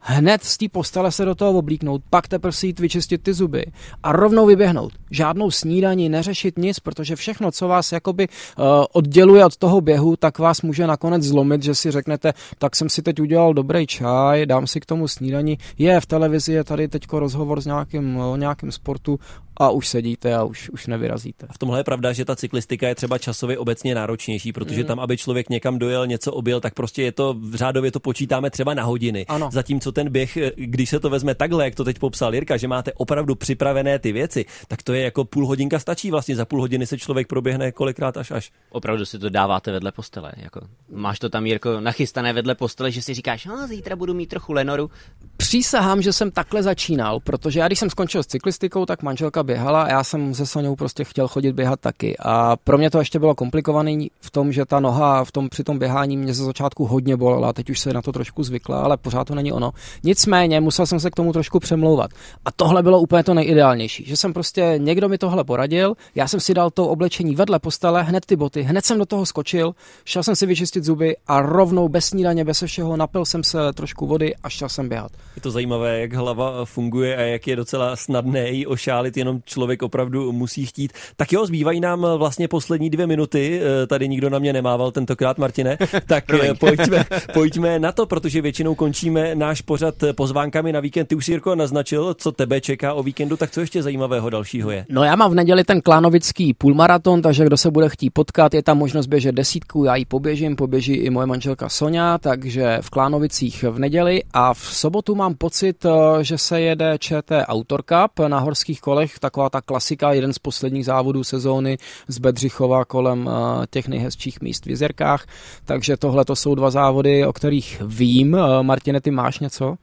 hned 0.00 0.44
z 0.44 0.58
té 0.58 0.68
postele 0.68 1.12
se 1.12 1.24
do 1.24 1.34
toho 1.34 1.58
oblíknout, 1.58 2.02
pak 2.10 2.28
teprve 2.28 2.52
si 2.52 2.66
jít 2.66 2.80
vyčistit 2.80 3.22
ty 3.22 3.34
zuby 3.34 3.66
a 4.02 4.12
rovnou 4.12 4.46
vyběhnout. 4.46 4.92
Žádnou 5.10 5.50
snídaní, 5.50 6.08
neřešit 6.08 6.58
nic, 6.58 6.80
protože 6.80 7.16
všechno, 7.16 7.52
co 7.52 7.68
vás 7.68 7.92
jakoby 7.92 8.28
uh, 8.28 8.64
odděluje 8.92 9.44
od 9.44 9.56
toho 9.56 9.80
běhu, 9.80 10.16
tak 10.16 10.38
vás 10.38 10.62
může 10.62 10.86
nakonec 10.86 11.22
zlomit, 11.22 11.62
že 11.62 11.74
si 11.74 11.90
řeknete, 11.90 12.32
tak 12.58 12.76
jsem 12.76 12.88
si 12.88 13.02
teď 13.02 13.20
udělal 13.20 13.54
dobrý 13.54 13.86
čaj, 13.86 14.46
dám 14.46 14.66
si 14.66 14.80
k 14.80 14.86
tomu 14.86 15.08
snídaní. 15.08 15.58
Je, 15.78 16.00
v 16.00 16.06
televizi 16.06 16.52
je 16.52 16.64
tady 16.64 16.88
teď 16.88 17.02
rozhovor 17.12 17.60
s 17.60 17.66
nějakým, 17.66 18.18
nějakým 18.36 18.72
sportu 18.72 19.18
a 19.60 19.70
už 19.70 19.88
sedíte 19.88 20.34
a 20.34 20.44
už, 20.44 20.70
už 20.70 20.86
nevyrazíte. 20.86 21.46
V 21.52 21.58
tomhle 21.58 21.80
je 21.80 21.84
pravda, 21.84 22.12
že 22.12 22.24
ta 22.24 22.36
cyklistika 22.36 22.88
je 22.88 22.94
třeba 22.94 23.18
časově 23.18 23.58
obecně 23.58 23.94
náročnější, 23.94 24.52
protože 24.52 24.80
mm. 24.80 24.86
tam, 24.86 25.00
aby 25.00 25.16
člověk 25.16 25.48
někam 25.48 25.78
dojel, 25.78 26.06
něco 26.06 26.32
objel, 26.32 26.60
tak 26.60 26.74
prostě 26.74 27.02
je 27.02 27.12
to, 27.12 27.34
v 27.34 27.54
řádově 27.54 27.92
to 27.92 28.00
počítáme 28.00 28.50
třeba 28.50 28.74
na 28.74 28.82
hodiny. 28.82 29.26
Ano. 29.26 29.50
Zatímco 29.52 29.92
ten 29.92 30.10
běh, 30.10 30.38
když 30.56 30.90
se 30.90 31.00
to 31.00 31.10
vezme 31.10 31.34
takhle, 31.34 31.64
jak 31.64 31.74
to 31.74 31.84
teď 31.84 31.98
popsal 31.98 32.34
Jirka, 32.34 32.56
že 32.56 32.68
máte 32.68 32.92
opravdu 32.92 33.34
připravené 33.34 33.98
ty 33.98 34.12
věci, 34.12 34.44
tak 34.68 34.82
to 34.82 34.92
je 34.92 35.02
jako 35.02 35.24
půl 35.24 35.46
hodinka 35.46 35.78
stačí 35.78 36.10
vlastně, 36.10 36.36
za 36.36 36.44
půl 36.44 36.60
hodiny 36.60 36.86
se 36.86 36.98
člověk 36.98 37.26
proběhne 37.26 37.72
kolikrát 37.72 38.16
až 38.16 38.30
až. 38.30 38.52
Opravdu 38.70 39.04
si 39.04 39.18
to 39.18 39.28
dáváte 39.28 39.72
vedle 39.72 39.92
postele, 39.92 40.32
jako 40.36 40.60
máš 40.92 41.18
to 41.18 41.28
tam 41.28 41.46
Jirko 41.46 41.80
nachystané 41.80 42.32
vedle 42.32 42.54
postele, 42.54 42.90
že 42.90 43.02
si 43.02 43.14
říkáš, 43.14 43.46
no, 43.46 43.66
zítra 43.66 43.96
budu 43.96 44.14
mít 44.14 44.26
trochu 44.26 44.52
lenoru. 44.52 44.90
Přísahám, 45.36 46.02
že 46.02 46.12
jsem 46.12 46.30
takhle 46.30 46.62
začínal, 46.62 47.20
protože 47.20 47.60
já 47.60 47.66
když 47.66 47.78
jsem 47.78 47.90
skončil 47.90 48.22
s 48.22 48.26
cyklistikou, 48.26 48.86
tak 48.86 49.02
manželka 49.02 49.42
běhala 49.50 49.82
a 49.82 49.88
já 49.88 50.04
jsem 50.04 50.34
se 50.34 50.46
Soňou 50.46 50.76
prostě 50.76 51.04
chtěl 51.04 51.28
chodit 51.28 51.52
běhat 51.52 51.80
taky. 51.80 52.16
A 52.18 52.56
pro 52.56 52.78
mě 52.78 52.90
to 52.90 52.98
ještě 52.98 53.18
bylo 53.18 53.34
komplikovaný 53.34 54.10
v 54.20 54.30
tom, 54.30 54.52
že 54.52 54.64
ta 54.64 54.80
noha 54.80 55.24
v 55.24 55.32
tom, 55.32 55.48
při 55.48 55.64
tom 55.64 55.78
běhání 55.78 56.16
mě 56.16 56.34
ze 56.34 56.44
začátku 56.44 56.86
hodně 56.86 57.16
bolela, 57.16 57.52
teď 57.52 57.70
už 57.70 57.80
se 57.80 57.92
na 57.92 58.02
to 58.02 58.12
trošku 58.12 58.42
zvykla, 58.42 58.80
ale 58.80 58.96
pořád 58.96 59.26
to 59.26 59.34
není 59.34 59.52
ono. 59.52 59.72
Nicméně 60.04 60.60
musel 60.60 60.86
jsem 60.86 61.00
se 61.00 61.10
k 61.10 61.14
tomu 61.14 61.32
trošku 61.32 61.58
přemlouvat. 61.58 62.10
A 62.44 62.52
tohle 62.52 62.82
bylo 62.82 63.00
úplně 63.00 63.24
to 63.24 63.34
nejideálnější, 63.34 64.04
že 64.06 64.16
jsem 64.16 64.32
prostě, 64.32 64.74
někdo 64.78 65.08
mi 65.08 65.18
tohle 65.18 65.44
poradil, 65.44 65.94
já 66.14 66.28
jsem 66.28 66.40
si 66.40 66.54
dal 66.54 66.70
to 66.70 66.88
oblečení 66.88 67.34
vedle 67.34 67.58
postele, 67.58 68.02
hned 68.02 68.26
ty 68.26 68.36
boty, 68.36 68.62
hned 68.62 68.84
jsem 68.84 68.98
do 68.98 69.06
toho 69.06 69.26
skočil, 69.26 69.74
šel 70.04 70.22
jsem 70.22 70.36
si 70.36 70.46
vyčistit 70.46 70.84
zuby 70.84 71.16
a 71.26 71.40
rovnou 71.42 71.88
bez 71.88 72.04
snídaně, 72.04 72.44
bez 72.44 72.62
všeho, 72.66 72.96
napil 72.96 73.24
jsem 73.24 73.44
se 73.44 73.72
trošku 73.72 74.06
vody 74.06 74.34
a 74.42 74.48
šel 74.48 74.68
jsem 74.68 74.88
běhat. 74.88 75.12
Je 75.36 75.42
to 75.42 75.50
zajímavé, 75.50 76.00
jak 76.00 76.12
hlava 76.12 76.64
funguje 76.64 77.16
a 77.16 77.20
jak 77.20 77.46
je 77.46 77.56
docela 77.56 77.96
snadné 77.96 78.50
ji 78.50 78.66
ošálit, 78.66 79.16
jenom 79.16 79.39
člověk 79.44 79.82
opravdu 79.82 80.32
musí 80.32 80.66
chtít. 80.66 80.92
Tak 81.16 81.32
jo, 81.32 81.46
zbývají 81.46 81.80
nám 81.80 82.06
vlastně 82.16 82.48
poslední 82.48 82.90
dvě 82.90 83.06
minuty, 83.06 83.60
eh, 83.62 83.86
tady 83.86 84.08
nikdo 84.08 84.30
na 84.30 84.38
mě 84.38 84.52
nemával 84.52 84.90
tentokrát, 84.90 85.38
Martine, 85.38 85.78
tak 86.06 86.24
eh, 86.34 86.54
pojďme, 86.54 87.04
pojďme 87.32 87.78
na 87.78 87.92
to, 87.92 88.06
protože 88.06 88.42
většinou 88.42 88.74
končíme 88.74 89.34
náš 89.34 89.60
pořad 89.60 89.94
pozvánkami 90.12 90.72
na 90.72 90.80
víkend. 90.80 91.06
Ty 91.06 91.14
už 91.14 91.24
si, 91.24 91.32
Jirko, 91.32 91.54
naznačil, 91.54 92.14
co 92.14 92.32
tebe 92.32 92.60
čeká 92.60 92.94
o 92.94 93.02
víkendu, 93.02 93.36
tak 93.36 93.50
co 93.50 93.60
ještě 93.60 93.82
zajímavého 93.82 94.30
dalšího 94.30 94.70
je? 94.70 94.86
No 94.88 95.04
já 95.04 95.16
mám 95.16 95.30
v 95.30 95.34
neděli 95.34 95.64
ten 95.64 95.80
klánovický 95.80 96.54
půlmaraton, 96.54 97.22
takže 97.22 97.44
kdo 97.44 97.56
se 97.56 97.70
bude 97.70 97.88
chtít 97.88 98.10
potkat, 98.10 98.54
je 98.54 98.62
tam 98.62 98.78
možnost 98.78 99.06
běžet 99.06 99.34
desítku, 99.34 99.84
já 99.84 99.96
ji 99.96 100.04
poběžím, 100.04 100.56
poběží 100.56 100.92
i 100.92 101.10
moje 101.10 101.26
manželka 101.26 101.68
Sonja, 101.68 102.18
takže 102.18 102.78
v 102.80 102.90
Klánovicích 102.90 103.64
v 103.70 103.78
neděli 103.78 104.22
a 104.32 104.54
v 104.54 104.58
sobotu 104.58 105.14
mám 105.14 105.34
pocit, 105.34 105.84
eh, 105.84 106.24
že 106.24 106.38
se 106.38 106.60
jede 106.60 106.98
ČT 106.98 107.44
Autor 107.48 107.82
Cup 107.82 108.28
na 108.28 108.38
horských 108.38 108.80
kolech, 108.80 109.18
taková 109.20 109.50
ta 109.50 109.60
klasika, 109.60 110.12
jeden 110.12 110.32
z 110.32 110.38
posledních 110.38 110.84
závodů 110.84 111.24
sezóny 111.24 111.78
z 112.08 112.18
Bedřichova 112.18 112.84
kolem 112.84 113.30
eh, 113.30 113.66
těch 113.70 113.88
nejhezčích 113.88 114.40
míst 114.40 114.66
v 114.66 114.70
Jezerkách, 114.70 115.26
takže 115.64 115.96
tohle 115.96 116.24
to 116.24 116.36
jsou 116.36 116.54
dva 116.54 116.70
závody, 116.70 117.26
o 117.26 117.32
kterých 117.32 117.82
vím. 117.86 118.34
Eh, 118.34 118.62
Martine, 118.62 119.00
ty 119.00 119.10
máš 119.10 119.38
něco? 119.38 119.68
Uh, 119.68 119.76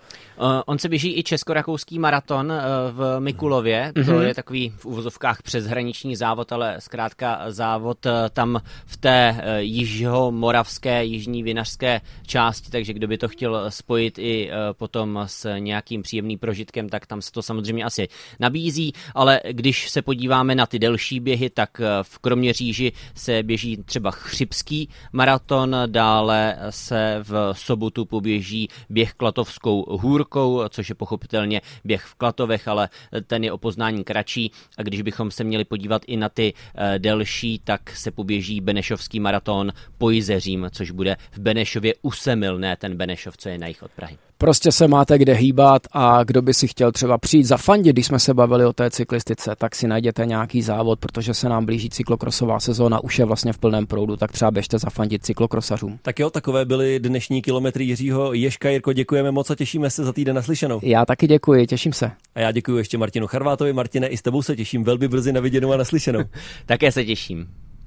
on 0.65 0.79
se 0.79 0.89
běží 0.89 1.19
i 1.19 1.23
česko-rakouský 1.23 1.99
maraton 1.99 2.53
v 2.91 3.19
Mikulově, 3.19 3.91
mm-hmm. 3.95 4.05
to 4.05 4.11
mhm. 4.11 4.21
je 4.21 4.33
takový 4.33 4.73
v 4.77 4.85
uvozovkách 4.85 5.41
přeshraniční 5.41 6.15
závod, 6.15 6.51
ale 6.51 6.75
zkrátka 6.79 7.41
závod 7.47 7.97
tam 8.33 8.61
v 8.85 8.97
té 8.97 9.31
uh, 9.31 9.39
jižomoravské, 9.57 11.05
jižní 11.05 11.43
vinařské 11.43 12.01
části, 12.27 12.71
takže 12.71 12.93
kdo 12.93 13.07
by 13.07 13.17
to 13.17 13.27
chtěl 13.27 13.71
spojit 13.71 14.19
i 14.19 14.49
potom 14.71 15.19
s 15.25 15.57
nějakým 15.57 16.01
příjemným 16.01 16.39
prožitkem, 16.39 16.89
tak 16.89 17.05
tam 17.05 17.21
se 17.21 17.31
to 17.31 17.41
samozřejmě 17.41 17.83
asi 17.83 18.07
nabízí, 18.39 18.93
ale 19.15 19.26
když 19.51 19.89
se 19.89 20.01
podíváme 20.01 20.55
na 20.55 20.65
ty 20.65 20.80
delší 20.80 21.19
běhy, 21.19 21.49
tak 21.49 21.80
uh, 21.80 21.86
v 22.01 22.19
Kroměříži 22.19 22.91
se 23.15 23.43
běží 23.43 23.78
třeba 23.86 24.11
chřipský 24.11 24.89
maraton, 25.13 25.75
dále 25.86 26.57
se 26.69 27.19
v 27.23 27.53
sobotu 27.53 28.05
poběží 28.05 28.69
běh 28.89 29.13
Klatovskou 29.13 29.97
hůrkou, 29.97 30.61
což 30.69 30.89
je 30.89 30.95
pochopitelně 30.95 31.61
běh 31.84 32.05
v 32.05 32.15
Klatovech, 32.15 32.67
ale 32.67 32.89
ten 33.28 33.43
je 33.43 33.51
o 33.51 33.57
poznání 33.57 34.03
kratší. 34.03 34.51
A 34.78 34.84
když 34.84 35.01
bychom 35.01 35.32
se 35.32 35.43
měli 35.43 35.63
podívat 35.63 36.01
i 36.07 36.17
na 36.17 36.30
ty 36.30 36.53
eh, 36.75 36.99
delší, 36.99 37.59
tak 37.63 37.89
se 37.89 38.11
poběží 38.11 38.61
Benešovský 38.61 39.19
maraton 39.19 39.71
po 39.97 40.09
Jizeřím, 40.09 40.69
což 40.71 40.91
bude 40.91 41.17
v 41.32 41.39
Benešově 41.39 41.93
u 42.01 42.11
Semil, 42.11 42.59
ne 42.59 42.75
ten 42.75 42.97
Benešov, 42.97 43.38
co 43.38 43.49
je 43.49 43.57
na 43.57 43.67
jich 43.67 43.84
od 43.84 43.91
Prahy. 43.91 44.26
Prostě 44.39 44.71
se 44.71 44.88
máte 44.88 45.17
kde 45.17 45.33
hýbat 45.33 45.81
a 45.91 46.23
kdo 46.23 46.41
by 46.41 46.53
si 46.53 46.67
chtěl 46.67 46.91
třeba 46.91 47.17
přijít 47.17 47.43
za 47.43 47.57
fandit, 47.57 47.95
když 47.95 48.05
jsme 48.05 48.19
se 48.19 48.33
bavili 48.33 48.65
o 48.65 48.73
té 48.73 48.91
cyklistice, 48.91 49.55
tak 49.57 49.75
si 49.75 49.88
najděte 49.88 50.25
nějaký 50.25 50.61
závod, 50.61 50.99
protože 50.99 51.33
se 51.33 51.49
nám 51.49 51.65
blíží 51.65 51.89
cyklokrosová 51.89 52.59
sezóna, 52.59 53.03
už 53.03 53.19
je 53.19 53.25
vlastně 53.25 53.53
v 53.53 53.57
plném 53.57 53.88
proudu, 53.88 54.15
tak 54.17 54.31
třeba 54.31 54.51
běžte 54.51 54.79
zafandit 54.79 55.25
cyklokrosařům. 55.25 55.99
Tak 56.01 56.19
jo, 56.19 56.29
takové 56.29 56.65
byly 56.65 56.99
dnešní 56.99 57.41
kilometry 57.41 57.83
Jiřího 57.83 58.33
Ješka. 58.33 58.69
Jirko, 58.69 58.93
děkujeme 58.93 59.31
moc 59.31 59.49
a 59.49 59.55
těšíme 59.55 59.89
se 59.89 60.03
za 60.03 60.13
týden 60.13 60.35
naslyšenou. 60.35 60.79
Já 60.83 61.05
taky 61.05 61.27
děkuji, 61.27 61.67
těším 61.67 61.93
se. 61.93 62.11
A 62.35 62.39
já 62.39 62.51
děkuji 62.51 62.77
ještě 62.77 62.97
Martinu 62.97 63.27
Charvátovi. 63.27 63.73
Martine, 63.73 64.07
i 64.07 64.17
s 64.17 64.21
tebou 64.21 64.41
se 64.41 64.55
těším 64.55 64.83
velmi 64.83 65.07
brzy 65.07 65.33
na 65.33 65.41
viděnou 65.41 65.71
a 65.71 65.77
naslyšenou. 65.77 66.23
Také 66.65 66.91
se 66.91 67.05
těším. 67.05 67.47